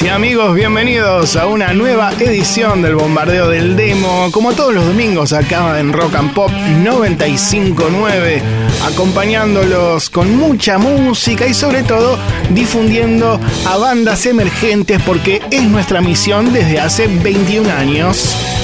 Y 0.00 0.08
amigos, 0.08 0.54
bienvenidos 0.54 1.36
a 1.36 1.46
una 1.46 1.74
nueva 1.74 2.12
edición 2.12 2.80
del 2.80 2.94
Bombardeo 2.94 3.48
del 3.50 3.76
Demo, 3.76 4.30
como 4.32 4.54
todos 4.54 4.72
los 4.72 4.86
domingos 4.86 5.34
acá 5.34 5.78
en 5.78 5.92
Rock 5.92 6.14
and 6.14 6.32
Pop 6.32 6.50
959, 6.50 8.42
acompañándolos 8.86 10.08
con 10.08 10.34
mucha 10.36 10.78
música 10.78 11.46
y 11.46 11.52
sobre 11.52 11.82
todo 11.82 12.18
difundiendo 12.50 13.38
a 13.66 13.76
bandas 13.76 14.24
emergentes 14.24 15.00
porque 15.04 15.42
es 15.50 15.62
nuestra 15.64 16.00
misión 16.00 16.54
desde 16.54 16.80
hace 16.80 17.06
21 17.06 17.70
años. 17.70 18.61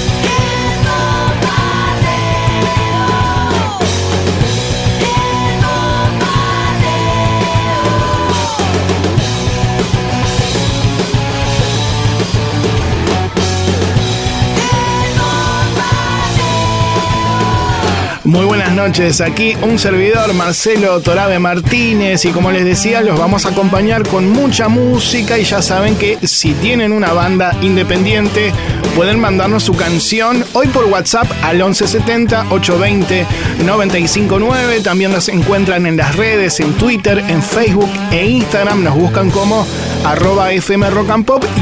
Muy 18.29 18.45
buenas 18.45 18.71
noches, 18.73 19.21
aquí 19.21 19.55
un 19.63 19.79
servidor 19.79 20.35
Marcelo 20.35 20.99
Torabe 21.01 21.39
Martínez 21.39 22.25
y 22.25 22.29
como 22.29 22.51
les 22.51 22.63
decía 22.63 23.01
los 23.01 23.17
vamos 23.17 23.47
a 23.47 23.49
acompañar 23.49 24.07
con 24.07 24.29
mucha 24.29 24.67
música 24.67 25.39
y 25.39 25.43
ya 25.45 25.63
saben 25.63 25.95
que 25.95 26.19
si 26.27 26.53
tienen 26.53 26.91
una 26.91 27.11
banda 27.11 27.57
independiente 27.63 28.53
pueden 28.95 29.19
mandarnos 29.19 29.63
su 29.63 29.73
canción 29.73 30.45
hoy 30.53 30.67
por 30.67 30.85
WhatsApp 30.85 31.25
al 31.41 31.55
1170 31.55 32.45
820 32.51 33.25
959, 33.65 34.81
también 34.81 35.11
nos 35.11 35.27
encuentran 35.29 35.85
en 35.85 35.97
las 35.97 36.15
redes, 36.15 36.59
en 36.59 36.73
Twitter, 36.73 37.23
en 37.27 37.41
Facebook 37.41 37.89
e 38.11 38.25
Instagram, 38.25 38.83
nos 38.83 38.95
buscan 38.95 39.31
como 39.31 39.65
arroba 40.05 40.51
FM 40.51 40.89
Rock 40.91 41.09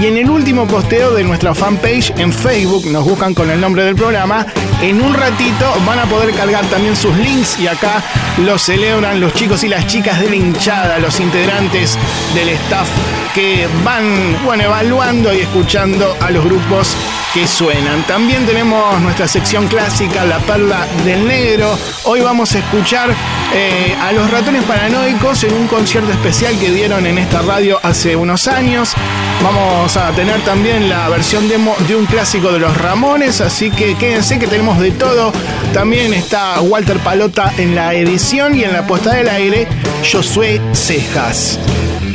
y 0.01 0.07
en 0.07 0.17
el 0.17 0.29
último 0.29 0.67
posteo 0.67 1.13
de 1.13 1.23
nuestra 1.23 1.55
fanpage 1.55 2.11
en 2.17 2.33
Facebook 2.33 2.87
nos 2.87 3.05
buscan 3.05 3.33
con 3.33 3.49
el 3.49 3.61
nombre 3.61 3.83
del 3.83 3.95
programa. 3.95 4.45
En 4.81 5.01
un 5.01 5.13
ratito 5.13 5.73
van 5.85 5.99
a 5.99 6.05
poder 6.05 6.33
cargar 6.33 6.56
también 6.65 6.95
sus 6.95 7.15
links 7.17 7.59
y 7.59 7.67
acá 7.67 8.03
los 8.37 8.61
celebran 8.61 9.19
los 9.19 9.33
chicos 9.33 9.63
y 9.63 9.67
las 9.67 9.85
chicas 9.87 10.19
de 10.19 10.29
la 10.29 10.35
hinchada, 10.35 10.99
los 10.99 11.19
integrantes 11.19 11.97
del 12.33 12.49
staff 12.49 12.87
que 13.33 13.67
van 13.83 14.37
bueno, 14.43 14.63
evaluando 14.63 15.33
y 15.33 15.39
escuchando 15.41 16.17
a 16.19 16.31
los 16.31 16.43
grupos 16.43 16.95
que 17.37 17.45
suenan. 17.45 18.01
También 18.07 18.47
tenemos 18.47 18.99
nuestra 18.99 19.27
sección 19.27 19.67
clásica, 19.67 20.25
La 20.25 20.39
Perla 20.39 20.87
del 21.05 21.27
Negro. 21.27 21.77
Hoy 22.05 22.21
vamos 22.21 22.55
a 22.55 22.59
escuchar 22.59 23.11
eh, 23.53 23.95
a 24.01 24.11
los 24.11 24.31
ratones 24.31 24.63
paranoicos 24.63 25.43
en 25.43 25.53
un 25.53 25.67
concierto 25.67 26.11
especial 26.11 26.57
que 26.57 26.71
dieron 26.71 27.05
en 27.05 27.19
esta 27.19 27.43
radio 27.43 27.79
hace 27.83 28.15
unos 28.15 28.47
años. 28.47 28.95
Vamos 29.43 29.95
a 29.97 30.09
tener 30.13 30.41
también 30.41 30.89
la 30.89 31.09
versión 31.09 31.47
demo 31.47 31.75
de 31.87 31.95
un 31.95 32.07
clásico 32.07 32.51
de 32.51 32.57
los 32.57 32.75
Ramones, 32.75 33.39
así 33.39 33.69
que 33.69 33.93
quédense 33.93 34.39
que 34.39 34.47
tenemos 34.47 34.79
de 34.79 34.89
todo. 34.89 35.31
También 35.73 36.15
está 36.15 36.59
Walter 36.61 36.97
Palota 36.97 37.53
en 37.57 37.75
la 37.75 37.93
edición 37.93 38.55
y 38.55 38.63
en 38.63 38.73
la 38.73 38.87
puesta 38.87 39.13
del 39.13 39.29
aire, 39.29 39.67
Josué 40.11 40.59
Cejas. 40.73 41.59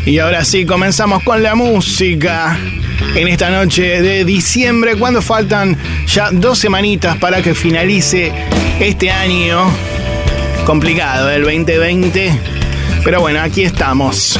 Y 0.05 0.19
ahora 0.19 0.45
sí, 0.45 0.67
comenzamos 0.67 1.23
con 1.23 1.45
la 1.45 1.55
música 1.55 2.59
en 3.14 3.28
esta 3.28 3.50
noche 3.50 4.03
de 4.03 4.25
diciembre, 4.25 4.97
cuando 4.97 5.22
faltan 5.22 5.77
ya 6.06 6.31
dos 6.31 6.59
semanitas 6.59 7.16
para 7.19 7.43
que 7.43 7.54
finalice 7.54 8.32
este 8.81 9.10
año 9.10 9.65
complicado, 10.65 11.31
el 11.31 11.43
2020. 11.43 12.32
Pero 13.04 13.21
bueno, 13.21 13.41
aquí 13.41 13.62
estamos. 13.62 14.38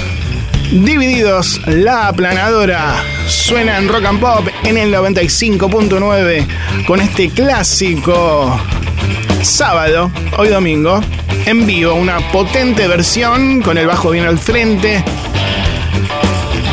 Divididos, 0.71 1.61
la 1.67 2.09
aplanadora 2.09 3.05
suena 3.29 3.79
en 3.79 3.89
rock 3.89 4.05
and 4.07 4.21
pop 4.21 4.49
en 4.65 4.79
el 4.79 4.95
95.9 4.95 6.47
con 6.87 7.01
este 7.01 7.29
clásico 7.29 8.59
sábado, 9.43 10.11
hoy 10.39 10.49
domingo, 10.49 11.01
en 11.47 11.67
vivo, 11.67 11.95
una 11.95 12.21
potente 12.33 12.87
versión 12.89 13.61
con 13.61 13.77
el 13.77 13.87
bajo 13.87 14.11
bien 14.11 14.25
al 14.25 14.39
frente 14.39 15.05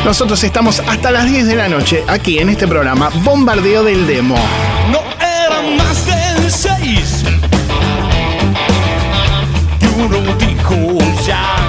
nosotros 0.04 0.42
estamos 0.44 0.80
hasta 0.80 1.10
las 1.10 1.26
10 1.26 1.46
de 1.46 1.56
la 1.56 1.68
noche 1.68 2.04
aquí 2.08 2.38
en 2.38 2.48
este 2.48 2.66
programa 2.66 3.10
Bombardeo 3.22 3.84
del 3.84 4.06
Demo. 4.06 4.36
No 4.90 5.00
eran 5.20 5.76
más 5.76 6.06
de 6.06 6.50
seis. 6.50 7.24
Y 9.80 10.00
uno 10.00 10.18
dijo 10.36 10.98
ya. 11.26 11.59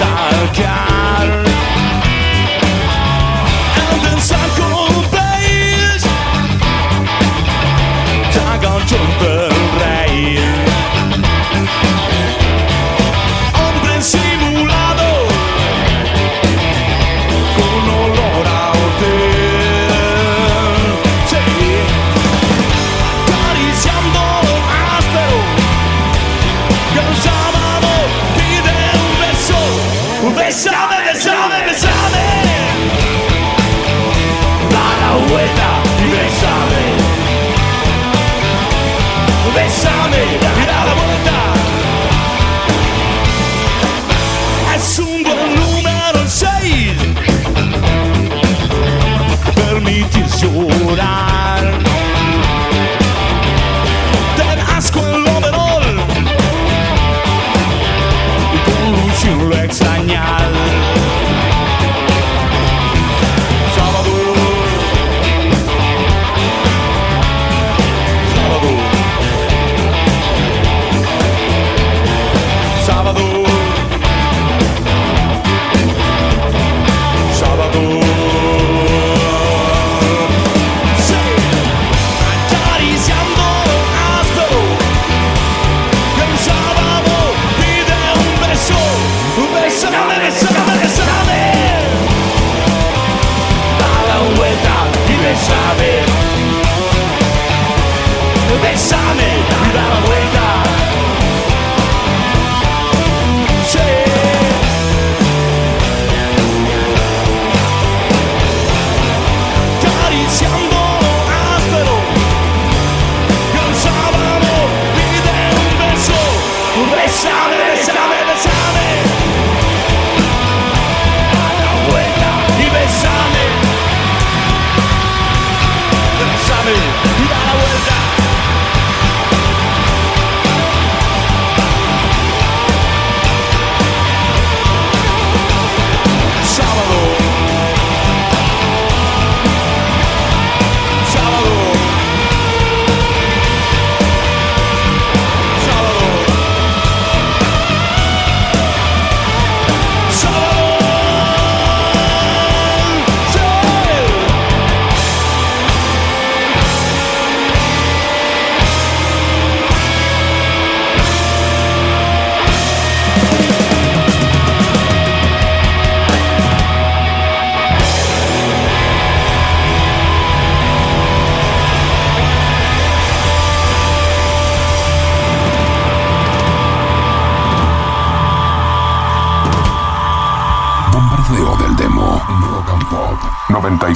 Salieron 0.00 0.18
a 0.18 0.30
saquear. 0.30 0.80
And 1.42 1.59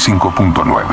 95.9. 0.04 0.83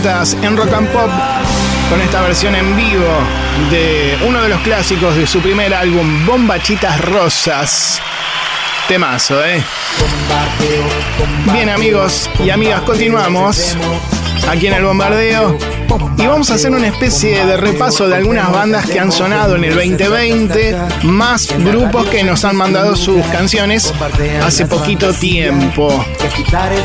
En 0.00 0.56
Rock 0.56 0.72
and 0.74 0.88
Pop 0.92 1.10
con 1.90 2.00
esta 2.00 2.22
versión 2.22 2.54
en 2.54 2.76
vivo 2.76 3.04
de 3.68 4.16
uno 4.28 4.40
de 4.40 4.48
los 4.48 4.60
clásicos 4.60 5.16
de 5.16 5.26
su 5.26 5.40
primer 5.40 5.74
álbum, 5.74 6.24
Bombachitas 6.24 7.00
Rosas. 7.00 8.00
Temazo, 8.86 9.44
¿eh? 9.44 9.60
Bien 11.52 11.68
amigos 11.68 12.30
y 12.38 12.50
amigas, 12.50 12.82
continuamos 12.82 13.76
aquí 14.48 14.68
en 14.68 14.74
el 14.74 14.84
bombardeo 14.84 15.58
y 16.16 16.26
vamos 16.26 16.50
a 16.52 16.54
hacer 16.54 16.70
una 16.70 16.86
especie 16.86 17.44
de 17.44 17.56
repaso 17.56 18.08
de 18.08 18.14
algunas 18.14 18.52
bandas 18.52 18.86
que 18.88 19.00
han 19.00 19.10
sonado 19.10 19.56
en 19.56 19.64
el 19.64 19.74
2020, 19.74 20.76
más 21.02 21.48
grupos 21.58 22.06
que 22.06 22.22
nos 22.22 22.44
han 22.44 22.54
mandado 22.54 22.94
sus 22.94 23.24
canciones 23.26 23.92
hace 24.44 24.64
poquito 24.66 25.12
tiempo. 25.12 26.04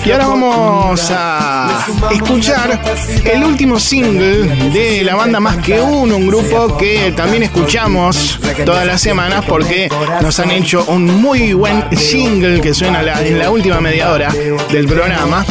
Y 0.06 0.12
ahora 0.12 0.28
vamos 0.28 1.12
a 1.12 1.86
escuchar 2.12 2.82
el 3.24 3.44
último 3.44 3.80
single 3.80 4.72
de 4.72 5.04
la 5.04 5.16
banda 5.16 5.40
Más 5.40 5.58
que 5.58 5.80
Uno, 5.80 6.18
un 6.18 6.28
grupo 6.28 6.78
que 6.78 7.14
también 7.16 7.44
escuchamos 7.44 8.40
todas 8.66 8.86
las 8.86 9.02
semanas 9.02 9.44
porque 9.48 9.90
nos 10.22 10.40
han 10.40 10.52
hecho 10.52 10.86
un 10.88 11.22
muy 11.22 11.54
buen 11.54 11.90
jingle 11.92 12.62
que 12.62 12.74
suena 12.74 13.02
en 13.22 13.40
la 13.40 13.50
última 13.50 13.80
media 13.80 14.12
hora 14.12 14.34
del 14.72 14.88
programa. 14.88 15.46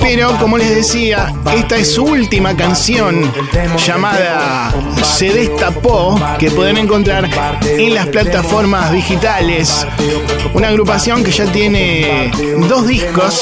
Pero 0.00 0.36
como 0.38 0.58
les 0.58 0.74
decía, 0.74 1.32
esta 1.54 1.76
es 1.76 1.94
su 1.94 2.04
última 2.04 2.56
canción 2.56 3.32
llamada 3.84 4.72
Se 5.02 5.32
destapó, 5.32 6.20
que 6.38 6.50
pueden 6.50 6.76
encontrar 6.76 7.28
en 7.62 7.94
las 7.94 8.06
plataformas 8.08 8.92
digitales. 8.92 9.86
Una 10.54 10.68
agrupación 10.68 11.24
que 11.24 11.30
ya 11.30 11.44
tiene 11.46 12.30
dos 12.68 12.86
discos, 12.86 13.35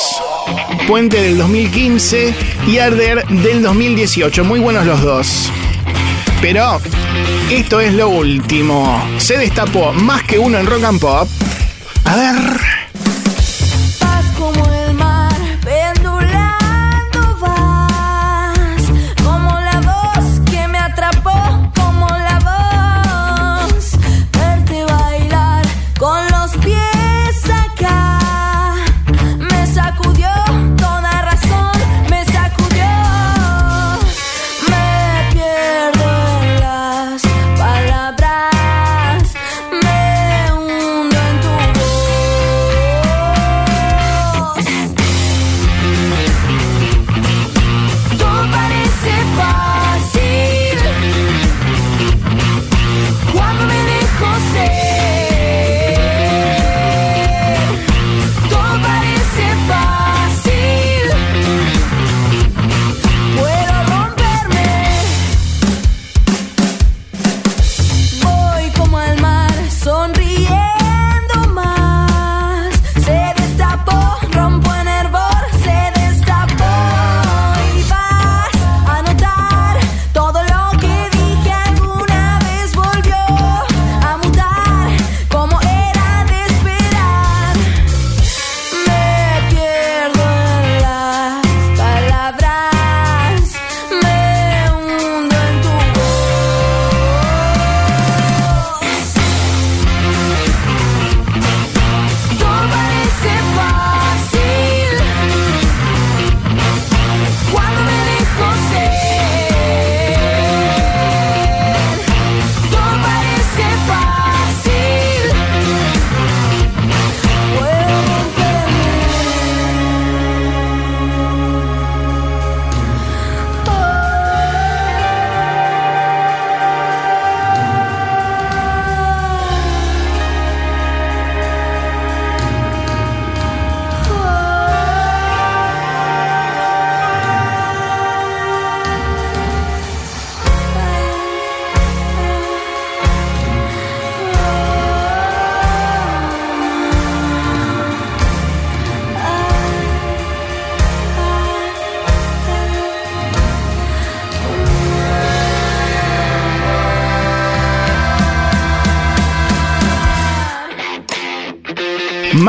Puente 0.87 1.21
del 1.21 1.39
2015 1.39 2.35
y 2.67 2.79
Arder 2.79 3.27
del 3.27 3.63
2018, 3.63 4.45
muy 4.45 4.61
buenos 4.61 4.85
los 4.87 5.01
dos. 5.01 5.51
Pero 6.41 6.81
esto 7.51 7.81
es 7.81 7.95
lo 7.95 8.09
último. 8.09 9.03
Se 9.19 9.39
destapó 9.39 9.93
más 9.93 10.23
que 10.25 10.39
uno 10.39 10.59
en 10.59 10.67
rock 10.67 10.85
and 10.85 11.01
pop. 11.01 11.29
A 12.05 12.17
ver. 12.17 12.84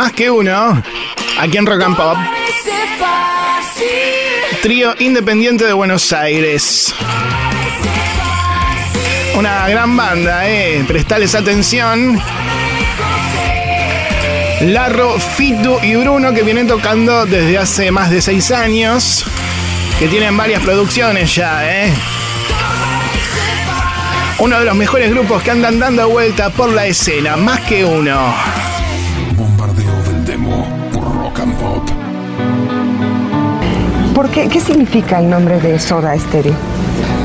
Más 0.05 0.13
que 0.13 0.29
uno, 0.29 0.83
aquí 1.39 1.57
en 1.57 1.65
Rock 1.65 1.81
and 1.81 1.97
Pop. 1.97 2.15
Trío 4.61 4.93
independiente 4.99 5.65
de 5.65 5.73
Buenos 5.73 6.13
Aires. 6.13 6.93
Una 9.35 9.67
gran 9.67 9.97
banda, 9.97 10.47
eh. 10.47 10.85
Prestales 10.87 11.33
atención. 11.33 12.21
Larro, 14.61 15.17
Fitu 15.19 15.79
y 15.81 15.95
Bruno 15.95 16.35
que 16.35 16.43
vienen 16.43 16.67
tocando 16.67 17.25
desde 17.25 17.57
hace 17.57 17.89
más 17.89 18.11
de 18.11 18.21
seis 18.21 18.51
años. 18.51 19.25
Que 19.97 20.07
tienen 20.07 20.37
varias 20.37 20.61
producciones 20.61 21.33
ya, 21.33 21.67
eh. 21.67 21.91
Uno 24.37 24.59
de 24.59 24.65
los 24.65 24.75
mejores 24.75 25.09
grupos 25.09 25.41
que 25.41 25.49
andan 25.49 25.79
dando 25.79 26.07
vuelta 26.09 26.51
por 26.51 26.71
la 26.71 26.85
escena, 26.85 27.37
más 27.37 27.61
que 27.61 27.83
uno. 27.83 28.35
Por 31.45 31.67
Rock 31.75 31.89
and 31.89 31.89
Pop. 31.89 31.89
¿Por 34.15 34.29
qué? 34.29 34.47
¿Qué 34.47 34.59
significa 34.59 35.19
el 35.19 35.29
nombre 35.29 35.59
de 35.59 35.79
Soda 35.79 36.17
Stereo? 36.17 36.53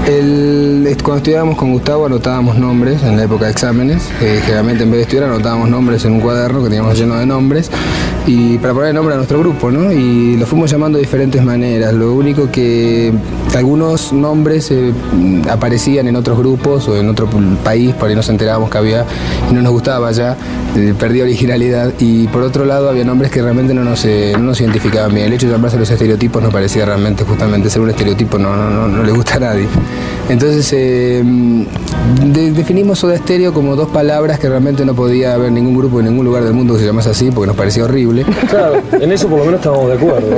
El- 0.06 0.96
cuando 1.02 1.18
estudiábamos 1.18 1.56
con 1.56 1.72
Gustavo 1.72 2.06
anotábamos 2.06 2.56
nombres 2.56 3.02
en 3.02 3.16
la 3.16 3.24
época 3.24 3.44
de 3.46 3.52
exámenes. 3.52 4.08
Eh, 4.20 4.40
generalmente 4.44 4.82
en 4.84 4.90
vez 4.90 4.98
de 4.98 5.02
estudiar 5.02 5.24
anotábamos 5.30 5.68
nombres 5.68 6.04
en 6.04 6.14
un 6.14 6.20
cuaderno 6.20 6.58
que 6.62 6.68
teníamos 6.68 6.98
lleno 6.98 7.16
de 7.16 7.26
nombres 7.26 7.70
y 8.26 8.58
para 8.58 8.74
poner 8.74 8.90
el 8.90 8.94
nombre 8.94 9.14
a 9.14 9.16
nuestro 9.16 9.38
grupo, 9.40 9.70
¿no? 9.70 9.90
Y 9.92 10.36
lo 10.36 10.46
fuimos 10.46 10.70
llamando 10.70 10.98
de 10.98 11.02
diferentes 11.04 11.42
maneras. 11.42 11.92
Lo 11.94 12.14
único 12.14 12.50
que 12.50 13.12
algunos 13.56 14.12
nombres 14.12 14.70
eh, 14.70 14.92
aparecían 15.50 16.06
en 16.06 16.16
otros 16.16 16.38
grupos 16.38 16.86
o 16.88 16.96
en 16.96 17.08
otro 17.08 17.28
país, 17.64 17.94
por 17.94 18.08
ahí 18.08 18.14
nos 18.14 18.28
enterábamos 18.28 18.70
que 18.70 18.78
había 18.78 19.04
y 19.50 19.54
no 19.54 19.62
nos 19.62 19.72
gustaba 19.72 20.12
ya, 20.12 20.36
eh, 20.76 20.94
perdía 20.98 21.24
originalidad. 21.24 21.92
Y 21.98 22.28
por 22.28 22.42
otro 22.42 22.64
lado 22.66 22.88
había 22.90 23.04
nombres 23.04 23.30
que 23.32 23.42
realmente 23.42 23.72
no 23.74 23.82
nos, 23.84 24.04
eh, 24.04 24.32
no 24.36 24.44
nos 24.44 24.60
identificaban 24.60 25.12
bien. 25.14 25.26
El 25.26 25.32
hecho 25.32 25.46
de 25.46 25.52
llamarse 25.52 25.78
los 25.78 25.90
estereotipos 25.90 26.42
nos 26.42 26.52
parecía 26.52 26.84
realmente 26.84 27.24
justamente 27.24 27.70
ser 27.70 27.80
un 27.82 27.90
estereotipo 27.90 28.38
no, 28.38 28.54
no, 28.54 28.86
no, 28.86 29.02
le 29.02 29.12
gusta 29.12 29.36
a 29.36 29.40
nadie. 29.40 29.66
Entonces 30.28 30.70
de- 30.70 32.52
definimos 32.52 32.98
Soda 33.00 33.16
Stereo 33.16 33.52
como 33.52 33.74
dos 33.74 33.88
palabras 33.88 34.38
que 34.38 34.48
realmente 34.48 34.84
no 34.84 34.94
podía 34.94 35.34
haber 35.34 35.50
ningún 35.50 35.74
grupo 35.76 35.98
en 36.00 36.06
ningún 36.06 36.24
lugar 36.26 36.44
del 36.44 36.52
mundo 36.52 36.74
que 36.74 36.80
se 36.80 36.86
llamase 36.86 37.10
así 37.10 37.30
porque 37.32 37.48
nos 37.48 37.56
parecía 37.56 37.84
horrible. 37.84 38.09
Claro, 38.50 38.82
en 38.92 39.12
eso 39.12 39.28
por 39.28 39.38
lo 39.38 39.44
menos 39.44 39.60
estamos 39.60 39.88
de 39.88 39.94
acuerdo. 39.94 40.28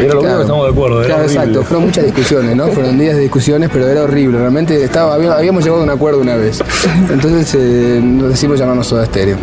Era 0.00 0.14
lo 0.14 0.20
único 0.20 0.36
que 0.36 0.42
estamos 0.42 0.64
de 0.66 0.70
acuerdo. 0.72 0.98
Era 1.00 1.06
Claro, 1.06 1.22
horrible. 1.24 1.40
exacto. 1.42 1.62
Fueron 1.64 1.86
muchas 1.86 2.04
discusiones, 2.04 2.56
¿no? 2.56 2.68
Fueron 2.68 2.98
días 2.98 3.16
de 3.16 3.22
discusiones, 3.22 3.70
pero 3.72 3.86
era 3.88 4.02
horrible. 4.02 4.38
Realmente 4.38 4.82
estaba, 4.82 5.14
había- 5.14 5.34
habíamos 5.36 5.62
llegado 5.64 5.80
a 5.82 5.84
un 5.84 5.90
acuerdo 5.90 6.20
una 6.20 6.36
vez. 6.36 6.60
Entonces 7.10 7.54
eh, 7.58 8.00
nos 8.02 8.30
decimos 8.30 8.58
llamarnos 8.58 8.86
Soda 8.86 9.04
Stereo. 9.06 9.36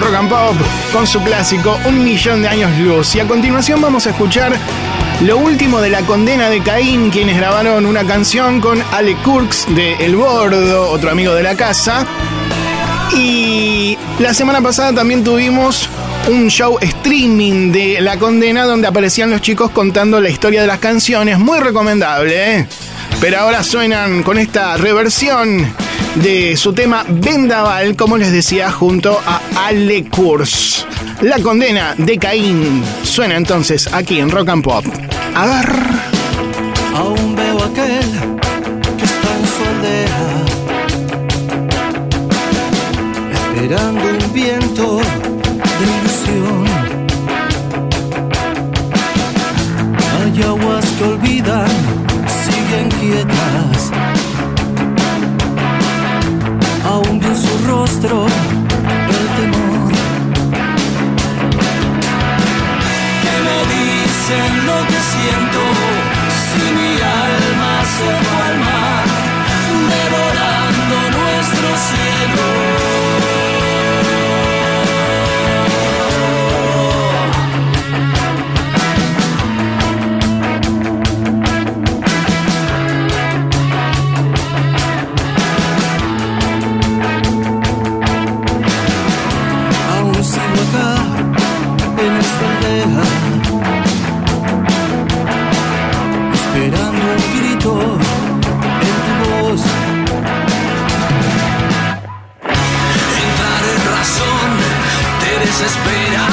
Rock 0.00 0.14
and 0.14 0.28
Pop 0.28 0.56
con 0.92 1.06
su 1.06 1.22
clásico 1.22 1.78
Un 1.86 2.02
Millón 2.02 2.42
de 2.42 2.48
Años 2.48 2.70
Luz. 2.78 3.14
Y 3.14 3.20
a 3.20 3.26
continuación 3.26 3.80
vamos 3.80 4.06
a 4.06 4.10
escuchar 4.10 4.52
lo 5.22 5.38
último 5.38 5.80
de 5.80 5.90
la 5.90 6.02
condena 6.02 6.48
de 6.50 6.62
Caín, 6.62 7.10
quienes 7.10 7.36
grabaron 7.36 7.86
una 7.86 8.04
canción 8.04 8.60
con 8.60 8.82
Ale 8.92 9.16
Kurks 9.16 9.66
de 9.74 9.94
El 9.94 10.16
Bordo, 10.16 10.90
otro 10.90 11.10
amigo 11.10 11.34
de 11.34 11.42
la 11.42 11.56
casa. 11.56 12.06
Y 13.14 13.96
la 14.18 14.34
semana 14.34 14.60
pasada 14.60 14.92
también 14.92 15.24
tuvimos 15.24 15.88
un 16.28 16.48
show 16.48 16.78
streaming 16.80 17.72
de 17.72 18.00
La 18.00 18.18
Condena 18.18 18.64
donde 18.64 18.86
aparecían 18.86 19.30
los 19.30 19.40
chicos 19.40 19.70
contando 19.70 20.20
la 20.20 20.28
historia 20.28 20.60
de 20.60 20.66
las 20.66 20.78
canciones. 20.78 21.38
Muy 21.38 21.58
recomendable, 21.58 22.58
¿eh? 22.58 22.66
Pero 23.20 23.40
ahora 23.40 23.62
suenan 23.62 24.22
con 24.22 24.38
esta 24.38 24.76
reversión 24.76 25.74
de 26.16 26.56
su 26.56 26.72
tema 26.72 27.04
Vendaval, 27.08 27.96
como 27.96 28.16
les 28.16 28.32
decía, 28.32 28.70
junto 28.70 29.20
a 29.26 29.40
Ale 29.66 30.04
Kurz. 30.08 30.86
La 31.20 31.38
condena 31.40 31.94
de 31.96 32.18
Caín 32.18 32.82
suena 33.02 33.36
entonces 33.36 33.88
aquí 33.92 34.20
en 34.20 34.30
Rock 34.30 34.48
and 34.50 34.62
Pop. 34.62 34.84
Agar. 35.34 35.72
Aún 36.94 37.34
veo 37.36 37.64
aquel 37.64 38.06
que 38.96 39.04
está 39.04 39.28
en 39.38 39.46
su 39.46 39.62
aldea, 39.68 40.22
esperando 43.32 44.04
un 44.04 44.32
viento 44.32 45.00
de 45.78 45.84
ilusión. 45.98 46.64
Hay 50.20 50.42
aguas 50.42 50.86
que 50.98 51.04
olvidan, 51.04 51.70
siguen 52.44 52.88
quietas. 53.00 53.77
En 57.28 57.36
su 57.36 57.66
rostro 57.66 58.26
el 58.26 59.26
temor. 59.36 59.92
Que 63.22 63.34
me 63.46 63.58
dicen 63.74 64.50
lo 64.66 64.78
que 64.90 65.00
siento 65.12 65.60
si 66.46 66.62
mi 66.78 66.92
alma 67.26 67.74
se 67.96 68.10
fue 68.28 68.42
al 68.50 68.58
mar, 68.68 69.06
devorando 69.94 70.96
nuestro 71.18 71.68
cielo. 71.88 73.37
Desespera. 105.68 106.26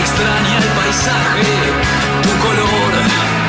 Extraña 0.00 0.58
el 0.58 0.68
paisaje, 0.78 1.44
tu 2.22 2.46
color. 2.46 3.43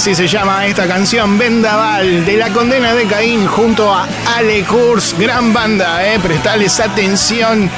Así 0.00 0.14
se 0.14 0.26
llama 0.26 0.66
esta 0.66 0.86
canción 0.86 1.36
Vendaval 1.36 2.24
de 2.24 2.38
la 2.38 2.48
condena 2.48 2.94
de 2.94 3.04
Caín 3.04 3.46
junto 3.46 3.92
a 3.92 4.08
Ale 4.34 4.64
Kurz, 4.64 5.14
gran 5.18 5.52
banda, 5.52 6.02
eh, 6.10 6.18
prestales 6.18 6.80
atención. 6.80 7.68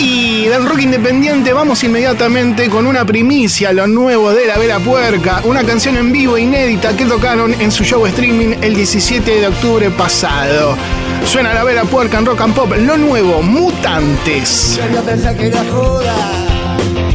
Y 0.00 0.46
del 0.46 0.66
rock 0.66 0.80
independiente 0.80 1.52
vamos 1.52 1.84
inmediatamente 1.84 2.68
con 2.68 2.88
una 2.88 3.04
primicia, 3.04 3.72
lo 3.72 3.86
nuevo 3.86 4.32
de 4.32 4.48
La 4.48 4.58
Vela 4.58 4.80
Puerca, 4.80 5.40
una 5.44 5.62
canción 5.62 5.96
en 5.96 6.10
vivo 6.10 6.36
inédita 6.36 6.96
que 6.96 7.04
tocaron 7.04 7.54
en 7.60 7.70
su 7.70 7.84
show 7.84 8.04
streaming 8.06 8.56
el 8.60 8.74
17 8.74 9.40
de 9.40 9.46
octubre 9.46 9.90
pasado. 9.90 10.76
Suena 11.24 11.54
La 11.54 11.62
Vela 11.62 11.84
Puerca 11.84 12.18
en 12.18 12.26
Rock 12.26 12.40
and 12.40 12.54
Pop, 12.54 12.72
lo 12.76 12.96
nuevo, 12.96 13.42
Mutantes. 13.42 14.76
Quería 14.82 15.02
pensar 15.02 15.36
que 15.36 15.46
era 15.46 15.62
joda, 15.70 16.16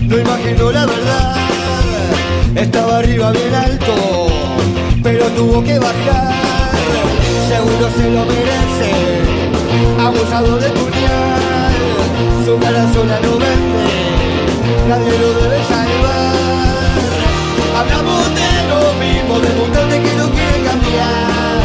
no 0.03 0.17
imagino 0.17 0.71
la 0.71 0.85
verdad. 0.85 1.42
Estaba 2.55 2.99
arriba 2.99 3.31
bien 3.31 3.53
alto, 3.53 4.27
pero 5.01 5.25
tuvo 5.29 5.63
que 5.63 5.79
bajar. 5.79 6.33
Seguro 7.49 7.89
se 7.97 8.09
lo 8.11 8.25
merece, 8.25 8.91
abusado 9.99 10.57
de 10.59 10.69
puñal. 10.69 11.73
Su 12.45 12.57
cara 12.59 12.85
sola 12.93 13.19
no 13.21 13.31
vende, 13.39 13.89
nadie 14.87 15.17
lo 15.19 15.33
debe 15.41 15.59
salvar. 15.65 16.35
Hablamos 17.79 18.23
de 18.37 18.51
lo 18.69 18.81
mismo, 19.01 19.39
de 19.39 19.49
mutante 19.57 20.01
que 20.01 20.13
no 20.15 20.29
quiere 20.29 20.59
cambiar. 20.69 21.57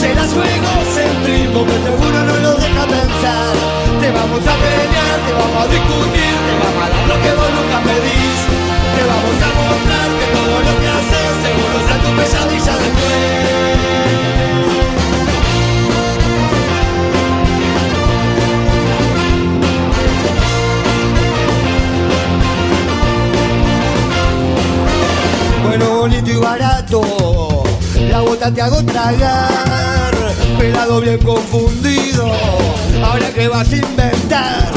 Será 0.00 0.24
su 0.26 0.40
egocentrismo 0.40 1.64
que 1.66 1.76
seguro 1.84 2.24
no 2.24 2.36
lo 2.38 2.52
deja 2.56 2.84
pensar. 2.86 3.54
Te 4.00 4.10
vamos 4.10 4.40
a 4.40 4.54
pelear, 4.64 5.16
te 5.26 5.32
vamos 5.32 5.60
a 5.62 5.68
discutir, 5.68 6.34
te 6.46 6.52
vamos 6.62 6.82
a 6.84 6.88
dar 6.88 7.04
lo 7.06 7.16
que 7.22 7.32
vos 7.36 7.50
nunca 7.52 7.78
pedís. 7.84 8.73
Te 8.94 9.02
vamos 9.02 9.38
a 9.42 9.50
mostrar 9.60 10.08
que 10.18 10.26
todo 10.36 10.56
lo 10.66 10.72
que 10.80 10.88
haces 10.96 11.28
seguro 11.44 11.76
será 11.86 11.96
tu 12.02 12.10
pesadilla 12.16 12.74
después. 12.78 13.54
Bueno, 25.66 25.86
bonito 25.98 26.30
y 26.30 26.36
barato, 26.36 27.00
la 28.08 28.20
bota 28.20 28.50
te 28.52 28.62
hago 28.62 28.84
tragar, 28.84 30.14
pelado 30.58 31.00
bien 31.00 31.18
confundido, 31.18 32.30
Ahora 33.02 33.28
que 33.30 33.48
vas 33.48 33.72
a 33.72 33.76
inventar, 33.76 34.70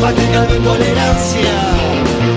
practicando 0.00 0.56
intolerancia, 0.56 1.52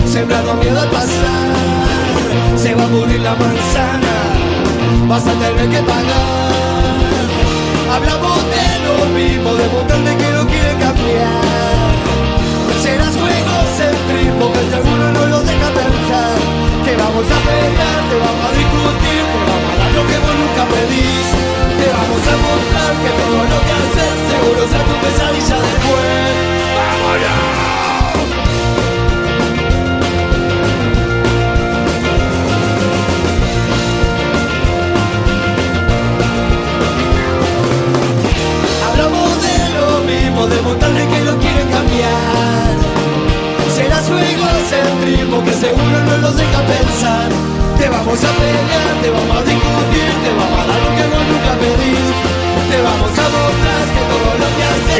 sembrando 0.08 0.54
miedo 0.56 0.80
al 0.80 0.89
pasar. 0.89 2.58
Se 2.58 2.74
va 2.74 2.86
a 2.86 2.88
morir 2.88 3.20
la 3.22 3.36
manzana, 3.36 4.15
vas 5.08 5.28
a 5.28 5.34
tener 5.34 5.70
que 5.70 5.82
pagar. 5.84 6.98
Hablamos 7.93 8.38
de 8.54 8.67
lo 8.86 9.06
mismo, 9.17 9.54
de 9.54 9.67
montante 9.70 10.15
que 10.17 10.32
no 10.32 10.48
quiere 10.48 10.72
cambiar. 10.80 11.88
Serás 12.82 13.15
juego 13.15 13.54
centrismo 13.78 14.52
que 14.54 14.63
seguro 14.74 15.12
no 15.13 15.26
lo 15.28 15.39
deja 15.41 15.70
pensar. 15.82 16.38
Te 16.86 16.96
vamos 16.96 17.26
a 17.26 17.39
pelear, 17.48 18.00
te 18.10 18.15
vamos 18.26 18.43
a 18.48 18.52
discutir, 18.62 19.22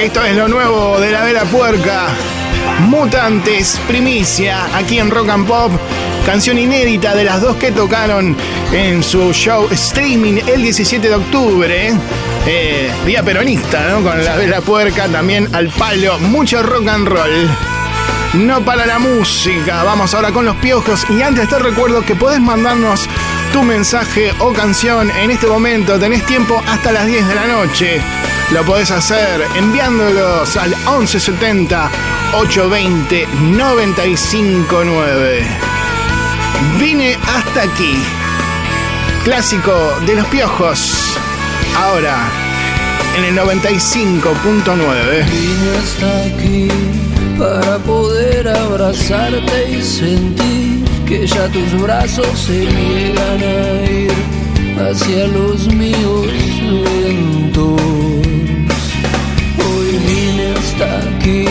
Esto 0.08 0.24
es 0.24 0.38
lo 0.38 0.48
nuevo 0.48 1.02
de 1.02 1.12
la 1.12 1.26
Vela 1.26 1.43
Puerca. 1.43 2.08
Mutantes, 2.88 3.78
primicia, 3.89 4.65
aquí 4.74 5.00
en 5.00 5.12
Rock 5.12 5.28
and 5.28 5.46
Pop. 5.46 5.70
Canción 6.26 6.58
inédita 6.58 7.13
de 7.13 7.26
las 7.26 7.41
dos 7.41 7.58
que 7.58 7.74
tocaron 7.74 8.34
en 8.72 9.04
su 9.04 9.34
show 9.34 9.67
streaming 9.70 10.36
el 10.48 10.62
17 10.62 11.10
de 11.10 11.13
octubre. 11.13 11.93
Eh, 12.46 12.89
día 13.06 13.22
peronista, 13.22 13.89
¿no? 13.89 14.02
Con 14.02 14.24
la 14.24 14.38
Vela 14.38 14.62
Puerca, 14.62 15.10
también 15.10 15.54
al 15.54 15.67
palo. 15.72 16.17
Mucho 16.20 16.63
rock 16.63 16.88
and 16.88 17.08
roll. 17.10 17.50
No 18.36 18.63
para 18.63 18.86
la 18.86 19.00
música. 19.00 19.84
Vamos 19.84 20.13
ahora 20.13 20.32
con 20.32 20.46
los 20.46 20.56
piojos. 20.56 21.06
Y 21.10 21.22
antes 21.22 21.50
te 21.50 21.60
recuerdo 21.60 22.06
que 22.06 22.15
podés 22.15 22.39
mandarnos 22.39 23.10
tu 23.52 23.62
mensaje 23.62 24.32
o 24.39 24.54
canción 24.54 25.12
en 25.12 25.32
este 25.32 25.48
momento. 25.48 26.00
Tenés 26.00 26.26
tiempo 26.26 26.63
hasta 26.65 26.93
las 26.93 27.08
10 27.08 27.28
de 27.28 27.36
la 27.36 27.48
noche. 27.48 28.02
Lo 28.52 28.64
podés 28.64 28.92
hacer 28.92 29.46
enviándolos 29.56 30.56
al 30.56 30.70
1170 30.70 31.92
820 32.34 33.28
959. 33.42 35.46
Vine 36.80 37.18
hasta 37.28 37.64
aquí. 37.64 38.02
Clásico 39.26 40.00
de 40.06 40.16
los 40.16 40.26
piojos. 40.28 41.18
Ahora 41.76 42.30
en 43.18 43.26
el 43.26 43.38
95.9. 43.38 45.26
Vine 45.26 45.78
hasta 45.78 46.24
aquí 46.24 46.70
para 47.38 47.78
poder 47.80 48.48
abrazarte 48.48 49.72
y 49.72 49.84
sentir 49.84 50.86
que 51.06 51.28
ya 51.28 51.50
tus 51.50 51.74
brazos 51.82 52.40
se 52.40 52.66
niegan 52.66 53.44
a 53.44 53.84
ir 53.92 54.14
hacia 54.80 55.28
los 55.28 55.68
míos 55.68 56.28
lentos. 56.62 58.27
Aquí 60.80 61.46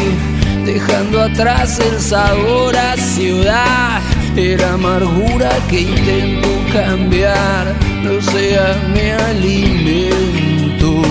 dejando 0.65 1.21
atrás 1.21 1.81
el 1.81 2.01
sabor 2.01 2.77
a 2.77 2.97
ciudad. 2.97 4.01
Era 4.37 4.75
amargura 4.75 5.51
que 5.69 5.81
intento 5.81 6.49
cambiar, 6.73 7.75
no 8.05 8.21
sea 8.21 8.77
mi 8.95 9.11
alimento. 9.31 11.03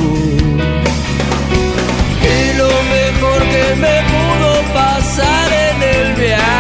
Y 2.24 2.58
lo 2.58 2.72
mejor 2.96 3.42
que 3.54 3.76
me 3.84 3.96
pudo 4.14 4.52
pasar 4.74 5.48
en 5.70 5.84
el 5.84 6.14
viaje 6.16 6.56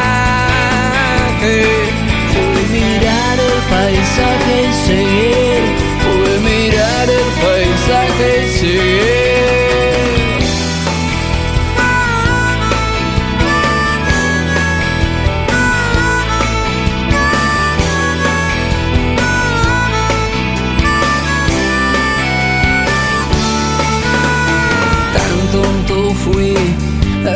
fue 2.33 2.61
mirar 2.79 3.37
el 3.39 3.59
paisaje 3.71 4.53
y 4.61 4.73
seguir, 4.87 5.61
fue 6.03 6.31
mirar 6.51 7.07
el 7.09 7.29
paisaje 7.45 8.27
y 8.43 8.59
seguir. 8.59 9.64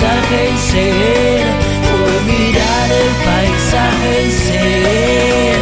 paisaje 0.00 0.40
y 0.48 0.58
seguir, 0.58 1.44
fue 1.88 2.14
mirar 2.32 2.88
el 3.02 3.10
paisaje 3.26 4.12
y 4.26 4.30
seguir. 4.30 5.60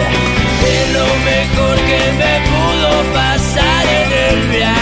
Y 0.62 0.76
lo 0.92 1.08
mejor 1.30 1.76
que 1.88 2.02
me 2.20 2.34
pudo 2.48 2.90
pasar 3.14 3.84
en 4.00 4.10
el 4.30 4.38
viaje 4.48 4.76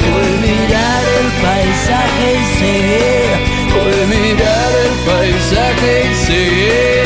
fue 0.00 0.26
mirar 0.46 1.02
el 1.20 1.28
paisaje 1.44 2.26
y 2.34 2.44
seguir, 2.58 3.36
fue 3.72 3.96
mirar 4.06 4.70
el 4.84 4.94
paisaje 5.08 5.90
y 6.04 6.14
seguir. 6.26 6.97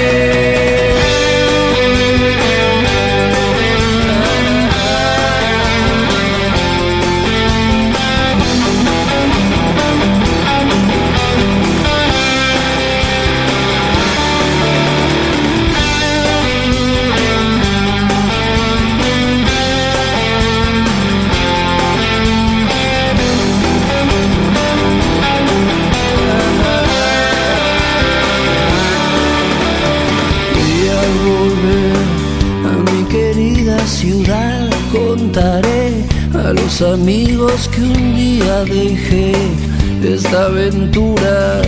Dejé 38.65 39.33
esta 40.05 40.47
aventura 40.47 41.62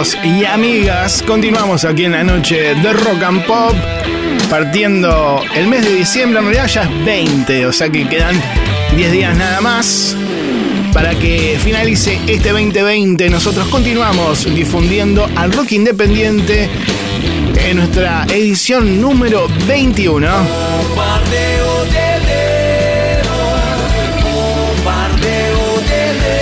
y 0.00 0.46
amigas, 0.46 1.22
continuamos 1.26 1.84
aquí 1.84 2.06
en 2.06 2.12
la 2.12 2.24
noche 2.24 2.74
de 2.74 2.92
Rock 2.94 3.22
and 3.22 3.44
Pop, 3.44 3.74
partiendo 4.48 5.42
el 5.54 5.66
mes 5.66 5.84
de 5.84 5.94
diciembre, 5.94 6.38
en 6.38 6.46
realidad 6.46 6.66
ya 6.68 6.82
es 6.84 7.04
20, 7.04 7.66
o 7.66 7.72
sea 7.72 7.90
que 7.90 8.08
quedan 8.08 8.40
10 8.96 9.12
días 9.12 9.36
nada 9.36 9.60
más 9.60 10.16
para 10.94 11.14
que 11.18 11.58
finalice 11.62 12.18
este 12.26 12.50
2020. 12.50 13.28
Nosotros 13.28 13.68
continuamos 13.68 14.46
difundiendo 14.54 15.28
al 15.36 15.52
rock 15.52 15.72
independiente 15.72 16.70
en 17.58 17.76
nuestra 17.76 18.24
edición 18.30 19.02
número 19.02 19.48
21. 19.68 20.69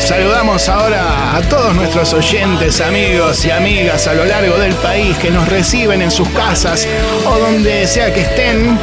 Saludamos 0.09 0.67
ahora 0.71 1.37
a 1.37 1.43
todos 1.51 1.75
nuestros 1.75 2.15
oyentes, 2.15 2.81
amigos 2.81 3.45
y 3.45 3.51
amigas 3.51 4.07
a 4.07 4.15
lo 4.15 4.25
largo 4.25 4.57
del 4.57 4.73
país 4.77 5.15
que 5.19 5.31
nos 5.31 5.47
reciben 5.47 6.01
en 6.01 6.11
sus 6.11 6.27
casas 6.31 6.89
o 7.27 7.39
donde 7.39 7.87
sea 7.87 8.11
que 8.15 8.23
estén 8.23 8.79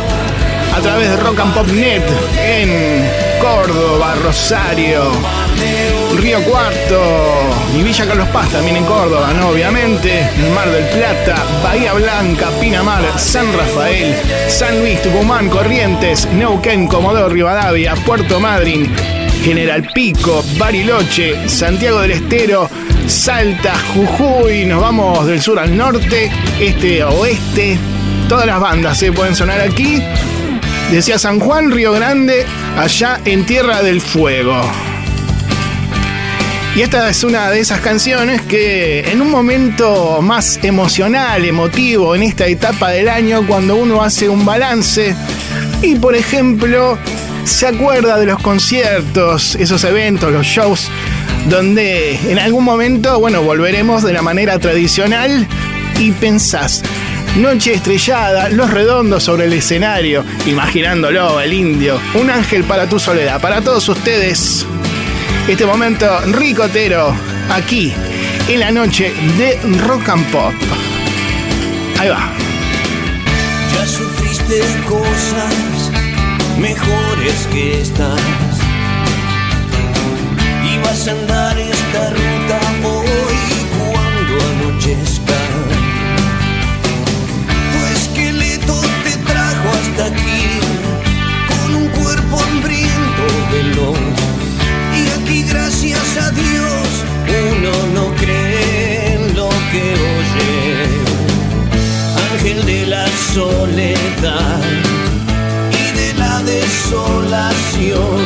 a 0.72 0.80
través 0.82 1.10
de 1.10 1.18
Rock 1.18 1.40
and 1.40 1.54
Pop 1.56 1.68
Net 1.70 2.04
en 2.40 3.10
Córdoba, 3.42 4.14
Rosario, 4.24 5.02
Río 6.16 6.44
Cuarto 6.44 7.02
y 7.76 7.82
Villa 7.82 8.06
Carlos 8.06 8.28
Paz 8.28 8.50
también 8.50 8.78
en 8.78 8.86
Córdoba, 8.86 9.34
¿no? 9.34 9.50
Obviamente, 9.50 10.30
Mar 10.54 10.70
del 10.70 10.86
Plata, 10.90 11.44
Bahía 11.64 11.94
Blanca, 11.94 12.50
Pinamar, 12.62 13.02
San 13.18 13.52
Rafael, 13.52 14.16
San 14.48 14.80
Luis, 14.80 15.02
Tucumán, 15.02 15.50
Corrientes, 15.50 16.28
Neuquén, 16.28 16.88
Comodoro, 16.88 17.30
Rivadavia, 17.30 17.96
Puerto 17.96 18.40
Madryn, 18.40 18.94
General 19.45 19.88
Pico, 19.93 20.43
Bariloche, 20.58 21.47
Santiago 21.47 22.01
del 22.01 22.10
Estero, 22.10 22.67
Salta, 23.05 23.75
Jujuy, 23.93 24.65
nos 24.65 24.81
vamos 24.81 25.27
del 25.27 25.39
sur 25.39 25.60
al 25.60 25.77
norte, 25.77 26.31
este 26.60 27.03
a 27.03 27.10
oeste, 27.10 27.77
todas 28.27 28.47
las 28.47 28.60
bandas 28.60 28.97
se 28.97 29.12
pueden 29.12 29.36
sonar 29.36 29.62
aquí. 29.62 30.01
Decía 30.89 31.19
San 31.19 31.39
Juan, 31.39 31.69
Río 31.69 31.91
Grande, 31.91 32.43
allá 32.75 33.21
en 33.23 33.45
Tierra 33.45 33.84
del 33.84 34.01
Fuego. 34.01 34.60
Y 36.75 36.81
esta 36.81 37.08
es 37.08 37.23
una 37.23 37.51
de 37.51 37.60
esas 37.60 37.81
canciones 37.81 38.41
que 38.41 39.12
en 39.12 39.21
un 39.21 39.29
momento 39.29 40.23
más 40.23 40.60
emocional, 40.63 41.45
emotivo, 41.45 42.15
en 42.15 42.23
esta 42.23 42.47
etapa 42.47 42.89
del 42.89 43.10
año, 43.10 43.45
cuando 43.45 43.75
uno 43.75 44.01
hace 44.01 44.27
un 44.27 44.43
balance 44.43 45.15
y, 45.84 45.93
por 45.97 46.15
ejemplo, 46.15 46.97
se 47.45 47.67
acuerda 47.67 48.17
de 48.17 48.25
los 48.25 48.41
conciertos, 48.41 49.55
esos 49.55 49.84
eventos, 49.84 50.31
los 50.31 50.45
shows, 50.45 50.89
donde 51.49 52.19
en 52.29 52.39
algún 52.39 52.63
momento, 52.63 53.19
bueno, 53.19 53.41
volveremos 53.43 54.03
de 54.03 54.13
la 54.13 54.21
manera 54.21 54.60
tradicional 54.60 55.47
y 55.99 56.12
pensás, 56.12 56.84
Noche 57.38 57.73
estrellada, 57.73 58.47
los 58.47 58.71
redondos 58.71 59.23
sobre 59.23 59.43
el 59.45 59.53
escenario, 59.53 60.23
imaginándolo, 60.45 61.41
el 61.41 61.51
indio, 61.51 61.99
un 62.13 62.29
ángel 62.29 62.63
para 62.63 62.88
tu 62.88 62.97
soledad, 62.97 63.41
para 63.41 63.60
todos 63.60 63.89
ustedes. 63.89 64.65
Este 65.45 65.65
momento 65.65 66.08
ricotero, 66.31 67.13
aquí, 67.49 67.93
en 68.47 68.60
la 68.62 68.71
noche 68.71 69.13
de 69.38 69.60
Rock 69.79 70.08
and 70.08 70.31
Pop. 70.31 70.53
Ahí 71.99 72.08
va. 72.08 72.31
Ya 73.73 73.86
sufriste 73.86 74.62
cosas 74.88 75.75
mejores 76.58 77.48
que 77.52 77.82
estas. 77.82 78.20
Y 80.70 80.78
vas 80.80 81.08
a 81.08 81.12
andar 81.12 81.58
esta 81.58 82.10
ruta 82.10 82.60
hoy 82.84 83.39
cuando 83.78 84.34
anochezca. 84.52 85.39
Tu 87.72 87.80
esqueleto 87.98 88.82
te 89.04 89.18
trajo 89.30 89.70
hasta 89.80 90.06
aquí 90.06 90.60
con 91.50 91.76
un 91.76 91.88
cuerpo 91.89 92.39
hambriento 92.44 93.24
veloz. 93.52 94.00
Y 94.98 95.22
aquí 95.22 95.44
gracias 95.44 96.18
a 96.18 96.32
Dios 96.32 97.06
uno 97.52 97.72
no 97.94 98.15
cree 98.15 99.15
en 99.15 99.36
lo 99.36 99.50
que 99.50 99.84
oye 99.94 100.88
ángel 102.32 102.65
de 102.65 102.86
la 102.86 103.08
soledad 103.34 104.94
desolación, 106.45 108.23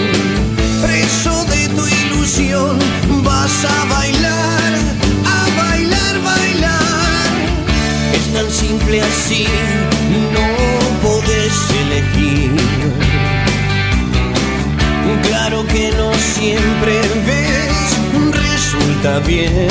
preso 0.82 1.46
de 1.46 1.70
tu 1.70 1.88
ilusión, 1.88 2.78
vas 3.24 3.66
a 3.66 3.86
bailar, 3.86 4.74
a 5.26 5.62
bailar, 5.62 6.14
bailar. 6.24 7.30
Es 8.14 8.34
tan 8.34 8.50
simple 8.52 9.02
así, 9.02 9.48
no 10.36 10.48
podés 11.08 11.56
elegir. 11.84 12.52
Claro 15.24 15.66
que 15.68 15.92
no 15.98 16.14
siempre 16.36 17.02
ves, 17.26 17.90
resulta 18.32 19.20
bien 19.20 19.68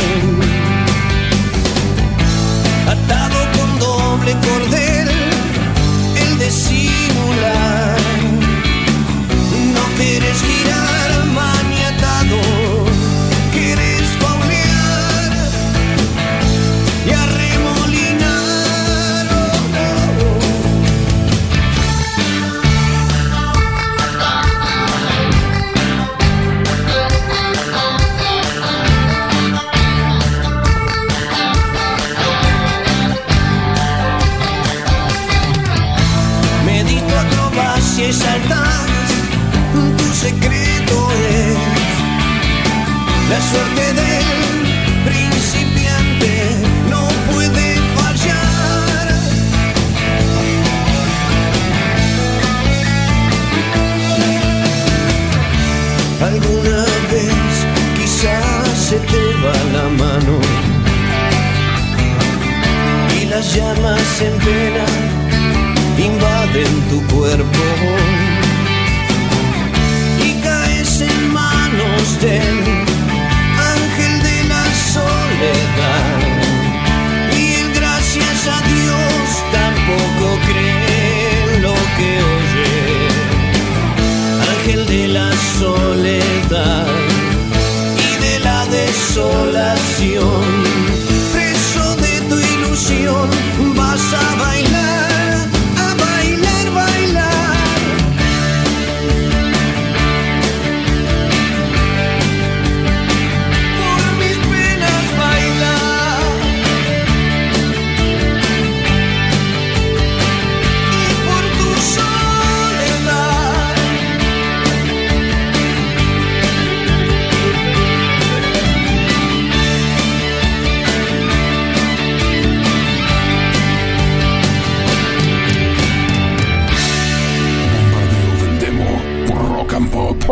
atado 2.89 3.39
con 3.57 3.79
doble 3.79 4.33
cordel, 4.47 4.78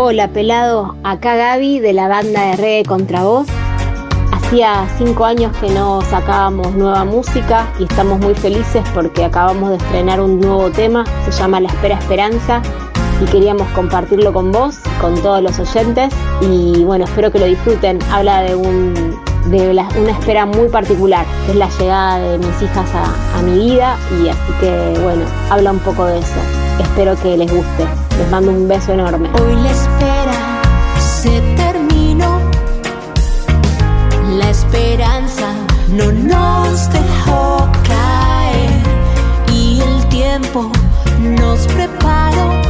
Hola 0.09 0.29
pelado, 0.29 0.95
acá 1.03 1.35
Gaby 1.35 1.81
de 1.81 1.93
la 1.93 2.07
banda 2.07 2.41
de 2.51 2.57
reggae 2.57 2.85
contra 2.85 3.25
vos. 3.25 3.49
Hacía 4.31 4.87
cinco 4.99 5.25
años 5.25 5.51
que 5.57 5.69
no 5.69 6.01
sacábamos 6.01 6.77
nueva 6.77 7.05
música 7.05 7.67
y 7.81 7.83
estamos 7.83 8.21
muy 8.21 8.33
felices 8.37 8.85
porque 8.95 9.25
acabamos 9.25 9.71
de 9.71 9.77
estrenar 9.79 10.21
un 10.21 10.39
nuevo 10.39 10.71
tema, 10.71 11.05
se 11.25 11.33
llama 11.33 11.59
La 11.59 11.71
Espera 11.71 11.99
Esperanza 11.99 12.63
y 13.21 13.25
queríamos 13.33 13.67
compartirlo 13.71 14.33
con 14.33 14.53
vos, 14.53 14.77
con 15.01 15.21
todos 15.21 15.43
los 15.43 15.59
oyentes 15.59 16.15
y 16.41 16.85
bueno, 16.85 17.05
espero 17.07 17.33
que 17.33 17.41
lo 17.41 17.47
disfruten. 17.47 17.99
Habla 18.13 18.43
de 18.43 18.55
un 18.55 19.19
de 19.47 19.71
una 19.71 20.13
espera 20.13 20.47
muy 20.47 20.69
particular, 20.69 21.27
que 21.47 21.51
es 21.51 21.59
la 21.59 21.69
llegada 21.81 22.19
de 22.21 22.39
mis 22.39 22.63
hijas 22.63 22.89
a 22.95 23.43
mi 23.43 23.59
vida 23.59 23.97
y 24.23 24.29
así 24.29 24.53
que 24.61 25.01
bueno, 25.03 25.25
habla 25.51 25.73
un 25.73 25.81
poco 25.81 26.05
de 26.05 26.21
eso. 26.21 26.39
Espero 26.79 27.21
que 27.21 27.37
les 27.37 27.53
guste. 27.53 28.06
Les 28.19 28.31
mando 28.31 28.51
un 28.51 28.67
beso 28.67 28.93
enorme. 28.93 29.29
Hoy 29.41 29.55
la 29.63 29.71
espera 29.71 30.63
se 30.99 31.41
terminó. 31.57 32.41
La 34.39 34.51
esperanza 34.51 35.53
no 35.89 36.13
nos 36.13 36.91
dejó 36.91 37.69
caer 37.89 38.71
y 39.53 39.81
el 39.81 40.09
tiempo 40.09 40.71
nos 41.21 41.67
preparó 41.69 42.66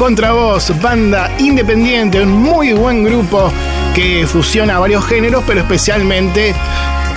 Contravoz, 0.00 0.72
banda 0.80 1.30
independiente, 1.40 2.22
un 2.22 2.32
muy 2.32 2.72
buen 2.72 3.04
grupo 3.04 3.52
que 3.94 4.26
fusiona 4.26 4.78
varios 4.78 5.04
géneros, 5.04 5.44
pero 5.46 5.60
especialmente 5.60 6.54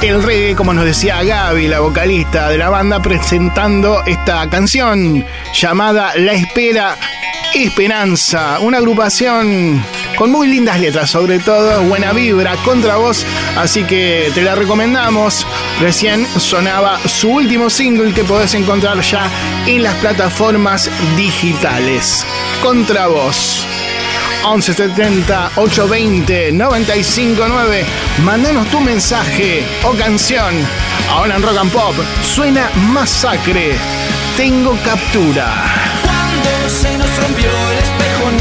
el 0.02 0.22
reggae, 0.22 0.54
como 0.54 0.74
nos 0.74 0.84
decía 0.84 1.24
Gaby, 1.24 1.70
la 1.70 1.80
vocalista 1.80 2.50
de 2.50 2.58
la 2.58 2.68
banda, 2.68 3.02
presentando 3.02 4.04
esta 4.06 4.50
canción 4.50 5.26
llamada 5.54 6.12
La 6.18 6.34
Espera 6.34 6.98
Esperanza, 7.56 8.60
una 8.60 8.80
agrupación 8.80 9.82
con 10.18 10.30
muy 10.30 10.48
lindas 10.48 10.78
letras, 10.82 11.10
sobre 11.10 11.40
todo 11.40 11.84
buena 11.84 12.12
vibra, 12.12 12.58
contravoz, 12.66 13.26
así 13.56 13.86
que 13.86 14.30
te 14.36 14.42
la 14.42 14.56
recomendamos. 14.56 15.48
Recién 15.80 16.28
sonaba 16.38 17.00
su 17.08 17.30
último 17.30 17.70
single 17.70 18.14
que 18.14 18.26
podés 18.26 18.54
encontrar 18.56 19.00
ya 19.00 19.32
en 19.68 19.84
las 19.84 19.96
plataformas 19.96 20.92
digitales. 21.16 22.26
Contravoz. 22.64 23.68
1170 24.46 25.52
820 25.58 26.54
959. 26.54 27.86
Mándanos 28.24 28.68
tu 28.68 28.80
mensaje 28.80 29.66
o 29.84 29.92
canción. 29.92 30.54
Ahora 31.10 31.36
en 31.36 31.44
Rock 31.44 31.58
and 31.58 31.72
Pop 31.74 31.94
suena 32.24 32.70
Masacre. 32.94 33.74
Tengo 34.38 34.78
captura. 34.86 35.54
Cuando 36.04 36.70
se 36.70 36.98
nos 36.98 37.18
rompió 37.18 37.50
el 37.50 37.78
espejo 37.80 38.32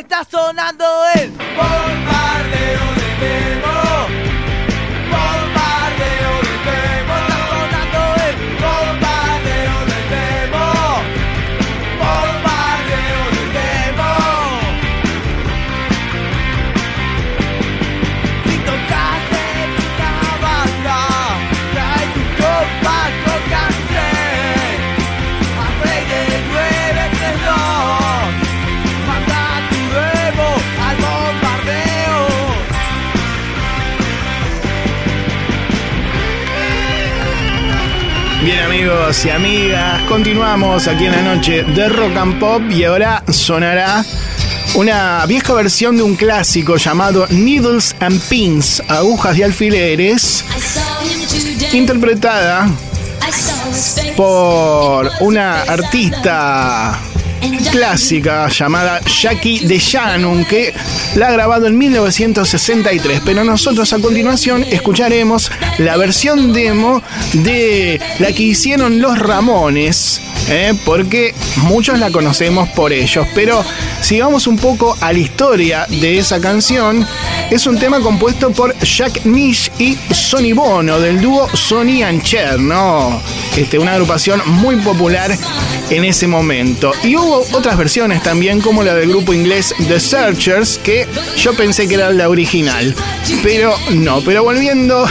está 0.00 0.24
sonando 0.24 0.84
el 1.14 1.30
bombardeo 1.30 2.86
de 3.20 3.59
y 39.10 39.28
amigas, 39.28 40.02
continuamos 40.02 40.86
aquí 40.86 41.06
en 41.06 41.12
la 41.12 41.34
noche 41.34 41.64
de 41.64 41.88
Rock 41.88 42.16
and 42.16 42.38
Pop 42.38 42.62
y 42.70 42.84
ahora 42.84 43.24
sonará 43.28 44.04
una 44.74 45.26
vieja 45.26 45.52
versión 45.52 45.96
de 45.96 46.04
un 46.04 46.14
clásico 46.14 46.76
llamado 46.76 47.26
Needles 47.28 47.96
and 47.98 48.20
Pins, 48.28 48.80
agujas 48.86 49.36
y 49.36 49.42
alfileres, 49.42 50.44
interpretada 51.72 52.70
por 54.16 55.10
una 55.20 55.62
artista 55.62 56.96
clásica 57.72 58.48
llamada 58.48 59.00
Jackie 59.00 59.66
DeShannon 59.66 60.44
que 60.44 60.69
la 61.14 61.28
ha 61.28 61.32
grabado 61.32 61.66
en 61.66 61.76
1963 61.76 63.22
pero 63.24 63.44
nosotros 63.44 63.92
a 63.92 63.98
continuación 63.98 64.64
escucharemos 64.64 65.50
la 65.78 65.96
versión 65.96 66.52
demo 66.52 67.02
de 67.32 68.00
la 68.18 68.32
que 68.32 68.42
hicieron 68.44 69.00
los 69.00 69.18
Ramones 69.18 70.20
¿eh? 70.50 70.74
porque 70.84 71.34
muchos 71.56 71.98
la 71.98 72.10
conocemos 72.10 72.68
por 72.70 72.92
ellos 72.92 73.26
pero 73.34 73.64
si 74.02 74.20
vamos 74.20 74.46
un 74.46 74.58
poco 74.58 74.96
a 75.00 75.12
la 75.12 75.18
historia 75.18 75.86
de 75.88 76.18
esa 76.18 76.40
canción 76.40 77.06
es 77.50 77.66
un 77.66 77.78
tema 77.78 78.00
compuesto 78.00 78.50
por 78.52 78.78
Jack 78.78 79.24
Nish 79.24 79.70
y 79.78 79.96
Sonny 80.12 80.52
Bono 80.52 81.00
del 81.00 81.20
dúo 81.20 81.48
Sonny 81.54 82.02
and 82.02 82.22
Cher, 82.22 82.60
¿no? 82.60 83.20
Este, 83.56 83.78
una 83.78 83.94
agrupación 83.94 84.40
muy 84.46 84.76
popular 84.76 85.36
en 85.90 86.04
ese 86.04 86.26
momento. 86.26 86.92
Y 87.02 87.16
hubo 87.16 87.44
otras 87.52 87.76
versiones 87.76 88.22
también, 88.22 88.60
como 88.60 88.82
la 88.82 88.94
del 88.94 89.08
grupo 89.08 89.34
inglés 89.34 89.74
The 89.88 89.98
Searchers, 89.98 90.78
que 90.78 91.08
yo 91.36 91.54
pensé 91.54 91.88
que 91.88 91.94
era 91.94 92.10
la 92.10 92.28
original. 92.28 92.94
Pero 93.42 93.74
no, 93.90 94.20
pero 94.20 94.44
volviendo 94.44 95.04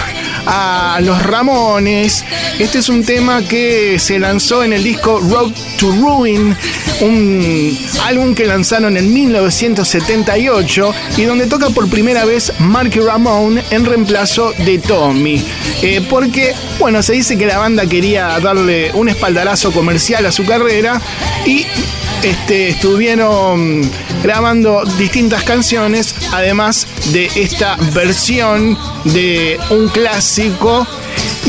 a 0.51 0.99
los 1.01 1.21
Ramones, 1.21 2.25
este 2.57 2.79
es 2.79 2.89
un 2.89 3.05
tema 3.05 3.43
que 3.43 3.99
se 3.99 4.17
lanzó 4.17 4.63
en 4.63 4.73
el 4.73 4.83
disco 4.83 5.19
Road 5.19 5.51
to 5.77 5.91
Ruin, 5.91 6.55
un 7.01 7.77
álbum 8.03 8.33
que 8.33 8.45
lanzaron 8.45 8.97
en 8.97 9.13
1978 9.13 10.93
y 11.17 11.23
donde 11.23 11.45
toca 11.45 11.69
por 11.69 11.87
primera 11.87 12.25
vez 12.25 12.51
Marky 12.59 12.99
Ramone 12.99 13.63
en 13.69 13.85
reemplazo 13.85 14.51
de 14.65 14.79
Tommy. 14.79 15.43
Eh, 15.83 16.03
porque, 16.09 16.55
bueno, 16.79 17.03
se 17.03 17.13
dice 17.13 17.37
que 17.37 17.45
la 17.45 17.59
banda 17.59 17.85
quería 17.85 18.39
darle 18.39 18.91
un 18.93 19.07
espaldarazo 19.07 19.71
comercial 19.71 20.25
a 20.25 20.31
su 20.31 20.45
carrera 20.45 20.99
y 21.45 21.67
este, 22.23 22.69
estuvieron 22.69 23.81
grabando 24.21 24.83
distintas 24.97 25.43
canciones, 25.43 26.15
además 26.33 26.87
de 27.13 27.27
esta 27.35 27.77
versión 27.93 28.77
de 29.05 29.59
un 29.69 29.87
clásico 29.87 30.85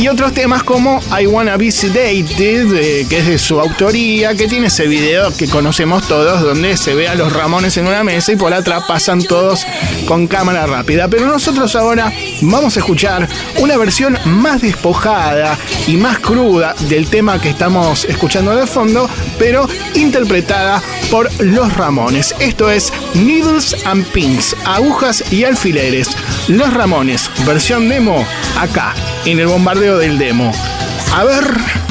y 0.01 0.09
otros 0.09 0.33
temas 0.33 0.63
como 0.63 0.99
I 1.21 1.27
Wanna 1.27 1.59
Be 1.59 1.71
Sedated, 1.71 2.75
eh, 2.75 3.07
que 3.07 3.19
es 3.19 3.27
de 3.27 3.39
su 3.39 3.61
autoría, 3.61 4.35
que 4.35 4.49
tiene 4.49 4.69
ese 4.69 4.87
video 4.87 5.31
que 5.37 5.47
conocemos 5.47 6.09
todos, 6.09 6.41
donde 6.41 6.79
se 6.79 6.95
ve 6.95 7.07
a 7.07 7.15
los 7.15 7.31
Ramones 7.35 7.77
en 7.77 7.87
una 7.87 8.03
mesa 8.03 8.33
y 8.33 8.37
por 8.37 8.55
atrás 8.55 8.85
pasan 8.89 9.23
todos 9.23 9.67
con 10.07 10.27
cámara 10.27 10.67
rápida. 10.67 11.09
Pero 11.09 11.27
nosotros 11.27 11.77
ahora 11.77 12.11
vamos 12.41 12.79
a 12.79 12.81
escuchar 12.81 13.29
una 13.59 13.77
versión 13.77 14.17
más 14.25 14.63
despojada 14.63 15.59
y 15.87 15.99
más 15.99 16.19
cruda 16.19 16.75
del 16.89 17.11
tema 17.11 17.39
que 17.39 17.51
estamos 17.51 18.07
escuchando 18.07 18.57
de 18.57 18.67
fondo, 18.67 19.07
pero 19.39 19.69
interpretada 19.95 20.83
por 21.11 21.29
los 21.45 21.75
Ramones. 21.75 22.35
Esto 22.41 22.71
es 22.71 22.91
Needles 23.13 23.77
and 23.85 24.07
Pins, 24.13 24.57
agujas 24.65 25.31
y 25.31 25.45
alfileres. 25.45 26.09
Los 26.49 26.73
Ramones, 26.73 27.31
versión 27.45 27.91
demo, 27.91 28.25
acá, 28.59 28.95
en 29.27 29.39
el 29.39 29.47
bombardeo 29.47 29.90
del 29.99 30.19
demo. 30.19 30.53
A 31.13 31.25
ver. 31.25 31.90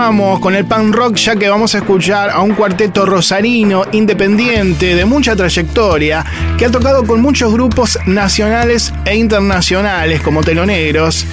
Con 0.00 0.54
el 0.54 0.64
punk 0.64 0.94
rock 0.94 1.16
ya 1.16 1.36
que 1.36 1.50
vamos 1.50 1.74
a 1.74 1.78
escuchar 1.78 2.30
a 2.30 2.40
un 2.40 2.54
cuarteto 2.54 3.04
rosarino 3.04 3.84
independiente 3.92 4.94
de 4.94 5.04
mucha 5.04 5.36
trayectoria 5.36 6.24
que 6.56 6.64
ha 6.64 6.70
tocado 6.70 7.04
con 7.04 7.20
muchos 7.20 7.52
grupos 7.52 7.98
nacionales 8.06 8.94
e 9.04 9.14
internacionales 9.16 10.22
como 10.22 10.42
teloneros. 10.42 11.26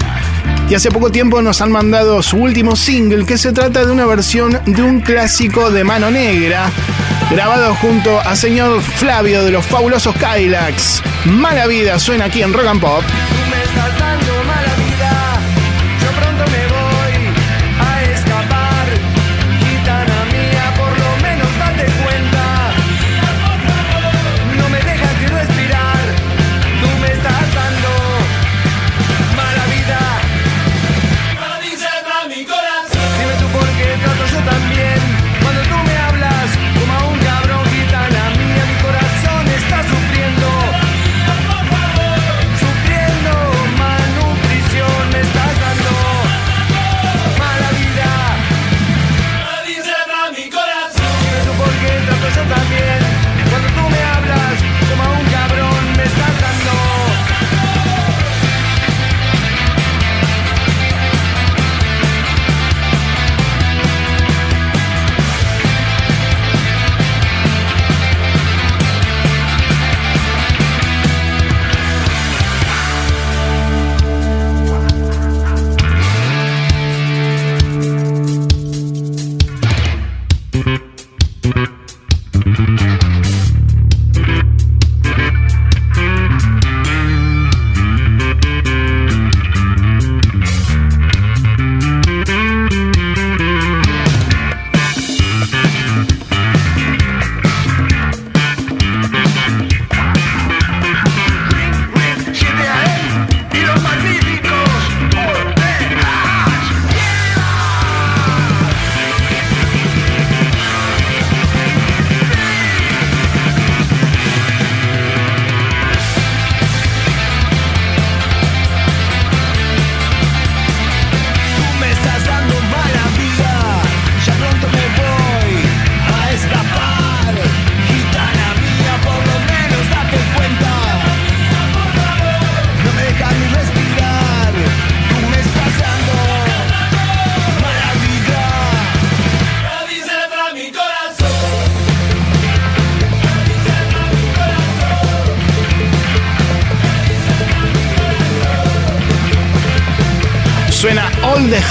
Y 0.70 0.76
hace 0.76 0.92
poco 0.92 1.10
tiempo 1.10 1.42
nos 1.42 1.62
han 1.62 1.72
mandado 1.72 2.22
su 2.22 2.36
último 2.36 2.76
single 2.76 3.26
que 3.26 3.38
se 3.38 3.54
trata 3.54 3.86
de 3.86 3.92
una 3.92 4.06
versión 4.06 4.60
de 4.66 4.84
un 4.84 5.00
clásico 5.00 5.72
de 5.72 5.86
Mano 5.86 6.12
Negra 6.12 6.70
grabado 7.32 7.74
junto 7.76 8.20
a 8.20 8.36
señor 8.36 8.82
Flavio 8.82 9.46
de 9.46 9.52
los 9.52 9.66
fabulosos 9.66 10.14
Kylax. 10.18 11.02
Mala 11.24 11.68
vida 11.68 12.00
suena 12.00 12.26
aquí 12.26 12.42
en 12.42 12.52
Rock 12.52 12.68
and 12.68 12.82
Pop. 12.82 13.04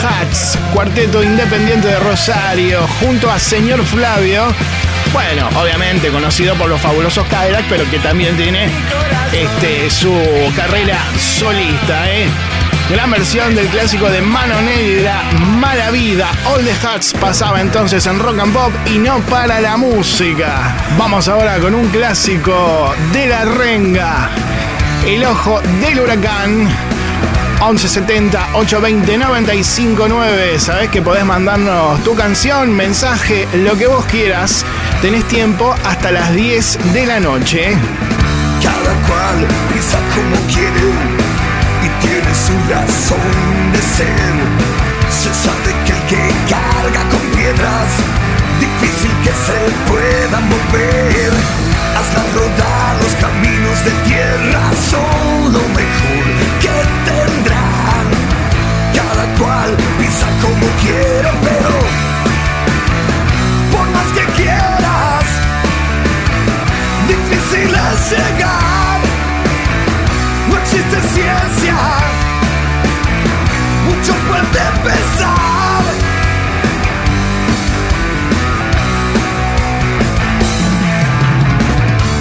Hats, 0.02 0.58
cuarteto 0.72 1.22
independiente 1.22 1.88
de 1.88 1.98
Rosario, 1.98 2.86
junto 3.00 3.30
a 3.30 3.38
señor 3.38 3.84
Flavio. 3.84 4.44
Bueno, 5.12 5.48
obviamente 5.60 6.08
conocido 6.08 6.54
por 6.56 6.68
los 6.68 6.80
fabulosos 6.80 7.26
Cadillac, 7.28 7.64
pero 7.68 7.88
que 7.90 7.98
también 7.98 8.36
tiene 8.36 8.68
este, 9.32 9.90
su 9.90 10.12
carrera 10.54 10.98
solista, 11.18 12.10
¿eh? 12.12 12.26
Gran 12.90 13.10
versión 13.10 13.54
del 13.54 13.66
clásico 13.68 14.08
de 14.08 14.20
Mano 14.20 14.60
Negra, 14.62 15.22
Mala 15.32 15.90
Vida. 15.90 16.30
All 16.44 16.64
the 16.64 16.86
Hats 16.86 17.12
pasaba 17.20 17.60
entonces 17.60 18.06
en 18.06 18.18
Rock 18.18 18.38
and 18.38 18.52
Pop 18.52 18.72
y 18.86 18.98
no 18.98 19.18
para 19.22 19.60
la 19.60 19.76
música. 19.76 20.76
Vamos 20.96 21.26
ahora 21.28 21.58
con 21.58 21.74
un 21.74 21.88
clásico 21.88 22.94
de 23.12 23.26
la 23.26 23.44
renga. 23.44 24.30
El 25.04 25.24
ojo 25.24 25.60
del 25.80 26.00
huracán. 26.00 26.68
1170 27.66 28.50
820 28.54 29.18
959. 29.18 30.60
Sabés 30.60 30.88
que 30.88 31.02
podés 31.02 31.24
mandarnos 31.24 32.02
tu 32.04 32.14
canción, 32.14 32.70
mensaje, 32.70 33.48
lo 33.54 33.76
que 33.76 33.88
vos 33.88 34.04
quieras. 34.04 34.64
Tenés 35.02 35.26
tiempo 35.26 35.74
hasta 35.84 36.12
las 36.12 36.32
10 36.32 36.92
de 36.92 37.06
la 37.06 37.18
noche. 37.18 37.76
Cada 38.62 38.94
cual 39.08 39.46
pisa 39.74 39.98
como 40.14 40.36
quiere 40.46 40.92
y 41.82 41.88
tiene 42.06 42.32
su 42.34 42.54
razón 42.70 43.72
de 43.72 43.82
ser. 43.82 44.36
Se 45.10 45.34
sabe 45.34 45.74
que 45.84 45.92
el 45.92 46.02
que 46.06 46.34
carga 46.48 47.02
con 47.10 47.20
piedras, 47.36 47.90
difícil 48.60 49.10
que 49.24 49.32
se 49.46 49.58
pueda 49.90 50.38
mover. 50.38 51.32
Hazla 51.98 52.22
rodar 52.32 53.02
los 53.02 53.14
caminos 53.16 53.84
de 53.84 53.90
tierra, 54.08 54.62
son 54.88 55.52
lo 55.52 55.62
mejor 55.74 56.26
que 56.60 56.68
tendrán. 57.04 57.25
Pisa 59.38 60.26
como 60.40 60.66
quiera, 60.80 61.30
pero 61.42 61.74
por 63.70 63.86
más 63.90 64.06
que 64.14 64.24
quieras, 64.32 65.24
difícil 67.06 67.68
es 67.68 68.10
llegar. 68.10 69.00
No 70.48 70.56
existe 70.56 71.00
ciencia, 71.12 71.76
mucho 73.84 74.14
puede 74.26 74.64
pesar. 74.84 75.84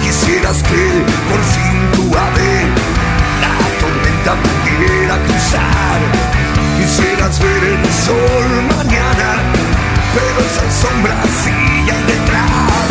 Quisieras 0.02 0.62
que 0.64 0.84
por 1.30 1.42
fin 1.54 1.76
tu 1.94 2.18
ave 2.18 2.66
la 3.40 3.54
tormenta 3.80 4.34
pudiera 4.42 5.16
cruzar. 5.24 6.35
Quisieras 6.96 7.38
ver 7.40 7.62
el 7.62 7.92
sol 7.92 8.48
mañana, 8.74 9.28
pero 10.14 10.40
esas 10.48 10.72
sombras 10.72 11.28
siguen 11.44 12.06
detrás. 12.06 12.88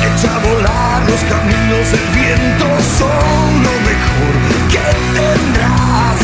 Echa 0.00 0.34
a 0.34 0.38
volar 0.38 1.02
los 1.06 1.20
caminos 1.24 1.92
del 1.92 2.08
viento, 2.14 2.64
son 2.96 3.62
lo 3.62 3.74
mejor 3.84 4.34
que 4.72 4.86
tendrás. 5.12 6.18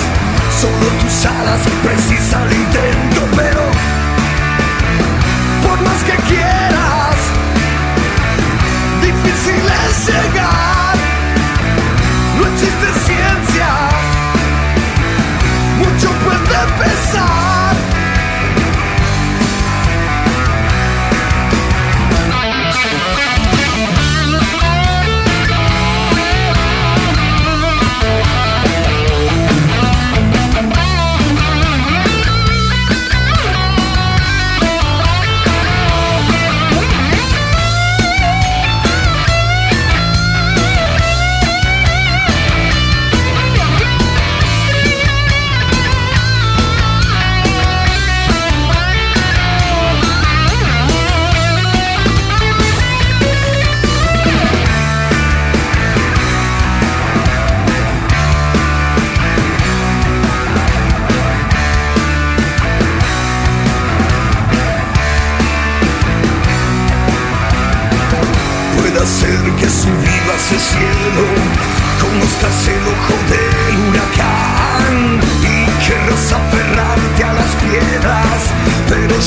Solo 0.63 0.87
tus 1.03 1.27
alas 1.27 1.61
precisan 1.83 2.43
el 2.49 2.53
intento, 2.55 3.29
pero 3.37 3.65
por 5.63 5.79
más 5.83 6.03
que 6.03 6.17
quieras, 6.33 7.17
difícil 9.03 9.63
es 9.85 10.07
llegar. 10.07 10.97
No 12.39 12.47
existe 12.47 13.10
puede 16.67 17.50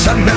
pero 0.04 0.33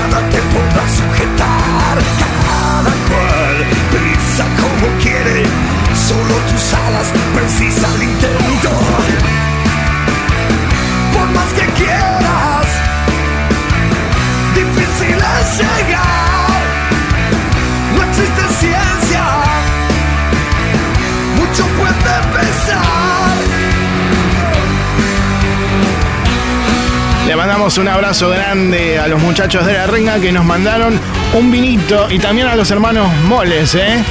un 27.76 27.90
abrazo 27.90 28.30
grande 28.30 28.98
a 28.98 29.08
los 29.08 29.22
muchachos 29.22 29.66
de 29.66 29.74
la 29.74 29.88
renga 29.88 30.22
que 30.22 30.32
nos 30.32 30.46
mandaron 30.46 30.98
un 31.34 31.52
vinito 31.52 32.08
y 32.10 32.18
también 32.18 32.48
a 32.48 32.56
los 32.56 32.72
hermanos 32.72 33.12
Moles, 33.26 33.76
¿eh? 33.76 34.02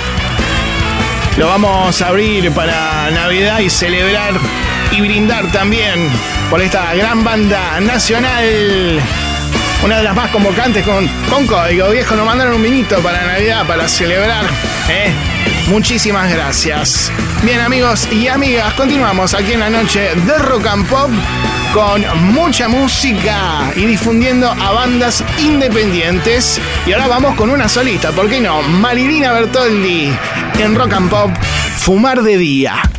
Lo 1.38 1.46
vamos 1.46 2.02
a 2.02 2.09
abrir 2.09 2.52
para 2.52 3.11
Navidad 3.12 3.61
y 3.61 3.70
celebrar 3.70 4.34
y 4.90 5.00
brindar 5.00 5.50
también 5.52 6.11
por 6.50 6.61
esta 6.61 6.94
gran 6.96 7.24
banda 7.24 7.80
nacional. 7.80 9.00
Una 9.82 9.98
de 9.98 10.02
las 10.02 10.14
más 10.14 10.30
convocantes 10.30 10.84
con, 10.84 11.09
con 11.30 11.46
código 11.46 11.88
viejo. 11.88 12.14
Nos 12.14 12.26
mandaron 12.26 12.57
un 12.57 12.62
vinito 12.62 12.98
para 12.98 13.24
Navidad, 13.24 13.66
para 13.66 13.88
celebrar. 13.88 14.44
¿eh? 14.90 15.11
Muchísimas 15.68 16.30
gracias. 16.30 17.11
Bien 17.42 17.61
amigos 17.61 18.07
y 18.12 18.28
amigas, 18.28 18.74
continuamos 18.74 19.32
aquí 19.32 19.52
en 19.54 19.61
la 19.61 19.70
noche 19.70 20.11
de 20.14 20.38
Rock 20.40 20.66
and 20.66 20.86
Pop 20.86 21.11
con 21.76 22.02
mucha 22.32 22.68
música 22.68 23.70
y 23.76 23.84
difundiendo 23.84 24.48
a 24.48 24.72
bandas 24.72 25.22
independientes. 25.38 26.58
Y 26.86 26.94
ahora 26.94 27.06
vamos 27.06 27.34
con 27.34 27.50
una 27.50 27.68
solista, 27.68 28.12
¿por 28.12 28.30
qué 28.30 28.40
no? 28.40 28.62
Marilina 28.62 29.34
Bertoldi 29.34 30.10
en 30.58 30.74
Rock 30.74 30.94
and 30.94 31.10
Pop, 31.10 31.30
Fumar 31.76 32.22
de 32.22 32.38
Día. 32.38 32.95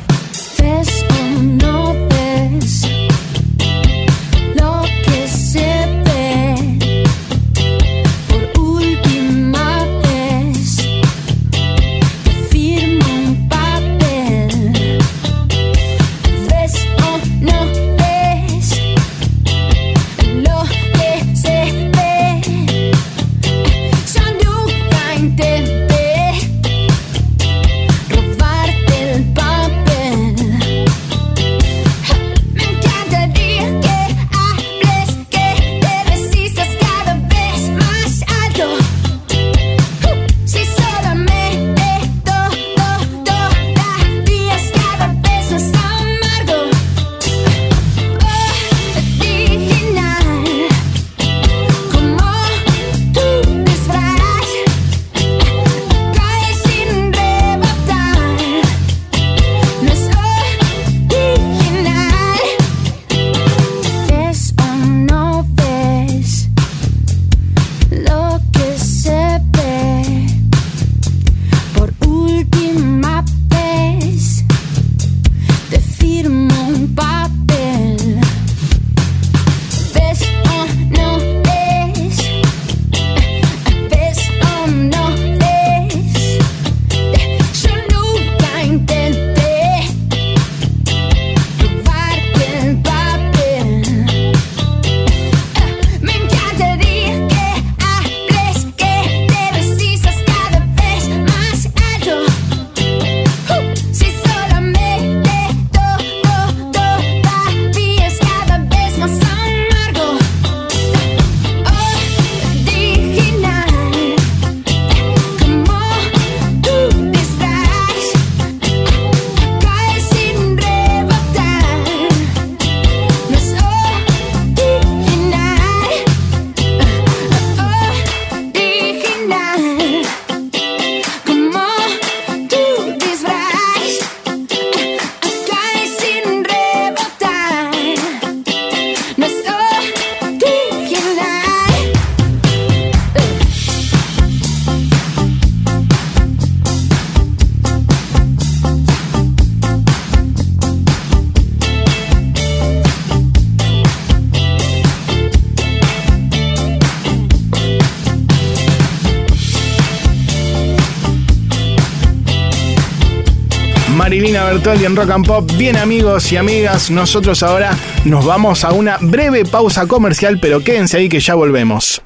Bertoldi 164.34 164.86
en 164.86 164.95
Rock 164.95 165.11
and 165.11 165.25
Pop. 165.25 165.49
Bien 165.57 165.78
amigos 165.78 166.32
y 166.32 166.38
amigas, 166.38 166.91
nosotros 166.91 167.43
ahora 167.43 167.71
nos 168.03 168.25
vamos 168.25 168.65
a 168.65 168.73
una 168.73 168.97
breve 168.99 169.45
pausa 169.45 169.88
comercial, 169.88 170.39
pero 170.41 170.59
quédense 170.59 170.97
ahí 170.97 171.07
que 171.07 171.21
ya 171.21 171.34
volvemos. 171.36 172.01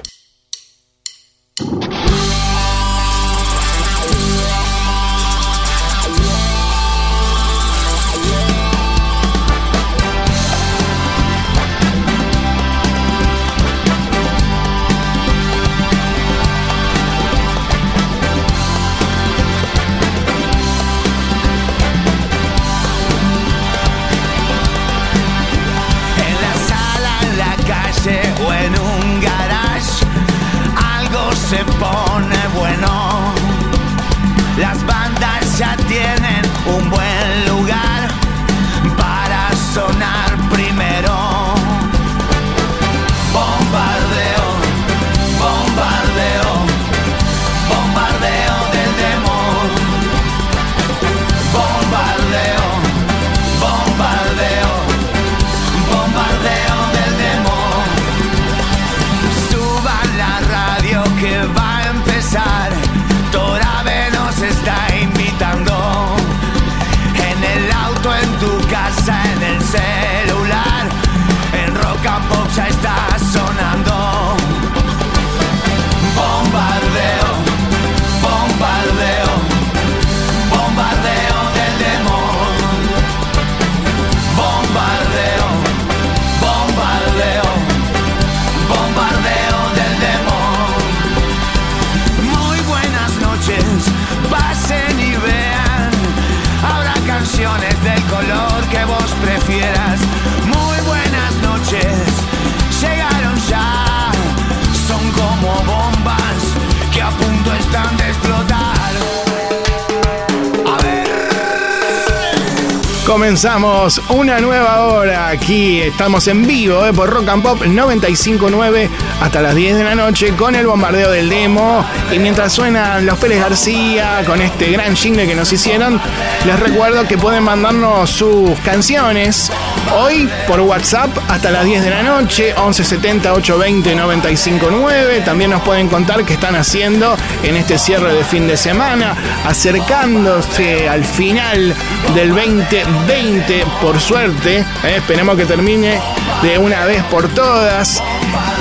Una 114.09 114.39
nueva 114.39 114.81
hora 114.81 115.29
aquí. 115.29 115.81
Estamos 115.81 116.27
en 116.27 116.45
vivo 116.45 116.85
eh, 116.85 116.93
por 116.93 117.09
Rock 117.09 117.29
and 117.29 117.41
Pop 117.41 117.65
959 117.65 118.87
hasta 119.21 119.41
las 119.41 119.55
10 119.55 119.77
de 119.77 119.83
la 119.83 119.95
noche 119.95 120.33
con 120.35 120.55
el 120.55 120.67
bombardeo 120.67 121.11
del 121.11 121.29
demo. 121.29 121.85
Y 122.11 122.19
mientras 122.19 122.51
suenan 122.51 123.05
los 123.05 123.17
Pérez 123.19 123.39
García 123.39 124.23
con 124.25 124.41
este 124.41 124.71
gran 124.71 124.95
jingle 124.95 125.27
que 125.27 125.35
nos 125.35 125.53
hicieron, 125.53 126.01
les 126.45 126.59
recuerdo 126.59 127.07
que 127.07 127.17
pueden 127.17 127.43
mandarnos 127.43 128.09
sus 128.09 128.59
canciones 128.61 129.51
hoy 129.95 130.29
por 130.47 130.59
WhatsApp 130.61 131.09
hasta 131.29 131.51
las 131.51 131.65
10 131.65 131.83
de 131.83 131.89
la 131.91 132.03
noche, 132.03 132.47
1170 132.47 133.33
820 133.33 133.95
959. 133.95 135.21
También 135.23 135.51
nos 135.51 135.61
pueden 135.61 135.87
contar 135.87 136.25
qué 136.25 136.33
están 136.33 136.55
haciendo 136.55 137.15
en 137.43 137.55
este 137.55 137.77
cierre 137.77 138.13
de 138.13 138.23
fin 138.23 138.47
de 138.47 138.57
semana, 138.57 139.15
acercándose 139.45 140.89
al 140.89 141.05
final 141.05 141.75
del 142.15 142.29
2020, 142.29 143.65
por 143.81 143.99
suerte. 143.99 144.65
eh, 144.83 144.95
esperemos 144.97 145.35
que 145.37 145.45
termine 145.45 145.99
de 146.41 146.57
una 146.57 146.85
vez 146.85 147.03
por 147.05 147.27
todas. 147.29 148.01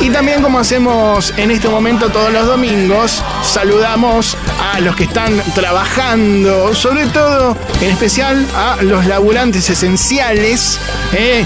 Y 0.01 0.09
también 0.09 0.41
como 0.41 0.59
hacemos 0.59 1.33
en 1.37 1.51
este 1.51 1.69
momento 1.69 2.09
todos 2.09 2.33
los 2.33 2.47
domingos, 2.47 3.23
saludamos 3.43 4.37
a 4.73 4.81
los 4.81 4.97
que 4.97 5.05
están 5.05 5.43
trabajando, 5.55 6.75
sobre 6.75 7.07
todo, 7.07 7.57
en 7.81 7.91
especial 7.91 8.47
a 8.57 8.79
los 8.83 9.07
laburantes 9.07 9.69
esenciales. 9.69 10.79
eh, 11.13 11.45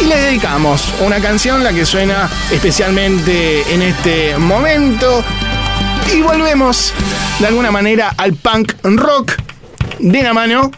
y 0.00 0.04
les 0.04 0.20
dedicamos 0.20 0.92
una 1.00 1.20
canción, 1.20 1.64
la 1.64 1.72
que 1.72 1.86
suena 1.86 2.28
especialmente 2.50 3.62
en 3.72 3.82
este 3.82 4.36
momento. 4.36 5.24
Y 6.14 6.20
volvemos 6.20 6.92
de 7.38 7.46
alguna 7.46 7.70
manera 7.70 8.12
al 8.16 8.34
punk 8.34 8.74
rock 8.82 9.32
de 9.98 10.22
la 10.22 10.34
mano 10.34 10.70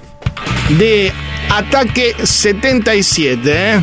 de 0.71 1.13
Ataque 1.51 2.15
77. 2.23 3.41
¿eh? 3.45 3.81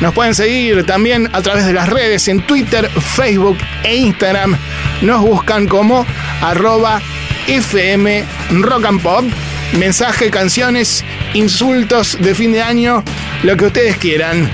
Nos 0.00 0.12
pueden 0.12 0.34
seguir 0.34 0.84
también 0.84 1.30
a 1.32 1.40
través 1.42 1.66
de 1.66 1.72
las 1.72 1.88
redes 1.88 2.28
en 2.28 2.44
Twitter, 2.46 2.88
Facebook 2.90 3.58
e 3.82 3.96
Instagram. 3.96 4.56
Nos 5.02 5.22
buscan 5.22 5.66
como 5.66 6.04
arroba 6.42 7.00
FM 7.46 8.24
Rock 8.60 8.84
and 8.86 9.02
Pop. 9.02 9.24
Mensaje, 9.78 10.30
canciones, 10.30 11.04
insultos 11.32 12.18
de 12.20 12.34
fin 12.34 12.52
de 12.52 12.62
año, 12.62 13.02
lo 13.42 13.56
que 13.56 13.66
ustedes 13.66 13.96
quieran. 13.96 14.50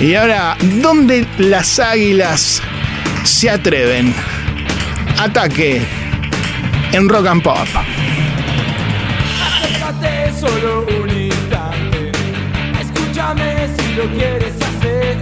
Y 0.00 0.14
ahora, 0.14 0.56
¿dónde 0.80 1.26
las 1.38 1.78
águilas 1.78 2.62
se 3.24 3.50
atreven? 3.50 4.14
Ataque 5.18 5.82
en 6.92 7.08
Rock 7.08 7.26
and 7.26 7.42
Pop. 7.42 7.66
Solo 10.38 10.87
lo 13.98 14.06
quieres 14.16 14.54
hacer. 14.62 15.18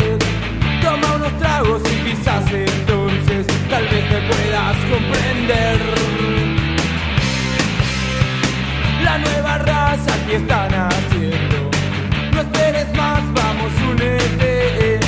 Toma 0.82 1.14
unos 1.16 1.38
tragos 1.38 1.80
y 1.90 2.10
quizás 2.10 2.44
entonces 2.52 3.46
tal 3.70 3.84
vez 3.88 4.04
me 4.12 4.20
puedas 4.28 4.76
comprender. 4.92 5.78
La 9.02 9.18
nueva 9.18 9.58
raza 9.58 10.12
que 10.26 10.36
están 10.36 10.74
haciendo. 10.74 11.70
No 12.32 12.40
esperes 12.42 12.86
más, 12.94 13.22
vamos, 13.32 13.72
únete 13.92 15.00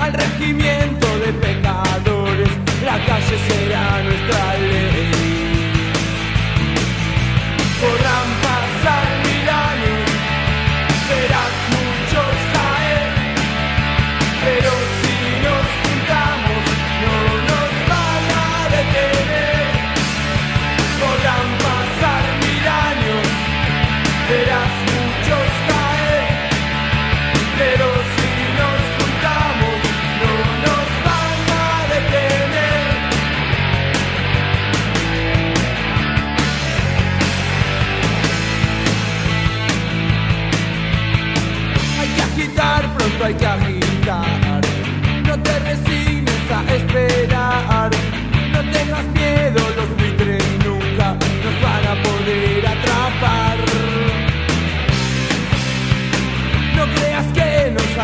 al 0.00 0.12
regimiento 0.14 1.06
de 1.18 1.32
pecadores. 1.34 2.48
La 2.86 2.96
calle 3.04 3.36
será 3.46 4.02
nuestra 4.04 4.21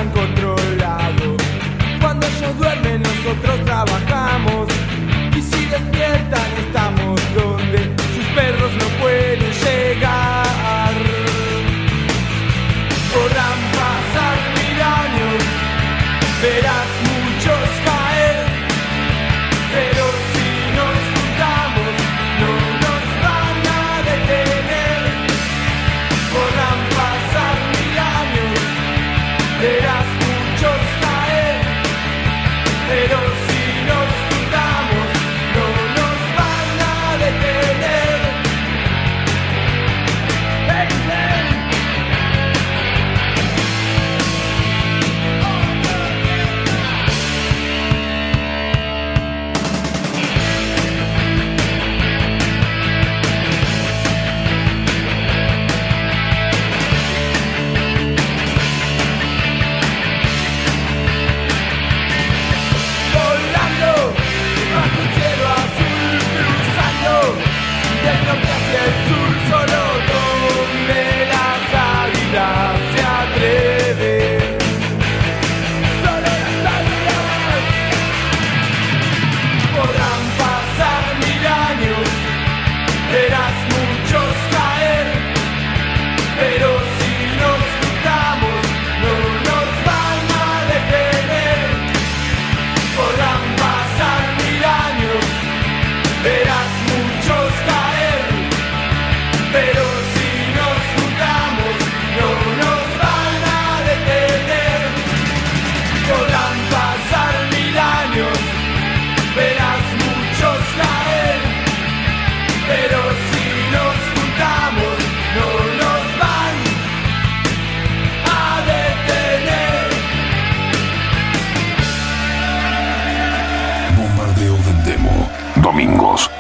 controlado. 0.07 1.37
Cuando 2.01 2.27
ellos 2.27 2.57
duermen, 2.59 3.03
nosotros 3.03 3.65
trabajamos. 3.65 4.69
Y 5.37 5.43
si 5.43 5.65
despiertan, 5.67 6.48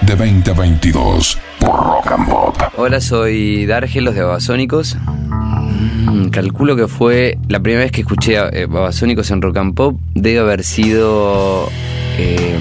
de 0.08 0.14
20 0.14 0.50
a 0.50 0.54
22 0.54 1.38
por 1.60 1.84
Rock 1.84 2.12
and 2.12 2.30
Pop. 2.30 2.56
Hola, 2.76 2.98
soy 2.98 3.66
Dargelos 3.66 4.14
de 4.14 4.22
Babasónicos. 4.22 4.96
Mm, 4.96 6.28
calculo 6.28 6.76
que 6.76 6.88
fue 6.88 7.36
la 7.48 7.60
primera 7.60 7.82
vez 7.82 7.92
que 7.92 8.00
escuché 8.00 8.36
eh, 8.36 8.64
Babasónicos 8.64 9.30
en 9.30 9.42
Rock 9.42 9.58
and 9.58 9.74
Pop. 9.74 10.00
Debe 10.14 10.38
haber 10.38 10.64
sido 10.64 11.68
eh, 12.16 12.56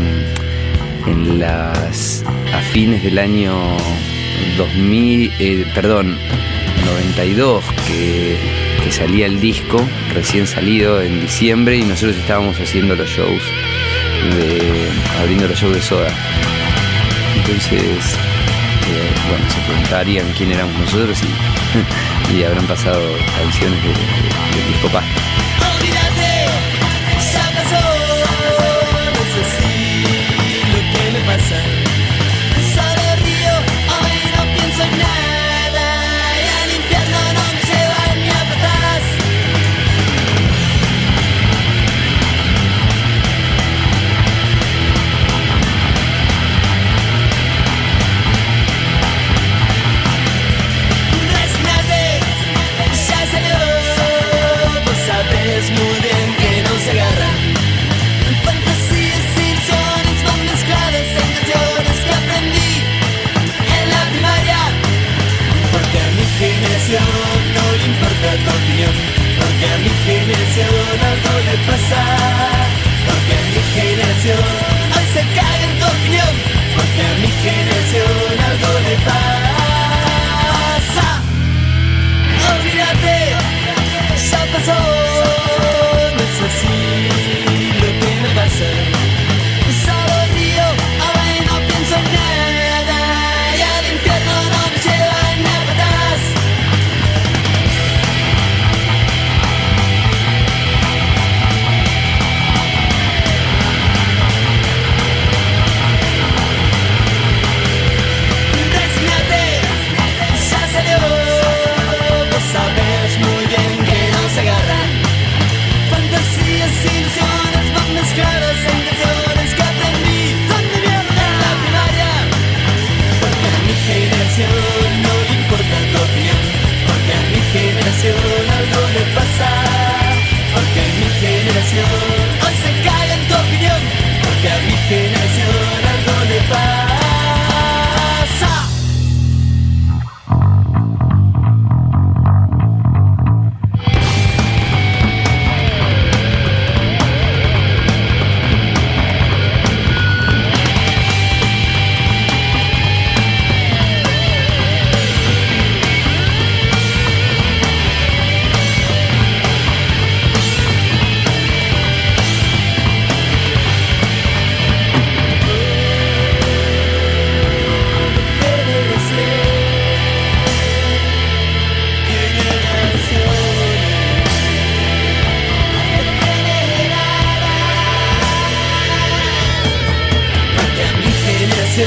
en 1.05 1.39
las 1.39 2.21
a 2.53 2.59
fines 2.73 3.01
del 3.01 3.17
año 3.17 3.53
2000, 4.57 5.31
eh, 5.39 5.71
perdón, 5.73 6.17
92 6.85 7.63
que, 7.87 8.35
que 8.83 8.91
salía 8.91 9.25
el 9.25 9.39
disco, 9.39 9.79
recién 10.13 10.47
salido 10.47 11.01
en 11.01 11.21
diciembre 11.21 11.77
y 11.77 11.83
nosotros 11.83 12.17
estábamos 12.17 12.59
haciendo 12.59 12.93
los 12.93 13.07
shows, 13.07 13.43
de, 14.35 14.89
abriendo 15.21 15.47
los 15.47 15.57
shows 15.57 15.75
de 15.75 15.81
Soda. 15.81 16.09
Entonces, 17.47 18.13
eh, 18.89 19.11
bueno, 19.29 19.49
se 19.49 19.59
preguntarían 19.61 20.25
quién 20.37 20.51
éramos 20.51 20.77
nosotros 20.79 21.17
y, 21.23 22.33
habrán 22.43 22.67
pasado 22.67 23.01
canciones 23.37 23.81
de, 23.83 23.89
de- 23.89 24.89
Pasta. 24.91 25.46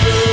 Generación 0.01 0.30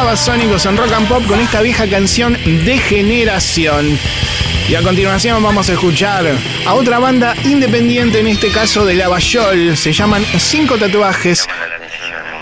Babasónicos 0.00 0.64
en 0.64 0.78
Rock 0.78 0.92
and 0.92 1.08
Pop 1.08 1.22
con 1.26 1.38
esta 1.40 1.60
vieja 1.60 1.86
canción 1.86 2.32
de 2.32 2.78
generación. 2.78 3.98
Y 4.66 4.74
a 4.74 4.80
continuación 4.80 5.42
vamos 5.42 5.68
a 5.68 5.74
escuchar 5.74 6.24
a 6.66 6.72
otra 6.72 6.98
banda 6.98 7.34
independiente, 7.44 8.20
en 8.20 8.28
este 8.28 8.50
caso 8.50 8.86
de 8.86 8.94
Lavallol. 8.94 9.76
Se 9.76 9.92
llaman 9.92 10.24
Cinco 10.38 10.78
Tatuajes. 10.78 11.46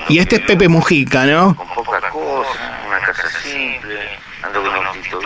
Y 0.09 0.21
este 0.21 0.37
es 0.37 0.43
Pepe 0.43 0.69
Mujica, 0.69 1.27
¿no? 1.27 1.57
poca 1.75 2.01
cosa, 2.11 2.81
una 2.87 3.01
casa 3.01 3.25
simple, 3.43 4.09
ando 4.41 4.63
con 4.63 4.79
un 4.79 4.87
autito. 4.87 5.21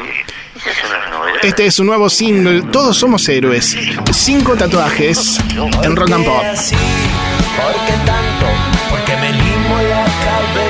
Este 1.42 1.66
es 1.66 1.74
su 1.74 1.84
nuevo 1.84 2.08
single, 2.08 2.62
Todos 2.62 2.96
Somos 2.96 3.28
Héroes. 3.28 3.76
Cinco 4.10 4.56
tatuajes 4.56 5.38
en 5.82 5.96
Rock 5.96 6.12
and 6.12 6.24
Pop. 6.24 6.42
¿Por 6.42 7.86
qué 7.86 7.92
tanto? 8.06 8.71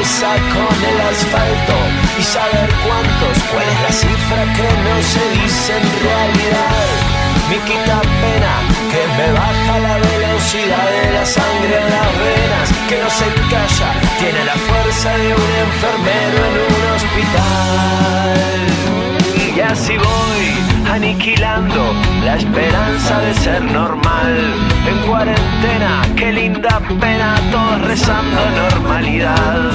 Cabeza 0.03 0.35
con 0.53 0.77
el 0.85 1.01
asfalto 1.01 1.77
y 2.19 2.23
saber 2.23 2.69
cuántos, 2.85 3.43
cuál 3.51 3.67
es 3.69 3.81
la 3.83 3.93
cifra 3.93 4.43
que 4.57 4.69
no 4.85 4.95
se 5.03 5.25
dice 5.41 5.73
en 5.77 5.87
realidad. 6.03 6.89
Me 7.49 7.59
quita 7.59 8.01
pena 8.01 8.55
que 8.91 9.03
me 9.17 9.29
baja 9.33 9.79
la 9.79 9.97
velocidad 9.99 10.91
de 10.91 11.13
la 11.13 11.27
sangre 11.27 11.75
en 11.79 11.91
las 11.91 12.11
venas, 12.19 12.69
que 12.89 12.97
no 13.03 13.11
se 13.11 13.27
calla, 13.51 13.91
tiene 14.19 14.45
la 14.45 14.55
fuerza 14.55 15.11
de 15.19 15.35
un 15.35 15.51
enfermero 15.67 16.39
en 16.49 16.55
un 16.75 16.85
hospital. 16.97 18.37
Y 19.55 19.61
así 19.61 19.97
voy 19.99 20.72
aniquilando 20.93 21.95
la 22.25 22.37
esperanza 22.37 23.19
de 23.21 23.35
ser 23.35 23.63
normal. 23.63 24.55
En 24.87 24.99
cuarentena, 25.09 26.03
qué 26.17 26.33
linda 26.33 26.81
pena, 27.01 27.41
todos 27.51 27.81
rezando 27.83 28.41
normalidad. 28.63 29.71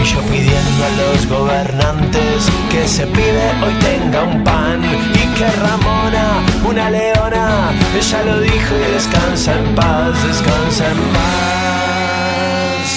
Y 0.00 0.04
yo 0.04 0.20
pidiendo 0.30 0.84
a 0.84 0.90
los 1.00 1.26
gobernantes 1.26 2.48
que 2.70 2.86
se 2.86 3.06
pide 3.06 3.46
hoy 3.64 3.74
tenga 3.80 4.22
un 4.22 4.44
pan. 4.44 4.80
Y 5.14 5.24
que 5.36 5.50
Ramona, 5.66 6.26
una 6.64 6.88
leona, 6.90 7.70
ella 7.98 8.22
lo 8.22 8.40
dijo 8.40 8.74
y 8.76 8.92
descansa 8.92 9.58
en 9.58 9.74
paz, 9.74 10.12
descansa 10.22 10.84
en 10.88 11.00
paz. 11.16 12.88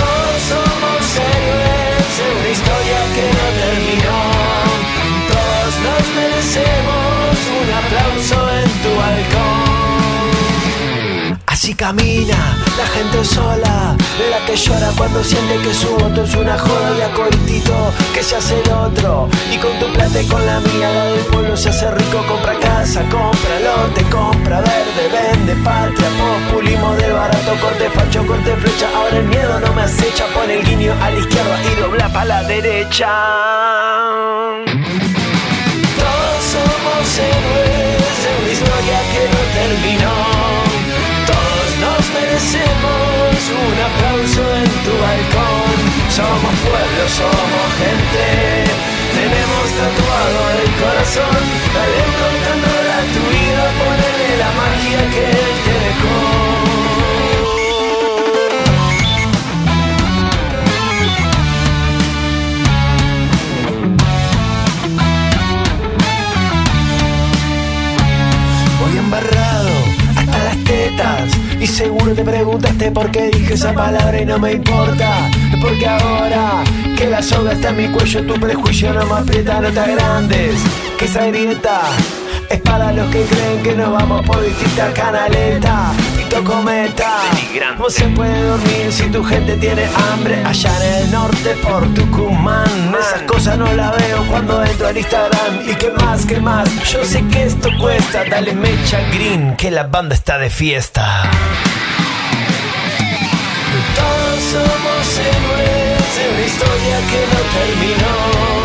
Todos 0.00 0.40
somos 0.52 1.02
héroes 1.30 2.10
de 2.16 2.26
una 2.38 2.48
historia 2.56 2.98
que 3.14 3.24
no 3.36 3.46
terminó. 3.60 4.37
Nos 5.84 6.04
merecemos 6.14 7.34
un 7.60 7.68
aplauso 7.80 8.36
en 8.60 8.70
tu 8.82 8.90
balcón. 8.96 9.78
si 11.56 11.74
camina, 11.74 12.56
la 12.78 12.86
gente 12.86 13.24
sola, 13.24 13.96
la 14.30 14.38
que 14.46 14.54
llora 14.56 14.90
cuando 14.96 15.24
siente 15.24 15.56
que 15.58 15.74
su 15.74 15.88
voto 15.88 16.22
es 16.22 16.34
una 16.36 16.56
joda 16.56 16.92
de 16.92 17.02
que 18.14 18.22
se 18.22 18.36
hace 18.36 18.60
el 18.60 18.70
otro. 18.70 19.28
Y 19.52 19.58
con 19.58 19.78
tu 19.78 19.92
plata 19.92 20.20
y 20.20 20.26
con 20.26 20.44
la 20.44 20.60
mía, 20.60 20.90
la 20.92 21.04
del 21.06 21.24
pueblo 21.26 21.56
se 21.56 21.68
hace 21.70 21.90
rico, 21.90 22.24
compra 22.26 22.54
casa, 22.58 23.00
compra 23.10 23.60
lote, 23.60 24.02
compra 24.10 24.60
verde, 24.60 25.08
vende 25.12 25.54
patria, 25.64 26.08
populismo 26.18 26.94
del 26.94 27.12
barato, 27.12 27.54
corte 27.60 27.90
facho, 27.90 28.26
corte 28.26 28.56
flecha. 28.56 28.88
Ahora 28.96 29.18
el 29.18 29.26
miedo 29.26 29.60
no 29.60 29.72
me 29.72 29.82
acecha, 29.82 30.26
pone 30.34 30.54
el 30.54 30.64
guiño 30.64 30.92
a 31.02 31.10
la 31.10 31.18
izquierda 31.18 31.58
y 31.72 31.80
dobla 31.80 32.08
para 32.12 32.24
la 32.24 32.42
derecha. 32.44 33.77
Una 37.20 38.52
historia 38.52 38.98
que 39.12 39.22
no 39.32 39.42
terminó. 39.58 40.16
Todos 41.26 41.68
nos 41.84 42.02
merecemos 42.14 43.36
un 43.58 43.76
aplauso 43.88 44.42
en 44.62 44.70
tu 44.84 44.92
balcón. 45.02 45.76
Somos 46.10 46.54
pueblo, 46.66 47.02
somos 47.08 47.66
gente. 47.82 48.26
Tenemos 49.18 49.66
tatuado 49.78 50.40
el 50.62 50.70
corazón. 50.82 51.42
Dale 51.74 51.98
un 52.06 52.12
rock 52.20 52.44
and 52.52 52.62
roll 52.66 52.88
a 52.98 53.02
tu 53.14 53.22
vida, 53.34 53.64
ponele 53.78 54.30
la 54.42 54.50
magia 54.60 55.00
que 55.14 55.67
seguro 71.78 72.12
te 72.12 72.24
preguntaste 72.24 72.90
por 72.90 73.08
qué 73.12 73.30
dije 73.30 73.54
esa 73.54 73.72
palabra 73.72 74.20
y 74.20 74.26
no 74.26 74.36
me 74.40 74.52
importa. 74.52 75.28
Es 75.52 75.60
porque 75.60 75.86
ahora 75.86 76.64
que 76.96 77.08
la 77.08 77.22
soga 77.22 77.52
está 77.52 77.68
en 77.68 77.76
mi 77.76 77.88
cuello 77.88 78.26
Tu 78.26 78.34
prejuicio 78.34 78.92
no 78.92 79.06
me 79.06 79.20
aprieta 79.20 79.60
notas 79.60 79.86
grandes 79.86 80.60
Que 80.98 81.04
esa 81.04 81.26
grieta 81.26 81.82
es 82.50 82.60
para 82.62 82.92
los 82.92 83.08
que 83.10 83.22
creen 83.22 83.62
que 83.62 83.74
nos 83.74 83.92
vamos 83.92 84.26
por 84.26 84.42
distintas 84.42 84.92
canaletas 84.94 85.96
Tito 86.16 86.42
Cometa 86.42 87.18
No 87.78 87.88
se 87.88 88.04
puede 88.08 88.42
dormir 88.42 88.90
si 88.90 89.04
tu 89.10 89.22
gente 89.22 89.56
tiene 89.56 89.84
hambre 90.10 90.42
Allá 90.44 90.72
en 90.84 91.04
el 91.04 91.10
norte 91.12 91.54
por 91.62 91.86
Tucumán 91.94 92.94
Esas 92.98 93.22
cosas 93.22 93.58
no 93.58 93.72
las 93.74 93.96
veo 93.98 94.26
cuando 94.28 94.64
entro 94.64 94.88
al 94.88 94.96
Instagram 94.96 95.68
Y 95.68 95.74
qué 95.74 95.90
más, 95.92 96.26
qué 96.26 96.40
más. 96.40 96.68
Yo 96.90 97.04
sé 97.04 97.22
que 97.28 97.44
esto 97.44 97.68
cuesta 97.78 98.24
Dale 98.24 98.54
mecha 98.54 98.98
green 99.12 99.54
que 99.56 99.70
la 99.70 99.84
banda 99.84 100.14
está 100.14 100.38
de 100.38 100.50
fiesta 100.50 101.30
somos 104.50 105.18
héroes 105.18 106.16
de 106.16 106.28
una 106.30 106.46
historia 106.46 106.96
que 107.10 107.20
no 107.32 107.40
terminó 107.52 108.57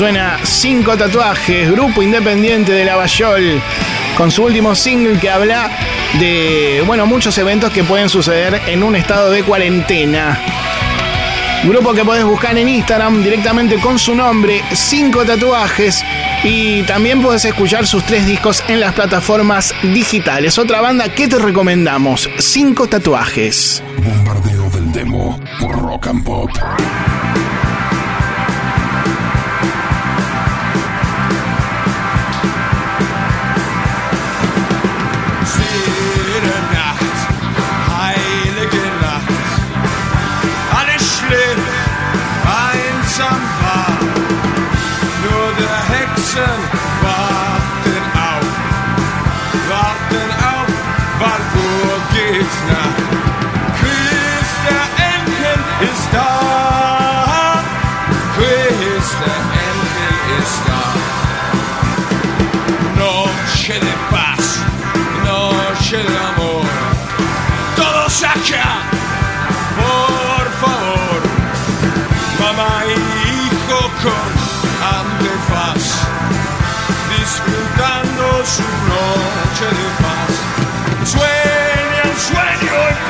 Suena 0.00 0.38
Cinco 0.44 0.96
Tatuajes, 0.96 1.70
grupo 1.70 2.02
independiente 2.02 2.72
de 2.72 2.86
Lavallol, 2.86 3.60
con 4.16 4.30
su 4.30 4.44
último 4.44 4.74
single 4.74 5.20
que 5.20 5.28
habla 5.28 5.70
de, 6.18 6.82
bueno, 6.86 7.04
muchos 7.04 7.36
eventos 7.36 7.70
que 7.70 7.84
pueden 7.84 8.08
suceder 8.08 8.62
en 8.66 8.82
un 8.82 8.96
estado 8.96 9.30
de 9.30 9.42
cuarentena. 9.42 10.40
Grupo 11.64 11.92
que 11.92 12.02
podés 12.02 12.24
buscar 12.24 12.56
en 12.56 12.70
Instagram 12.70 13.22
directamente 13.22 13.76
con 13.78 13.98
su 13.98 14.14
nombre, 14.14 14.64
Cinco 14.72 15.22
Tatuajes. 15.26 16.02
Y 16.44 16.82
también 16.84 17.20
podés 17.20 17.44
escuchar 17.44 17.86
sus 17.86 18.02
tres 18.04 18.26
discos 18.26 18.64
en 18.68 18.80
las 18.80 18.94
plataformas 18.94 19.74
digitales. 19.82 20.56
Otra 20.56 20.80
banda 20.80 21.10
que 21.10 21.28
te 21.28 21.38
recomendamos, 21.38 22.26
Cinco 22.38 22.88
Tatuajes. 22.88 23.82
Bombardeo 24.02 24.70
del 24.70 24.92
demo 24.92 25.38
por 25.60 25.78
Rock 25.78 26.06
and 26.06 26.24
Pop. 26.24 26.50
Hexen 46.30 46.62
warten 47.02 48.04
auf, 48.14 48.46
warten 49.68 50.30
auf, 50.46 50.72
Uhr 51.56 52.00
geht's 52.14 52.56
nach. 52.68 52.99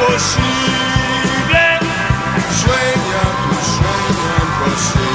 Imposible, 0.01 1.62
sueña 2.60 3.22
tu 3.43 3.55
sueño 3.77 4.32
imposible. 4.43 5.10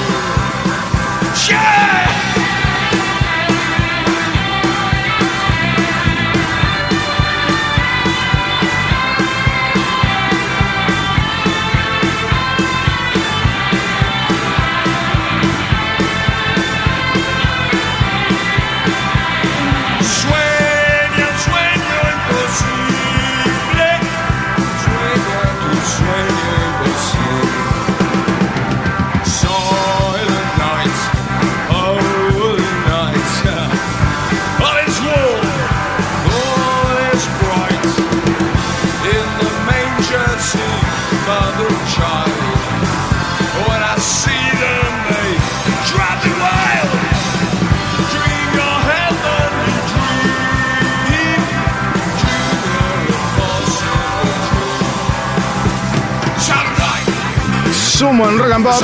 Saturday, 58.06 58.12
Sumo 58.12 58.30
en 58.30 58.38
Rock 58.38 58.52
and 58.52 58.66
Pop. 58.66 58.82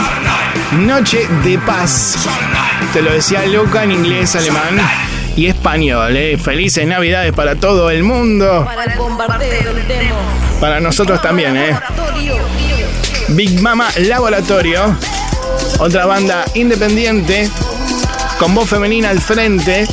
Noche 0.71 1.27
de 1.43 1.59
paz. 1.59 2.15
Te 2.93 3.01
lo 3.01 3.11
decía 3.11 3.45
Luca 3.45 3.83
en 3.83 3.91
inglés, 3.91 4.35
alemán 4.35 4.79
y 5.35 5.47
español. 5.47 6.15
¿eh? 6.15 6.37
Felices 6.37 6.87
Navidades 6.87 7.31
para 7.33 7.55
todo 7.55 7.89
el 7.91 8.03
mundo. 8.03 8.65
Para 8.65 8.85
el 8.85 8.97
bombardeo 8.97 9.73
del 9.73 9.87
demo. 9.87 10.15
Para 10.59 10.79
nosotros 10.79 11.21
también, 11.21 11.55
¿eh? 11.55 11.79
Big 13.29 13.61
Mama 13.61 13.89
Laboratorio. 13.97 14.97
Otra 15.79 16.05
banda 16.05 16.45
independiente. 16.55 17.49
Con 18.39 18.55
voz 18.55 18.69
femenina 18.69 19.09
al 19.09 19.21
frente. 19.21 19.85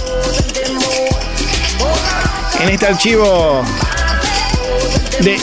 En 2.60 2.68
este 2.70 2.86
archivo 2.86 3.64
de 5.20 5.38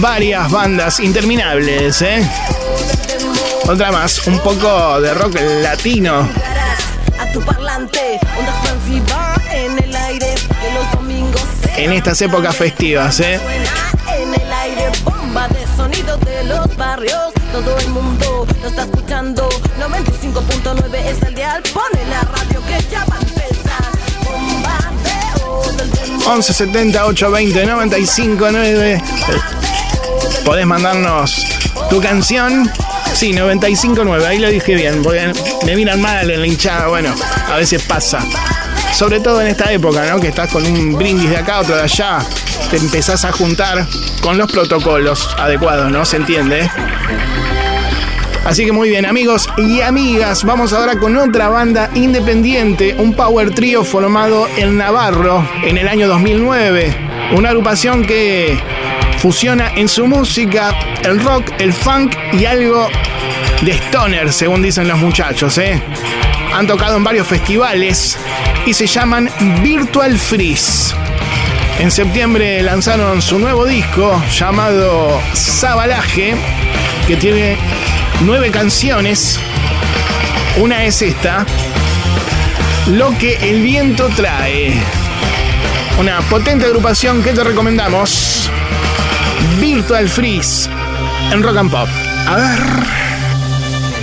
varias 0.00 0.50
bandas 0.50 1.00
interminables, 1.00 2.02
¿eh? 2.02 2.28
Otra 3.68 3.92
más, 3.92 4.26
un 4.26 4.38
poco 4.38 4.98
de 4.98 5.12
rock 5.12 5.36
latino. 5.62 6.26
En 11.76 11.92
estas 11.92 12.22
épocas 12.22 12.56
festivas, 12.56 13.20
¿eh? 13.20 13.38
Los 16.46 16.76
barrios. 16.76 17.34
Todo 17.52 17.76
el 17.76 17.88
mundo 17.90 18.46
lo 18.62 18.68
está 18.68 18.84
escuchando. 18.84 19.46
95.9 19.78 20.94
es 21.04 21.22
el 21.24 21.34
dial. 21.34 21.62
Pone 21.74 22.06
la 22.08 22.22
radio 22.22 22.62
que 22.66 22.82
ya 22.90 23.04
va 23.04 23.16
a 23.16 23.20
empezar. 23.20 23.92
Bombardeo 24.24 25.72
del 25.76 25.90
demo. 25.90 26.26
11 26.26 26.52
70 26.54 27.04
820 27.04 27.66
95 27.66 28.48
9. 28.50 29.02
Podés 30.46 30.66
mandarnos 30.66 31.44
tu 31.90 32.00
canción. 32.00 32.70
Sí, 33.18 33.32
959, 33.32 34.24
ahí 34.24 34.38
lo 34.38 34.48
dije 34.48 34.76
bien, 34.76 35.02
porque 35.02 35.32
me 35.66 35.74
miran 35.74 36.00
mal 36.00 36.30
en 36.30 36.40
la 36.40 36.46
hinchada, 36.46 36.86
bueno, 36.86 37.12
a 37.50 37.56
veces 37.56 37.82
pasa. 37.82 38.20
Sobre 38.92 39.18
todo 39.18 39.40
en 39.40 39.48
esta 39.48 39.72
época, 39.72 40.08
¿no? 40.08 40.20
Que 40.20 40.28
estás 40.28 40.52
con 40.52 40.64
un 40.64 40.94
brindis 40.94 41.28
de 41.28 41.36
acá, 41.36 41.58
otro 41.58 41.74
de 41.74 41.82
allá, 41.82 42.20
te 42.70 42.76
empezás 42.76 43.24
a 43.24 43.32
juntar 43.32 43.88
con 44.20 44.38
los 44.38 44.48
protocolos 44.52 45.34
adecuados, 45.36 45.90
¿no? 45.90 46.04
Se 46.04 46.18
entiende. 46.18 46.70
Así 48.44 48.64
que 48.64 48.70
muy 48.70 48.88
bien, 48.88 49.04
amigos 49.04 49.48
y 49.56 49.80
amigas, 49.80 50.44
vamos 50.44 50.72
ahora 50.72 51.00
con 51.00 51.16
otra 51.16 51.48
banda 51.48 51.90
independiente, 51.94 52.94
un 52.98 53.14
power 53.14 53.50
trio 53.50 53.82
formado 53.82 54.46
en 54.58 54.76
Navarro 54.76 55.44
en 55.64 55.76
el 55.76 55.88
año 55.88 56.06
2009. 56.06 56.96
Una 57.32 57.48
agrupación 57.48 58.06
que 58.06 58.62
fusiona 59.18 59.72
en 59.74 59.88
su 59.88 60.06
música 60.06 60.74
el 61.02 61.20
rock, 61.20 61.50
el 61.58 61.72
funk 61.72 62.14
y 62.32 62.44
algo 62.44 62.88
de 63.62 63.72
stoner, 63.72 64.32
según 64.32 64.62
dicen 64.62 64.86
los 64.86 64.98
muchachos. 64.98 65.58
¿eh? 65.58 65.82
Han 66.54 66.66
tocado 66.66 66.96
en 66.96 67.04
varios 67.04 67.26
festivales 67.26 68.16
y 68.64 68.74
se 68.74 68.86
llaman 68.86 69.28
Virtual 69.62 70.16
Freeze. 70.16 70.94
En 71.80 71.90
septiembre 71.90 72.62
lanzaron 72.62 73.20
su 73.20 73.38
nuevo 73.38 73.66
disco 73.66 74.22
llamado 74.36 75.20
Sabalaje, 75.32 76.34
que 77.06 77.16
tiene 77.16 77.56
nueve 78.20 78.50
canciones. 78.50 79.38
Una 80.58 80.84
es 80.84 81.02
esta, 81.02 81.44
Lo 82.88 83.16
que 83.18 83.50
el 83.50 83.62
viento 83.62 84.08
trae. 84.16 84.72
Una 85.98 86.20
potente 86.22 86.66
agrupación 86.66 87.22
que 87.22 87.32
te 87.32 87.44
recomendamos. 87.44 88.50
Virtual 89.60 90.08
Freeze 90.08 90.68
en 91.32 91.42
Rock 91.42 91.56
and 91.56 91.70
Pop. 91.70 91.88
A 92.26 92.36
ver. 92.36 93.08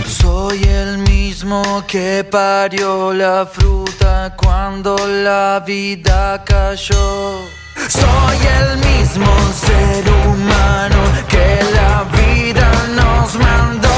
Soy 0.08 0.64
el 0.64 0.98
mismo 1.00 1.84
que 1.88 2.24
parió 2.24 3.14
la 3.14 3.46
fruta 3.46 4.34
cuando 4.36 4.96
la 5.08 5.64
vida 5.66 6.44
cayó. 6.44 7.42
Soy 7.88 8.38
el 8.60 8.78
mismo 8.78 9.28
ser 9.54 10.04
humano 10.26 10.98
que 11.28 11.60
la 11.74 12.04
vida 12.18 12.70
nos 12.96 13.36
mandó. 13.36 13.98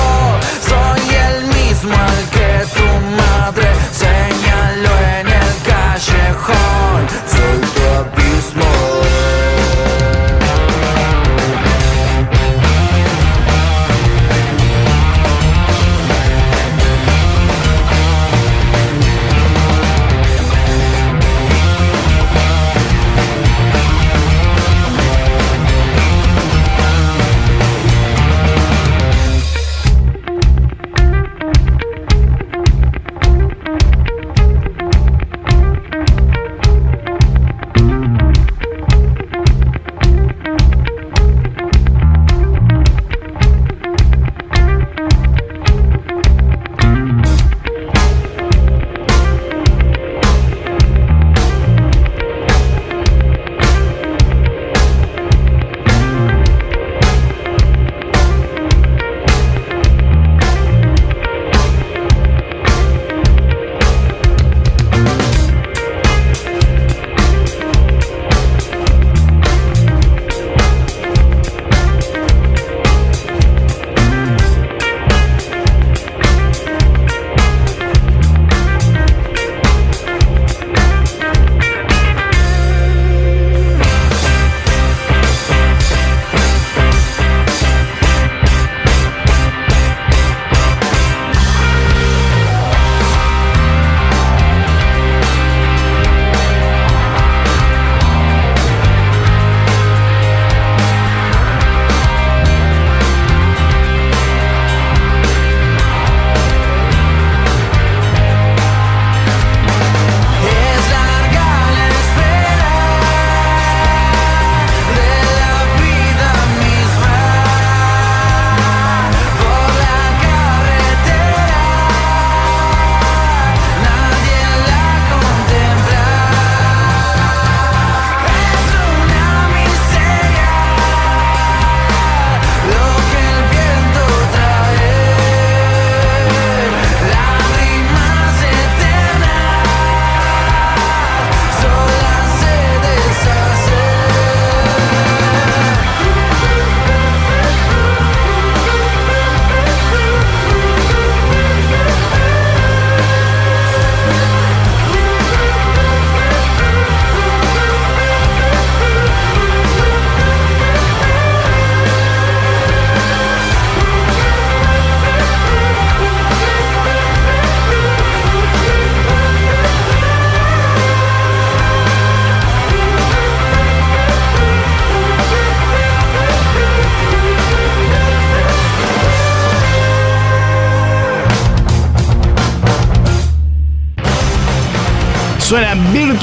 Soy 0.70 1.16
el 1.30 1.46
mismo 1.58 1.94
al 1.94 2.30
que 2.36 2.66
tu 2.76 2.88
madre 3.22 3.70
señaló 3.92 4.94
en 5.20 5.28
el 5.28 5.52
callejón. 5.70 7.00
Soy 7.34 7.60
tu 7.76 7.84
abismo. 8.02 8.67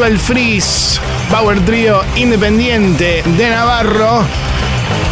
Virtual 0.05 0.21
Freeze, 0.21 1.01
Power 1.31 1.59
Trio 1.65 2.03
independiente 2.17 3.23
de 3.25 3.49
Navarro. 3.49 4.23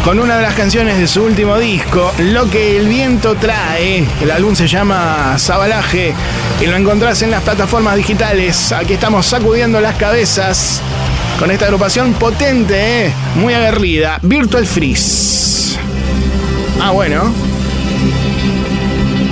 con 0.05 0.19
una 0.19 0.35
de 0.35 0.43
las 0.43 0.53
canciones 0.53 0.99
de 0.99 1.07
su 1.07 1.23
último 1.23 1.57
disco, 1.57 2.13
Lo 2.19 2.47
que 2.47 2.77
el 2.77 2.87
viento 2.87 3.33
trae. 3.33 4.05
El 4.21 4.29
álbum 4.29 4.53
se 4.53 4.67
llama 4.67 5.39
Sabalaje 5.39 6.13
y 6.61 6.67
lo 6.67 6.75
encontrás 6.75 7.23
en 7.23 7.31
las 7.31 7.41
plataformas 7.41 7.95
digitales. 7.95 8.71
Aquí 8.71 8.93
estamos 8.93 9.25
sacudiendo 9.25 9.81
las 9.81 9.95
cabezas 9.95 10.79
con 11.39 11.49
esta 11.49 11.65
agrupación 11.65 12.13
potente, 12.13 13.07
¿eh? 13.07 13.13
muy 13.33 13.55
aguerrida, 13.55 14.19
Virtual 14.21 14.67
Freeze. 14.67 15.79
Ah, 16.79 16.91
bueno. 16.91 17.33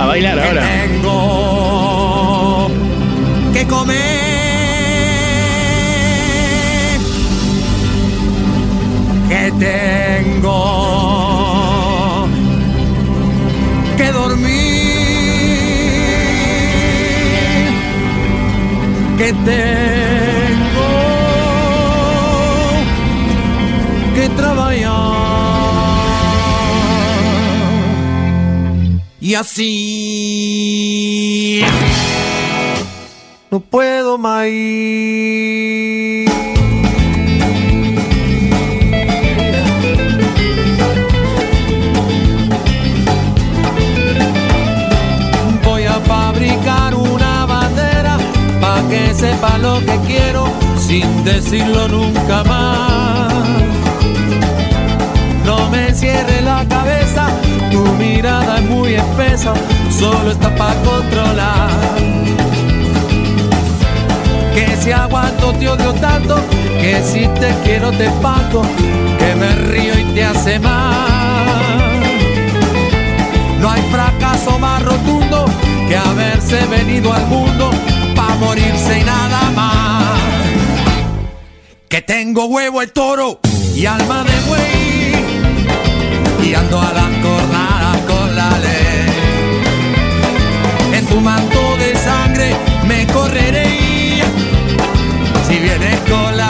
A 0.00 0.06
bailar 0.06 0.40
ahora. 0.40 0.68
Tengo 0.90 2.68
que 3.52 3.64
comer. 3.64 4.21
Que 19.22 19.32
tengo 19.32 20.88
que 24.16 24.28
trabajar. 24.30 24.72
Y 29.20 29.34
así 29.36 29.62
no 33.48 33.60
puedo 33.60 34.18
más 34.18 34.48
sin 50.92 51.24
decirlo 51.24 51.88
nunca 51.88 52.44
más. 52.44 53.32
No 55.46 55.70
me 55.70 55.94
cierre 55.94 56.42
la 56.42 56.66
cabeza, 56.68 57.28
tu 57.70 57.82
mirada 57.94 58.58
es 58.58 58.64
muy 58.64 58.94
espesa, 58.96 59.54
solo 59.88 60.32
está 60.32 60.54
para 60.54 60.74
controlar. 60.82 61.70
Que 64.54 64.76
si 64.82 64.92
aguanto 64.92 65.54
te 65.54 65.66
odio 65.70 65.94
tanto, 65.94 66.36
que 66.78 67.02
si 67.02 67.26
te 67.40 67.48
quiero 67.64 67.90
te 67.92 68.04
espanto, 68.08 68.60
que 69.18 69.34
me 69.34 69.50
río 69.70 69.98
y 69.98 70.04
te 70.12 70.24
hace 70.24 70.58
mal. 70.58 72.02
No 73.60 73.70
hay 73.70 73.80
fracaso 73.90 74.58
más 74.58 74.82
rotundo 74.82 75.46
que 75.88 75.96
haberse 75.96 76.58
venido 76.66 77.14
al 77.14 77.26
mundo 77.28 77.70
para 78.14 78.34
morirse 78.34 79.00
y 79.00 79.04
nada 79.04 79.50
más. 79.56 80.61
Tengo 82.24 82.44
huevo 82.44 82.80
el 82.80 82.92
toro 82.92 83.40
y 83.74 83.84
alma 83.84 84.22
de 84.22 84.40
buey 84.48 85.12
y 86.48 86.54
ando 86.54 86.80
a 86.80 86.92
las 86.92 87.10
jornadas 87.20 87.98
con 88.06 88.36
la 88.36 88.58
ley. 88.60 89.08
En 90.94 91.06
tu 91.06 91.20
manto 91.20 91.76
de 91.78 91.96
sangre 91.96 92.54
me 92.86 93.08
correré. 93.08 94.22
Si 95.48 95.58
vienes 95.58 95.98
con 96.08 96.36
la 96.36 96.46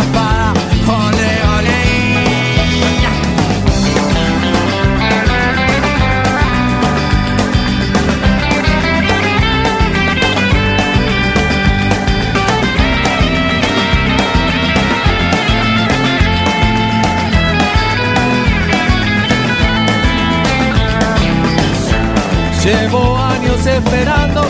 Llevo 22.72 23.18
años 23.18 23.66
esperando, 23.66 24.40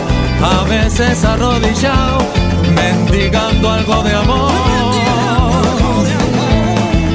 a 0.41 0.63
veces 0.63 1.25
arrodillado, 1.25 2.19
mendigando 2.73 3.69
algo 3.69 4.01
de 4.01 4.13
amor. 4.13 4.51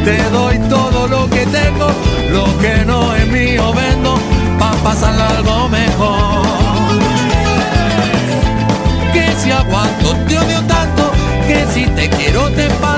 Te 0.04 0.22
doy 0.30 0.58
todo 0.68 1.08
lo 1.08 1.30
que 1.30 1.46
tengo, 1.46 1.88
lo 2.30 2.58
que 2.58 2.84
no 2.84 3.14
es 3.14 3.26
mío 3.26 3.72
vendo, 3.72 4.18
pa' 4.58 4.72
pasar 4.84 5.18
algo 5.18 5.70
mejor. 5.70 6.42
Que 9.14 9.32
si 9.40 9.50
aguanto 9.50 10.14
te 10.26 10.38
odio 10.38 10.60
tanto, 10.64 11.10
que 11.46 11.64
si 11.72 11.86
te 11.86 12.10
quiero 12.10 12.50
te 12.50 12.66
espanto, 12.66 12.97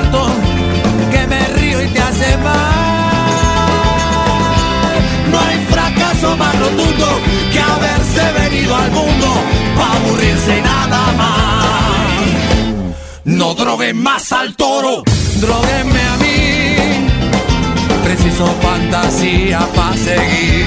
más 6.37 6.59
rotundo 6.59 7.07
que 7.53 7.61
haberse 7.61 8.33
venido 8.41 8.77
al 8.77 8.91
mundo 8.91 9.27
para 9.77 9.93
aburrirse 9.95 10.61
nada 10.63 11.13
más. 11.17 11.41
No 13.25 13.55
droguen 13.55 14.03
más 14.03 14.33
al 14.33 14.55
toro, 14.57 15.03
droguenme 15.41 16.03
a 16.03 16.17
mí. 16.17 17.07
Preciso 18.05 18.47
fantasía 18.61 19.61
para 19.75 19.97
seguir. 19.97 20.67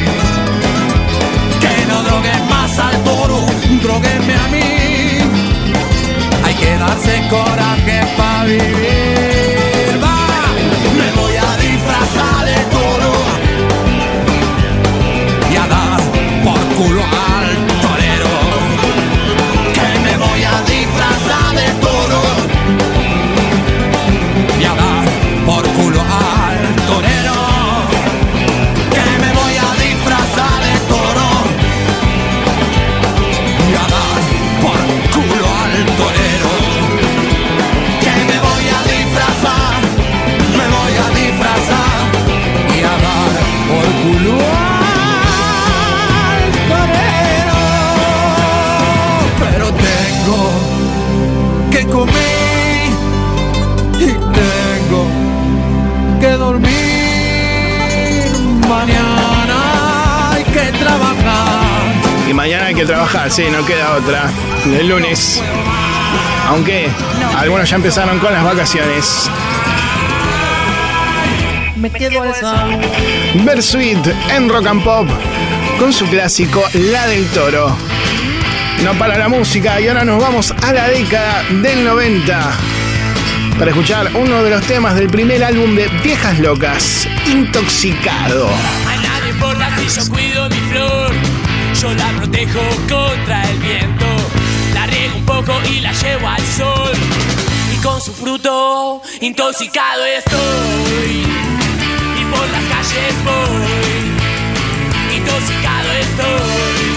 Que 1.59 1.85
no 1.87 2.03
droguen 2.03 2.49
más 2.49 2.79
al 2.79 3.03
toro, 3.03 3.39
droguenme 3.81 4.33
a 4.33 4.47
mí. 4.47 4.63
Hay 6.45 6.53
que 6.55 6.77
darse 6.77 7.27
coraje 7.29 8.01
para 8.17 8.43
vivir. 8.45 9.99
Va, 10.03 10.27
me 10.97 11.21
voy 11.21 11.35
a 11.35 11.57
disfrazar 11.57 12.45
de 12.45 12.72
por 16.75 16.85
culo 16.87 17.22
que 62.83 62.87
trabajar, 62.87 63.31
sí, 63.31 63.45
no 63.49 63.65
queda 63.65 63.95
otra. 63.95 64.29
El 64.65 64.89
lunes. 64.89 65.41
Aunque 66.49 66.89
algunos 67.37 67.69
ya 67.69 67.77
empezaron 67.77 68.19
con 68.19 68.33
las 68.33 68.43
vacaciones. 68.43 69.29
Me 71.75 71.89
quedo. 71.89 72.23
Bersuit 73.45 74.05
en 74.29 74.49
Rock 74.49 74.67
and 74.67 74.83
Pop 74.83 75.07
con 75.79 75.93
su 75.93 76.05
clásico 76.07 76.63
La 76.73 77.07
del 77.07 77.25
Toro. 77.27 77.75
No 78.83 78.93
para 78.95 79.17
la 79.17 79.29
música 79.29 79.79
y 79.79 79.87
ahora 79.87 80.03
nos 80.03 80.21
vamos 80.21 80.51
a 80.51 80.73
la 80.73 80.89
década 80.89 81.43
del 81.61 81.85
90 81.85 82.51
para 83.57 83.71
escuchar 83.71 84.11
uno 84.15 84.43
de 84.43 84.49
los 84.49 84.65
temas 84.65 84.95
del 84.95 85.07
primer 85.07 85.43
álbum 85.43 85.75
de 85.75 85.87
Viejas 86.03 86.37
Locas, 86.39 87.07
Intoxicado. 87.27 88.49
A 88.87 88.95
nadie 88.97 89.29
importa 89.29 89.69
si 89.77 89.87
yo 89.87 90.09
cuido 90.09 90.49
mi 90.49 90.59
flor. 90.71 91.32
La 91.91 92.09
protejo 92.17 92.61
contra 92.87 93.43
el 93.49 93.57
viento. 93.59 94.05
La 94.73 94.87
riego 94.87 95.17
un 95.17 95.25
poco 95.25 95.53
y 95.69 95.81
la 95.81 95.91
llevo 95.91 96.27
al 96.29 96.41
sol. 96.41 96.93
Y 97.73 97.77
con 97.83 98.01
su 98.01 98.13
fruto 98.13 99.01
intoxicado 99.19 100.05
estoy. 100.05 101.23
Y 102.19 102.25
por 102.31 102.49
las 102.49 102.63
calles 102.71 103.15
voy. 103.25 104.13
Intoxicado 105.17 105.91
estoy. 106.05 106.87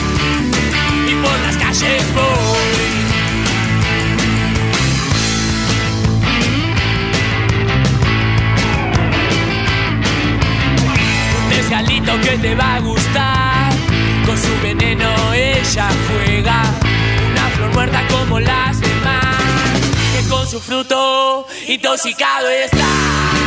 Y 1.10 1.14
por 1.16 1.38
las 1.40 1.56
calles 1.56 2.14
voy. 2.14 2.76
Un 11.42 11.50
desgalí 11.50 12.00
que 12.00 12.38
te 12.38 12.54
va 12.54 12.76
a 12.76 12.80
gustar. 12.80 12.95
Con 14.26 14.36
su 14.36 14.60
veneno 14.60 15.32
ella 15.32 15.88
juega, 16.08 16.62
una 17.30 17.48
flor 17.50 17.72
muerta 17.72 18.02
como 18.08 18.40
las 18.40 18.80
demás. 18.80 19.36
Que 20.12 20.28
con 20.28 20.46
su 20.48 20.60
fruto 20.60 21.46
intoxicado 21.68 22.48
estás 22.50 23.45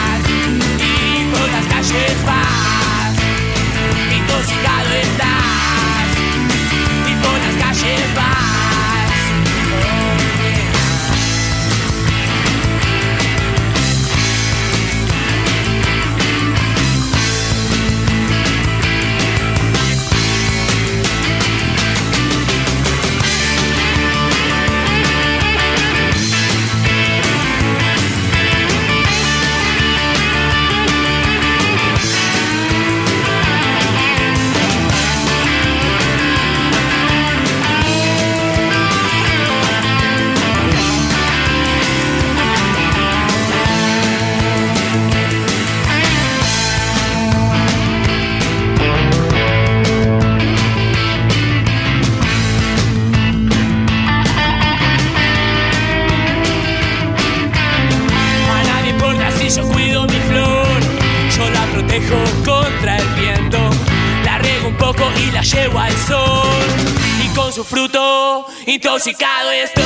intoxicado 69.00 69.52
estoy, 69.52 69.79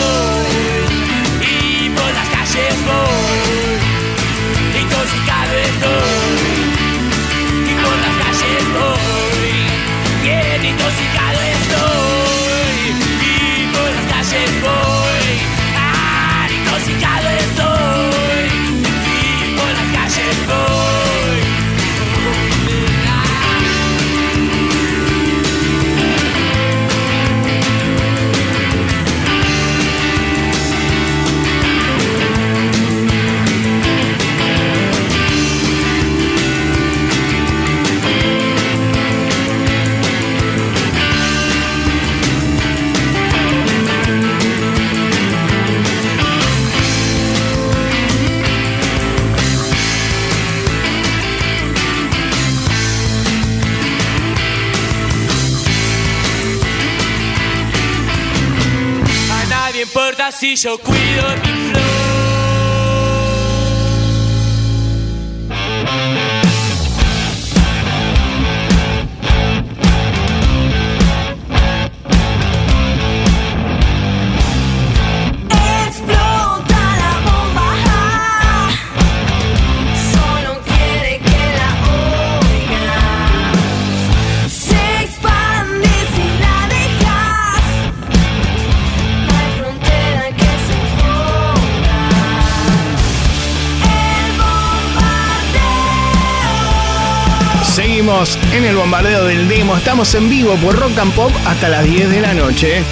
En 100.12 100.30
vivo 100.30 100.54
por 100.56 100.78
Rock 100.78 101.00
and 101.00 101.14
Pop 101.14 101.32
hasta 101.46 101.70
las 101.70 101.86
10 101.86 102.10
de 102.10 102.20
la 102.20 102.34
noche. 102.34 102.84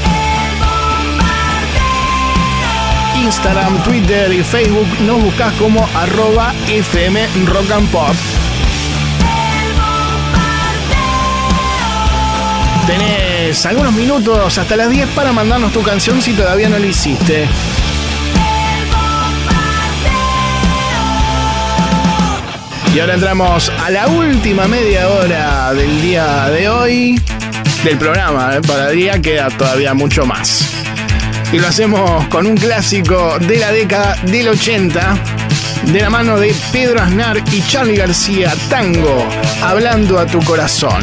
Instagram, 3.21 3.83
Twitter 3.83 4.31
y 4.31 4.41
Facebook 4.41 4.87
nos 5.01 5.21
buscas 5.21 5.53
como 5.55 5.87
arroba 5.93 6.53
FM 6.67 7.27
Rock 7.45 7.71
and 7.71 7.89
Pop. 7.91 8.15
Tenés 12.87 13.65
algunos 13.65 13.93
minutos 13.93 14.57
hasta 14.57 14.77
las 14.77 14.89
10 14.89 15.09
para 15.09 15.33
mandarnos 15.33 15.73
tu 15.73 15.83
canción 15.83 16.21
si 16.21 16.31
todavía 16.31 16.69
no 16.69 16.79
lo 16.79 16.85
hiciste. 16.85 17.45
Y 22.93 22.99
ahora 22.99 23.13
entramos 23.13 23.69
a 23.69 23.89
la 23.89 24.07
última 24.07 24.67
media 24.67 25.07
hora 25.07 25.73
del 25.73 26.01
día 26.01 26.49
de 26.49 26.67
hoy, 26.67 27.21
del 27.85 27.97
programa. 27.97 28.57
¿eh? 28.57 28.61
Para 28.61 28.91
el 28.91 28.97
día 28.97 29.21
queda 29.21 29.49
todavía 29.49 29.93
mucho 29.93 30.25
más. 30.25 30.67
Y 31.53 31.59
lo 31.59 31.67
hacemos 31.67 32.27
con 32.27 32.45
un 32.45 32.57
clásico 32.57 33.39
de 33.39 33.57
la 33.59 33.71
década 33.71 34.17
del 34.23 34.49
80, 34.49 35.17
de 35.85 36.01
la 36.01 36.09
mano 36.09 36.37
de 36.37 36.53
Pedro 36.73 37.01
Aznar 37.01 37.41
y 37.51 37.61
Charlie 37.61 37.95
García, 37.95 38.53
Tango, 38.69 39.25
hablando 39.61 40.19
a 40.19 40.25
tu 40.25 40.41
corazón. 40.43 41.01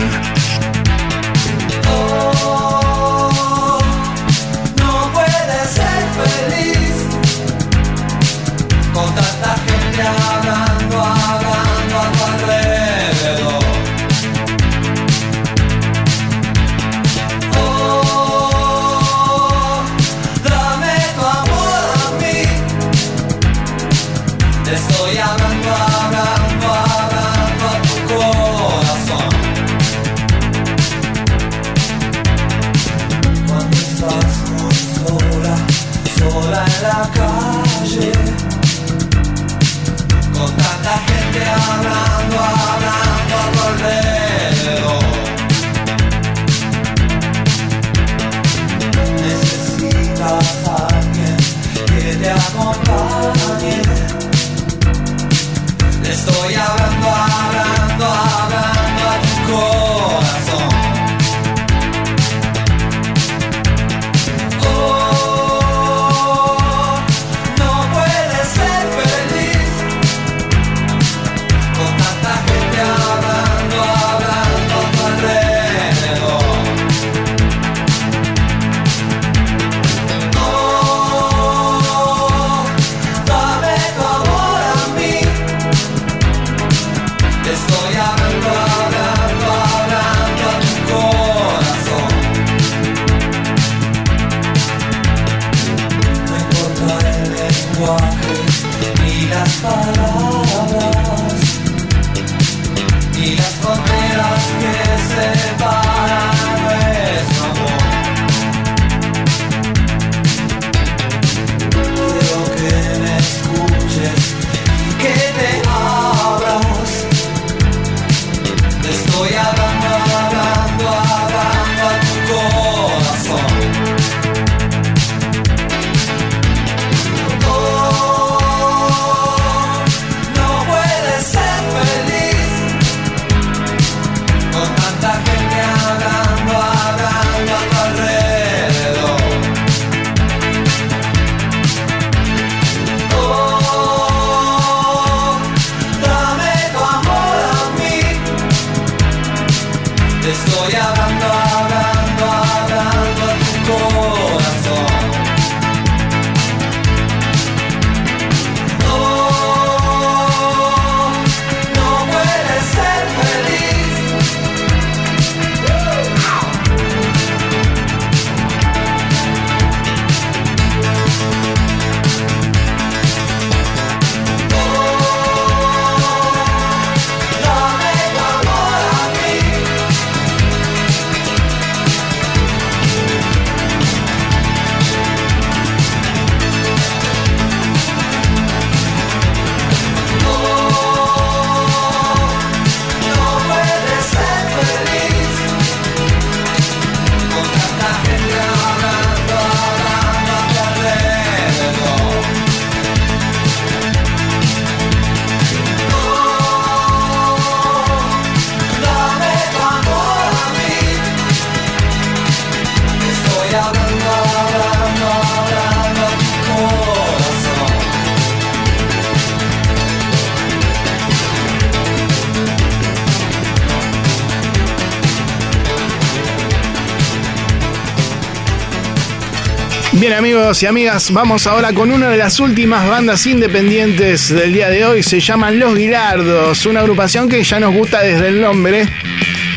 y 230.62 230.66
amigas, 230.66 231.12
vamos 231.12 231.46
ahora 231.46 231.72
con 231.72 231.92
una 231.92 232.08
de 232.08 232.16
las 232.16 232.40
últimas 232.40 232.88
bandas 232.88 233.26
independientes 233.26 234.28
del 234.28 234.52
día 234.52 234.70
de 234.70 234.84
hoy. 234.84 235.02
Se 235.02 235.20
llaman 235.20 235.58
Los 235.58 235.74
Guilardos, 235.74 236.64
una 236.66 236.80
agrupación 236.80 237.28
que 237.28 237.44
ya 237.44 237.60
nos 237.60 237.74
gusta 237.74 238.00
desde 238.00 238.28
el 238.28 238.40
nombre. 238.40 238.88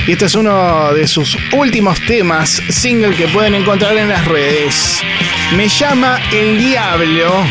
Y 0.05 0.11
este 0.11 0.25
es 0.25 0.35
uno 0.35 0.93
de 0.93 1.07
sus 1.07 1.37
últimos 1.53 1.99
temas, 2.05 2.61
single 2.69 3.15
que 3.15 3.27
pueden 3.29 3.55
encontrar 3.55 3.97
en 3.97 4.09
las 4.09 4.25
redes. 4.27 5.01
Me 5.55 5.69
llama 5.69 6.19
El 6.31 6.59
Diablo, 6.59 7.45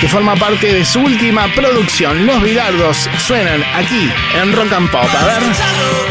que 0.00 0.08
forma 0.08 0.36
parte 0.36 0.72
de 0.72 0.84
su 0.84 1.00
última 1.00 1.52
producción. 1.54 2.26
Los 2.26 2.42
Guilardos 2.44 3.08
suenan 3.26 3.64
aquí 3.74 4.10
en 4.40 4.52
Rock 4.52 4.72
and 4.72 4.90
Pop. 4.90 5.08
A 5.18 5.24
ver. 5.24 6.09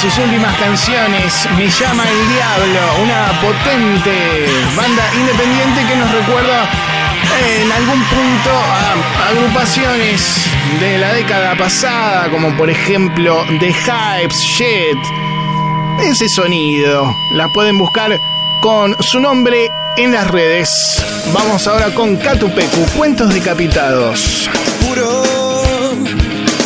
sus 0.00 0.16
últimas 0.16 0.56
canciones, 0.56 1.46
Me 1.58 1.68
llama 1.68 2.04
el 2.08 2.28
diablo, 2.28 3.02
una 3.02 3.38
potente 3.42 4.46
banda 4.74 5.02
independiente 5.14 5.84
que 5.86 5.96
nos 5.96 6.10
recuerda 6.10 6.62
eh, 6.62 7.62
en 7.62 7.72
algún 7.72 8.02
punto 8.04 8.50
a 8.50 9.28
agrupaciones 9.28 10.46
de 10.80 10.96
la 10.96 11.12
década 11.12 11.54
pasada, 11.54 12.30
como 12.30 12.56
por 12.56 12.70
ejemplo 12.70 13.44
The 13.58 13.74
Hypes, 13.74 14.38
Shit. 14.38 14.98
Ese 16.02 16.28
sonido, 16.30 17.14
la 17.32 17.48
pueden 17.48 17.76
buscar 17.76 18.18
con 18.62 18.96
su 19.02 19.20
nombre 19.20 19.70
en 19.98 20.12
las 20.12 20.26
redes. 20.28 21.04
Vamos 21.34 21.66
ahora 21.66 21.92
con 21.94 22.16
Catupecu, 22.16 22.86
Cuentos 22.96 23.34
Decapitados. 23.34 24.48
Puro 24.80 25.24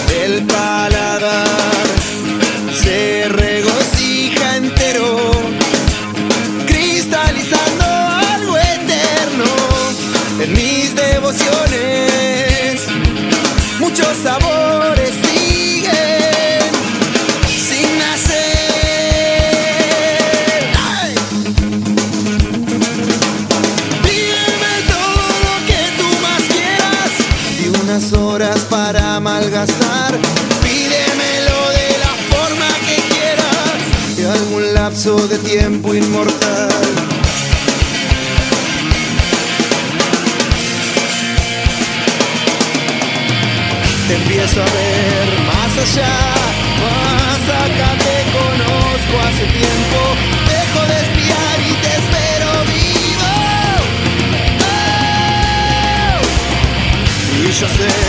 del 0.09 0.45
paladar. 0.47 1.54
Tiempo 35.59 35.95
inmortal. 35.95 36.69
Te 44.09 44.15
empiezo 44.15 44.61
a 44.61 44.65
ver 44.65 45.27
más 45.51 45.73
allá, 45.85 46.15
más 46.85 47.43
acá 47.63 47.91
te 48.05 48.17
conozco 48.39 49.15
hace 49.27 49.45
tiempo. 49.61 49.99
Dejo 50.55 50.81
de 50.91 50.97
espiar 51.05 51.57
y 51.61 51.73
te 51.83 51.91
espero 52.01 52.51
vivo. 52.73 53.33
Oh. 56.11 56.23
Y 57.39 57.53
yo 57.53 57.69
sé 57.69 58.04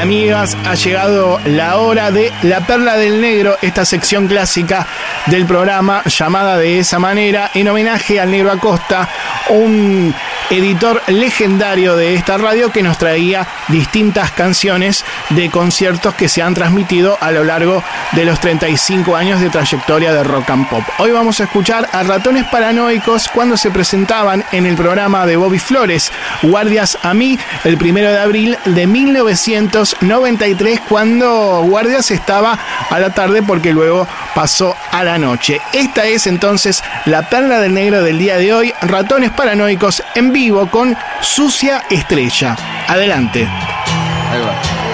amigas, 0.00 0.56
ha 0.64 0.74
llegado 0.74 1.40
la 1.44 1.78
hora 1.78 2.10
de 2.10 2.32
La 2.42 2.60
Perla 2.60 2.96
del 2.96 3.20
Negro, 3.20 3.56
esta 3.62 3.84
sección 3.84 4.28
clásica 4.28 4.86
del 5.26 5.44
programa 5.44 6.02
llamada 6.04 6.56
de 6.56 6.78
esa 6.78 6.98
manera 6.98 7.50
en 7.54 7.68
homenaje 7.68 8.20
al 8.20 8.30
Negro 8.30 8.52
Acosta, 8.52 9.08
un 9.50 10.14
editor 10.50 11.02
legendario 11.08 11.96
de 11.96 12.14
esta 12.14 12.38
radio 12.38 12.70
que 12.70 12.82
nos 12.82 12.96
traía 12.96 13.46
distintas 13.68 14.30
canciones 14.30 15.04
de 15.30 15.50
conciertos 15.50 16.14
que 16.14 16.28
se 16.28 16.42
han 16.42 16.54
transmitido 16.54 17.18
a 17.20 17.30
lo 17.30 17.44
largo 17.44 17.82
de 18.12 18.24
los 18.24 18.40
35 18.40 19.16
años 19.16 19.40
de 19.40 19.50
trayectoria 19.50 20.12
de 20.12 20.24
rock 20.24 20.50
and 20.50 20.68
pop. 20.68 20.82
Hoy 20.98 21.10
vamos 21.10 21.40
a 21.40 21.44
escuchar 21.44 21.88
a 21.92 22.02
Ratones 22.02 22.44
Paranoicos 22.44 23.28
cuando 23.28 23.56
se 23.56 23.70
presentaban 23.70 24.44
en 24.52 24.66
el 24.66 24.76
programa 24.76 25.26
de 25.26 25.36
Bobby 25.36 25.58
Flores, 25.58 26.12
Guardias 26.42 26.98
a 27.02 27.14
mí, 27.14 27.38
el 27.64 27.76
primero 27.78 28.10
de 28.10 28.18
abril 28.18 28.58
de 28.64 28.86
1993, 28.86 30.80
cuando 30.88 31.62
Guardias 31.62 32.10
estaba 32.10 32.58
a 32.90 32.98
la 32.98 33.10
tarde 33.10 33.42
porque 33.42 33.72
luego 33.72 34.06
pasó 34.34 34.76
a 34.92 35.04
la 35.04 35.18
noche. 35.18 35.60
Esta 35.72 36.04
es 36.04 36.26
entonces 36.26 36.82
la 37.06 37.28
perla 37.28 37.60
del 37.60 37.74
negro 37.74 38.02
del 38.02 38.18
día 38.18 38.36
de 38.36 38.52
hoy, 38.52 38.72
Ratones 38.82 39.30
Paranoicos 39.30 40.02
en 40.14 40.32
vivo 40.32 40.68
con 40.70 40.96
Sucia 41.20 41.84
Estrella. 41.90 42.56
Adelante. 42.86 43.46
Ahí 43.46 44.40
va. 44.40 44.88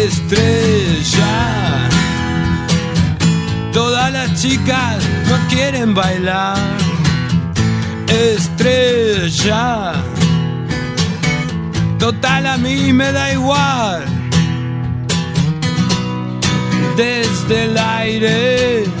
estrella. 0.00 1.88
Todas 3.72 4.12
las 4.12 4.40
chicas 4.40 5.19
no 5.30 5.38
quieren 5.48 5.94
bailar. 5.94 6.58
Estrella. 8.08 9.92
Total 11.98 12.46
a 12.46 12.56
mí 12.56 12.92
me 12.92 13.12
da 13.12 13.32
igual. 13.32 14.04
Desde 16.96 17.64
el 17.64 17.78
aire. 17.78 18.99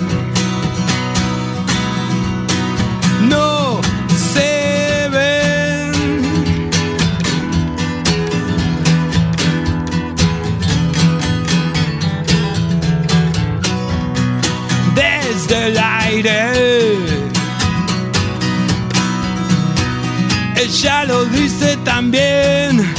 Ella 20.56 21.04
lo 21.06 21.24
dice 21.24 21.78
también. 21.78 22.92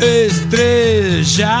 Estrella. 0.00 1.54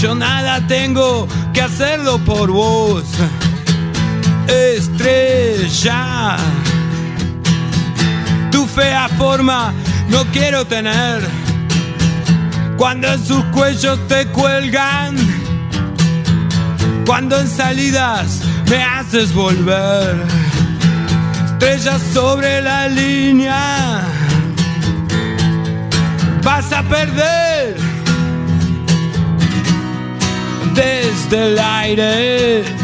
Yo 0.00 0.14
nada 0.14 0.64
tengo 0.68 1.26
que 1.52 1.62
hacerlo 1.62 2.18
por 2.18 2.52
vos 2.52 3.04
estrella. 4.50 6.36
Tu 8.50 8.66
fea 8.66 9.08
forma 9.16 9.72
no 10.08 10.24
quiero 10.32 10.66
tener. 10.66 11.20
Cuando 12.76 13.08
en 13.08 13.24
sus 13.24 13.44
cuellos 13.46 13.98
te 14.08 14.26
cuelgan. 14.28 15.16
Cuando 17.06 17.38
en 17.40 17.48
salidas 17.48 18.42
me 18.68 18.82
haces 18.82 19.32
volver. 19.34 20.16
Estrellas 21.44 22.02
sobre 22.12 22.62
la 22.62 22.88
línea. 22.88 24.02
Vas 26.42 26.72
a 26.72 26.82
perder. 26.82 27.76
Desde 30.74 31.52
el 31.52 31.58
aire. 31.58 32.79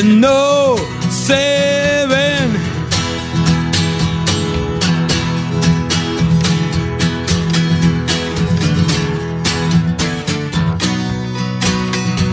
and 0.00 0.18
no 0.20 0.76
saving. 1.10 2.52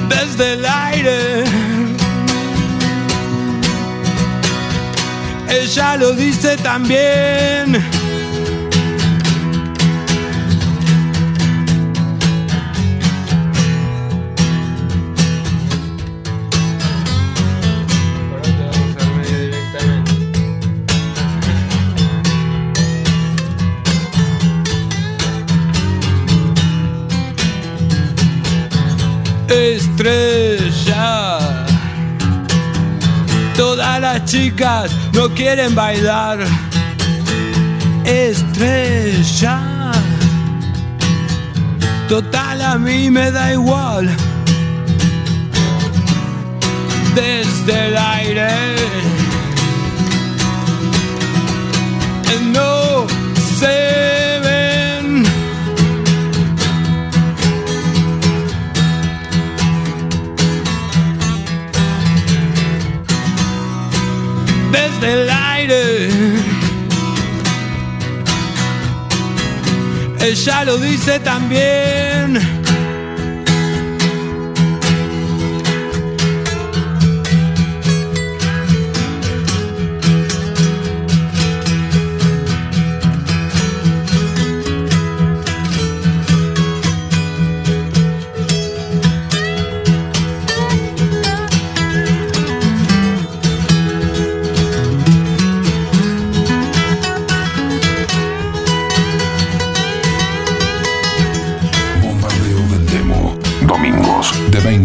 Desde 0.08 0.54
el 0.54 0.66
aire, 0.66 1.44
ella 5.50 5.98
lo 5.98 6.14
dice 6.14 6.56
también. 6.58 7.97
Estrella. 29.58 31.40
Todas 33.56 34.00
las 34.00 34.24
chicas 34.26 34.92
no 35.14 35.30
quieren 35.30 35.74
bailar. 35.74 36.38
Estrella. 38.06 39.92
Total 42.08 42.62
a 42.62 42.78
mí 42.78 43.10
me 43.10 43.32
da 43.32 43.54
igual. 43.54 44.16
Desde 47.16 47.88
el 47.88 47.98
aire. 47.98 48.48
No 52.54 53.08
se 53.60 54.17
desde 65.00 65.14
el 65.14 65.30
aire. 65.30 66.10
Ella 70.20 70.66
lo 70.66 70.78
dice 70.78 71.20
también. 71.20 72.57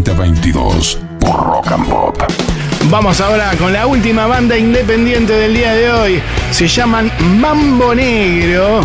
2022 0.05 0.99
por 1.21 1.47
Rock 1.47 1.73
and 1.73 1.89
Pop. 1.89 2.19
Vamos 2.91 3.21
ahora 3.21 3.53
con 3.59 3.73
la 3.73 3.87
última 3.87 4.27
banda 4.27 4.57
independiente 4.59 5.33
del 5.33 5.55
día 5.55 5.75
de 5.75 5.91
hoy. 5.91 6.23
Se 6.51 6.67
llaman 6.67 7.11
Mambo 7.39 7.95
Negro. 7.95 8.85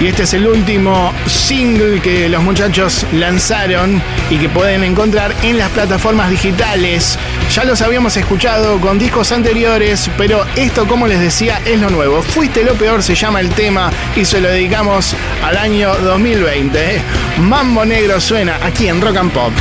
Y 0.00 0.06
este 0.06 0.24
es 0.24 0.34
el 0.34 0.46
último 0.46 1.12
single 1.26 2.00
que 2.00 2.28
los 2.28 2.42
muchachos 2.42 3.06
lanzaron 3.12 4.02
y 4.30 4.36
que 4.36 4.48
pueden 4.48 4.82
encontrar 4.84 5.34
en 5.42 5.58
las 5.58 5.70
plataformas 5.70 6.30
digitales. 6.30 7.18
Ya 7.54 7.64
los 7.64 7.82
habíamos 7.82 8.16
escuchado 8.16 8.80
con 8.80 8.98
discos 8.98 9.30
anteriores, 9.32 10.10
pero 10.16 10.44
esto, 10.56 10.86
como 10.86 11.06
les 11.06 11.20
decía, 11.20 11.60
es 11.64 11.80
lo 11.80 11.90
nuevo. 11.90 12.22
Fuiste 12.22 12.64
lo 12.64 12.74
peor 12.74 13.02
se 13.02 13.14
llama 13.14 13.40
el 13.40 13.50
tema 13.50 13.90
y 14.16 14.24
se 14.24 14.40
lo 14.40 14.48
dedicamos 14.48 15.14
al 15.44 15.56
año 15.56 15.94
2020. 15.94 16.96
¿eh? 16.96 17.00
Mambo 17.40 17.84
Negro 17.84 18.20
suena 18.20 18.58
aquí 18.64 18.88
en 18.88 19.00
Rock 19.00 19.16
and 19.18 19.32
Pop. 19.32 19.52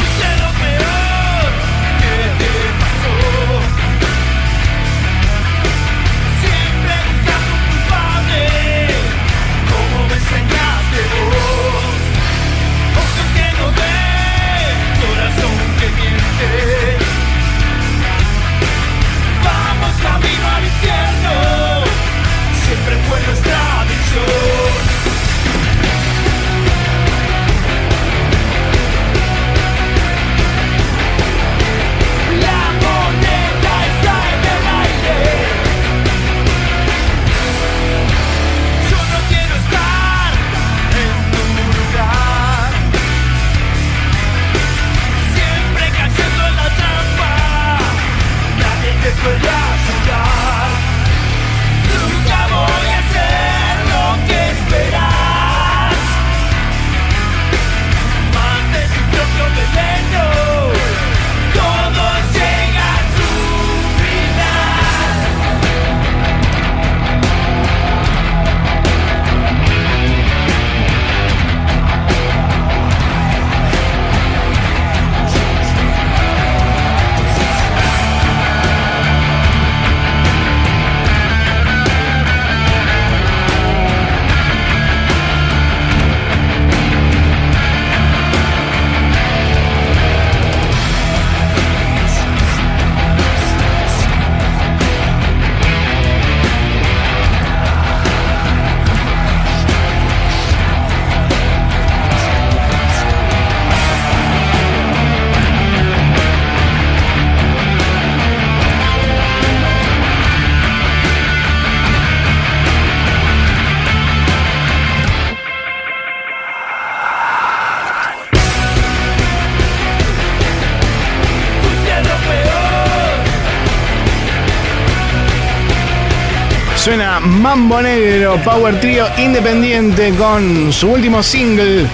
Mambo 127.26 127.82
Negro, 127.82 128.42
Power 128.44 128.80
Trio 128.80 129.06
independiente 129.18 130.12
con 130.16 130.74
su 130.74 130.90
último 130.90 131.22
single, 131.22 131.86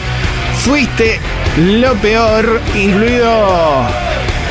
Fuiste 0.63 1.19
lo 1.57 1.93
peor, 1.95 2.61
incluido 2.75 3.85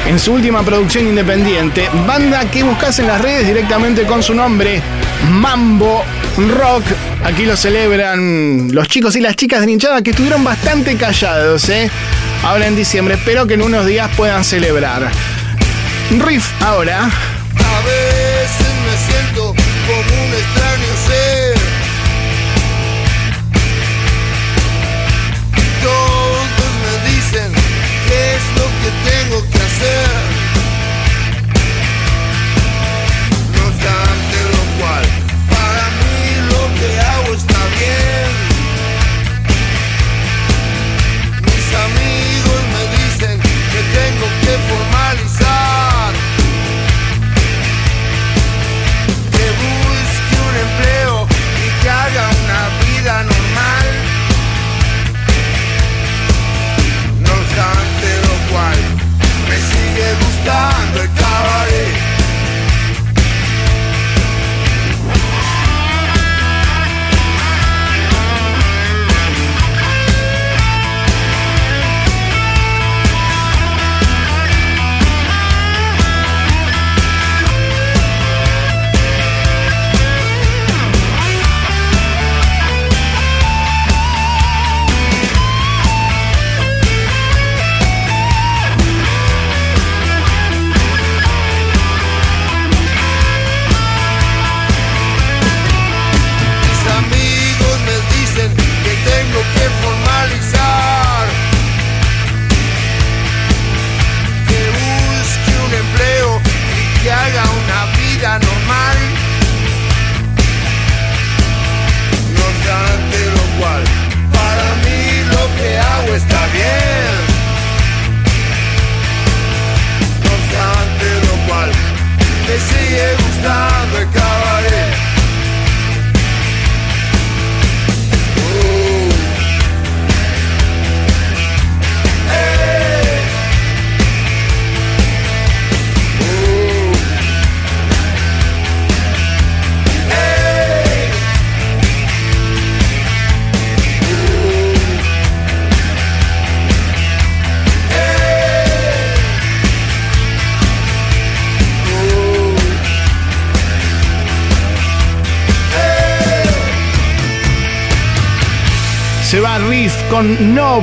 en 0.06 0.18
su 0.18 0.32
última 0.34 0.62
producción 0.62 1.06
independiente. 1.06 1.88
Banda 2.06 2.48
que 2.50 2.62
buscas 2.62 2.98
en 2.98 3.08
las 3.08 3.20
redes 3.20 3.46
directamente 3.46 4.04
con 4.04 4.22
su 4.22 4.34
nombre, 4.34 4.80
Mambo 5.30 6.04
Rock. 6.36 6.84
Aquí 7.24 7.44
lo 7.44 7.56
celebran 7.56 8.68
los 8.72 8.88
chicos 8.88 9.16
y 9.16 9.20
las 9.20 9.36
chicas 9.36 9.64
de 9.64 9.72
hinchada 9.72 10.02
que 10.02 10.10
estuvieron 10.10 10.44
bastante 10.44 10.96
callados, 10.96 11.68
¿eh? 11.68 11.90
Ahora 12.44 12.66
en 12.66 12.76
diciembre. 12.76 13.14
Espero 13.14 13.46
que 13.46 13.54
en 13.54 13.62
unos 13.62 13.84
días 13.84 14.08
puedan 14.16 14.44
celebrar. 14.44 15.10
Riff 16.18 16.46
ahora. 16.62 17.10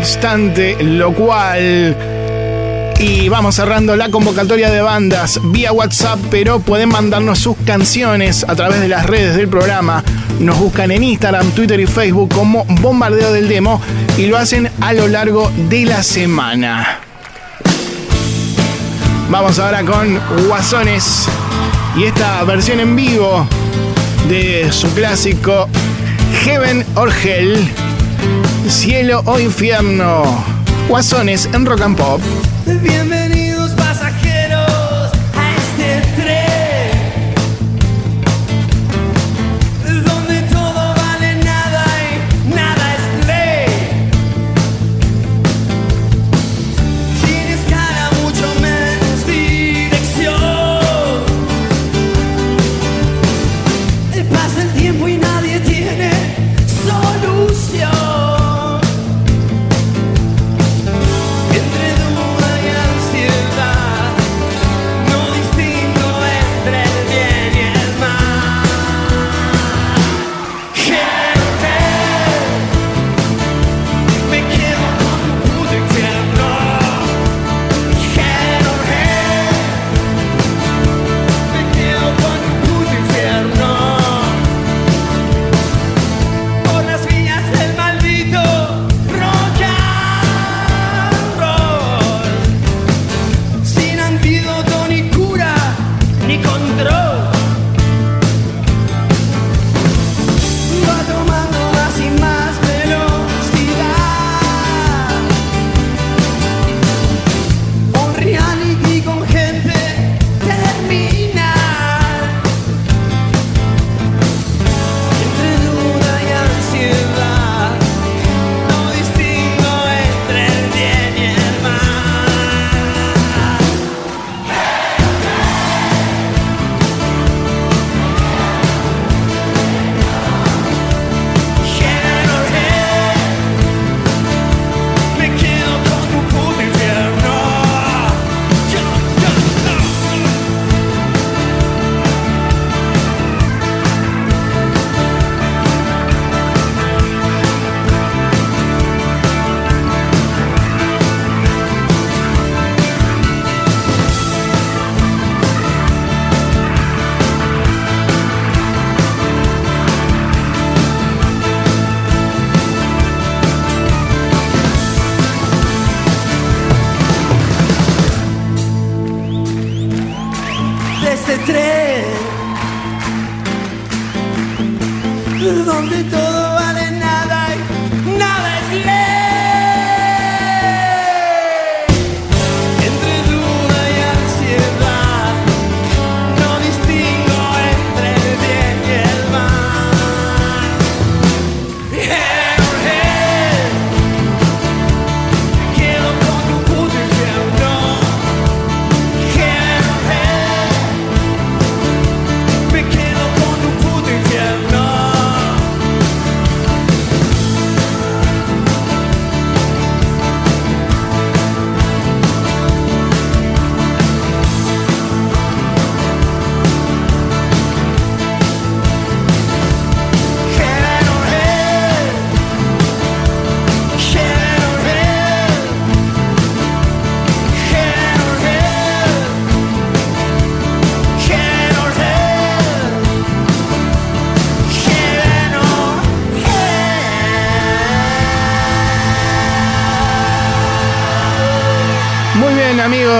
Con 0.04 0.10
No 0.10 0.10
obstante, 0.10 0.84
lo 0.84 1.14
cual. 1.14 1.96
Y 3.00 3.30
vamos 3.30 3.56
cerrando 3.56 3.96
la 3.96 4.10
convocatoria 4.10 4.70
de 4.70 4.82
bandas 4.82 5.40
vía 5.46 5.72
WhatsApp, 5.72 6.20
pero 6.30 6.60
pueden 6.60 6.90
mandarnos 6.90 7.40
sus 7.40 7.56
canciones 7.66 8.46
a 8.48 8.56
través 8.56 8.82
de 8.82 8.90
las 8.90 9.06
redes 9.06 9.36
del 9.36 9.48
programa. 9.48 10.04
Nos 10.40 10.60
buscan 10.60 10.92
en 10.92 11.04
Instagram, 11.04 11.52
Twitter 11.52 11.80
y 11.80 11.88
Facebook 11.88 12.34
como 12.34 12.66
Bombardeo 12.66 13.32
del 13.32 13.48
Demo 13.48 13.82
y 14.18 14.26
lo 14.26 14.38
hacen 14.38 14.70
a 14.82 14.94
lo 14.94 15.08
largo 15.08 15.52
de 15.70 15.86
la 15.86 16.04
semana. 16.04 17.00
Vamos 19.30 19.58
ahora 19.60 19.84
con 19.84 20.20
Guasones 20.48 21.28
y 21.96 22.04
esta 22.04 22.44
versión 22.44 22.80
en 22.80 22.96
vivo 22.96 23.48
de 24.28 24.72
su 24.72 24.94
clásico 24.94 25.70
Heaven 26.44 26.86
or 26.96 27.10
Hell, 27.10 27.58
Cielo 28.70 29.22
o 29.26 29.40
Infierno. 29.40 30.24
Guasones 30.88 31.50
en 31.54 31.66
Rock 31.66 31.82
and 31.82 31.98
Pop. 31.98 32.22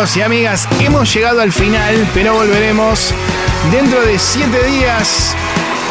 Amigos 0.04 0.18
y 0.18 0.22
amigas, 0.22 0.68
hemos 0.82 1.14
llegado 1.14 1.40
al 1.40 1.54
final, 1.54 2.06
pero 2.14 2.34
volveremos 2.34 3.14
dentro 3.72 4.02
de 4.02 4.20
siete 4.20 4.62
días, 4.66 5.34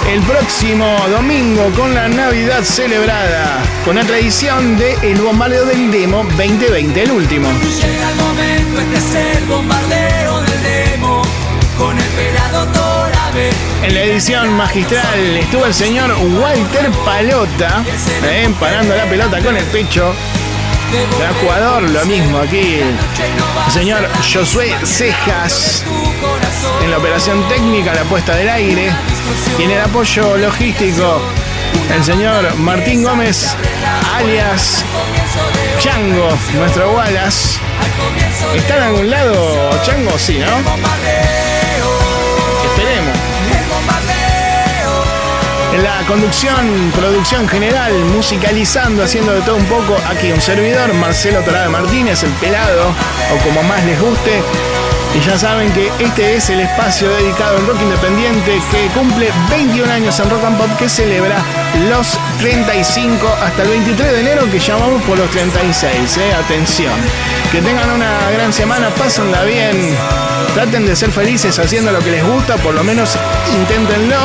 el 0.06 0.20
próximo 0.20 0.98
domingo 1.08 1.70
con 1.74 1.94
la 1.94 2.08
Navidad 2.08 2.62
celebrada, 2.62 3.62
con 3.86 3.96
la 3.96 4.04
tradición 4.04 4.76
de 4.76 4.92
El 5.02 5.18
Bombardeo 5.18 5.64
del 5.64 5.90
Demo 5.90 6.24
2020, 6.24 7.02
el 7.02 7.10
último. 7.10 7.48
Llega 7.80 8.10
el 8.10 8.16
momento, 8.16 8.80
este 8.80 8.98
es 8.98 9.38
el 9.38 9.44
bombardeo 9.46 10.42
del 10.42 10.62
demo 10.62 11.22
con 11.78 11.98
el 11.98 12.08
pelado 12.08 12.66
Torabe. 12.66 13.50
En 13.82 13.94
la 13.94 14.02
edición 14.02 14.52
magistral 14.52 15.36
estuvo 15.38 15.64
el 15.64 15.72
señor 15.72 16.12
Walter 16.38 16.90
Palota, 17.06 17.82
eh, 18.24 18.50
parando 18.60 18.94
la 18.94 19.06
pelota 19.06 19.40
con 19.40 19.56
el 19.56 19.64
pecho. 19.64 20.14
Gran 21.18 21.34
jugador, 21.40 21.82
lo 21.88 22.04
mismo 22.04 22.38
aquí. 22.38 22.80
El 23.66 23.72
señor 23.72 24.06
Josué 24.32 24.74
Cejas 24.84 25.84
en 26.82 26.90
la 26.90 26.98
operación 26.98 27.48
técnica, 27.48 27.94
la 27.94 28.02
puesta 28.04 28.34
del 28.34 28.48
aire. 28.48 28.90
Y 29.58 29.62
en 29.62 29.70
el 29.70 29.80
apoyo 29.80 30.36
logístico, 30.36 31.22
el 31.94 32.04
señor 32.04 32.54
Martín 32.56 33.02
Gómez, 33.02 33.56
alias 34.14 34.84
Chango, 35.78 36.28
nuestro 36.54 36.92
Wallace. 36.92 37.58
¿Está 38.54 38.76
en 38.76 38.82
algún 38.82 39.10
lado 39.10 39.70
Chango? 39.84 40.18
Sí, 40.18 40.38
¿no? 40.38 41.21
La 45.78 46.04
conducción, 46.06 46.92
producción 46.94 47.48
general, 47.48 47.92
musicalizando, 48.14 49.04
haciendo 49.04 49.32
de 49.32 49.40
todo 49.42 49.56
un 49.56 49.64
poco, 49.66 49.96
aquí 50.10 50.30
un 50.30 50.40
servidor, 50.40 50.92
Marcelo 50.94 51.40
Torabe 51.40 51.68
Martínez, 51.68 52.22
el 52.22 52.30
pelado, 52.32 52.88
o 53.34 53.44
como 53.44 53.62
más 53.62 53.82
les 53.84 54.00
guste. 54.00 54.42
Y 55.14 55.20
ya 55.20 55.38
saben 55.38 55.70
que 55.72 55.90
este 55.98 56.36
es 56.36 56.48
el 56.48 56.60
espacio 56.60 57.08
dedicado 57.08 57.58
al 57.58 57.66
rock 57.66 57.80
independiente 57.82 58.60
que 58.70 58.86
cumple 58.98 59.30
21 59.50 59.92
años 59.92 60.18
en 60.20 60.30
Rock 60.30 60.44
and 60.44 60.58
Pop, 60.58 60.70
que 60.78 60.88
celebra 60.88 61.36
los 61.90 62.18
35 62.38 63.28
hasta 63.42 63.62
el 63.62 63.68
23 63.68 64.12
de 64.12 64.20
enero, 64.20 64.50
que 64.50 64.58
llamamos 64.58 65.02
por 65.02 65.18
los 65.18 65.30
36. 65.30 66.16
¿eh? 66.16 66.34
Atención. 66.34 66.94
Que 67.50 67.60
tengan 67.60 67.90
una 67.90 68.30
gran 68.30 68.52
semana, 68.52 68.88
pásenla 68.90 69.42
bien. 69.44 69.94
Traten 70.54 70.86
de 70.86 70.96
ser 70.96 71.10
felices 71.10 71.58
haciendo 71.58 71.92
lo 71.92 71.98
que 71.98 72.10
les 72.10 72.24
gusta, 72.24 72.56
por 72.56 72.74
lo 72.74 72.82
menos 72.82 73.16
inténtenlo. 73.54 74.16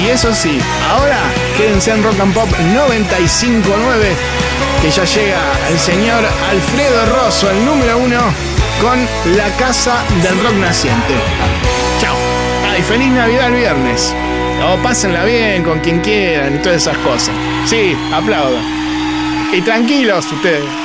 Y 0.00 0.08
eso 0.08 0.34
sí, 0.34 0.58
ahora 0.90 1.18
quédense 1.56 1.92
en 1.92 2.02
Rock 2.02 2.18
and 2.20 2.34
Pop 2.34 2.48
95.9, 2.48 3.62
que 4.80 4.90
ya 4.90 5.04
llega 5.04 5.38
el 5.70 5.78
señor 5.78 6.24
Alfredo 6.50 7.06
Rosso, 7.06 7.50
el 7.50 7.64
número 7.64 7.98
uno, 7.98 8.20
con 8.80 8.98
la 9.36 9.48
Casa 9.56 10.02
del 10.22 10.42
Rock 10.42 10.54
Naciente. 10.54 11.14
Chao. 12.00 12.16
Ay, 12.70 12.82
feliz 12.82 13.10
Navidad 13.10 13.48
el 13.48 13.54
viernes. 13.54 14.14
O 14.64 14.76
pásenla 14.82 15.24
bien 15.24 15.62
con 15.62 15.80
quien 15.80 16.00
quieran 16.00 16.54
y 16.54 16.58
todas 16.58 16.82
esas 16.82 16.96
cosas. 16.98 17.34
Sí, 17.66 17.96
aplaudan. 18.12 18.64
Y 19.52 19.60
tranquilos 19.60 20.30
ustedes. 20.32 20.81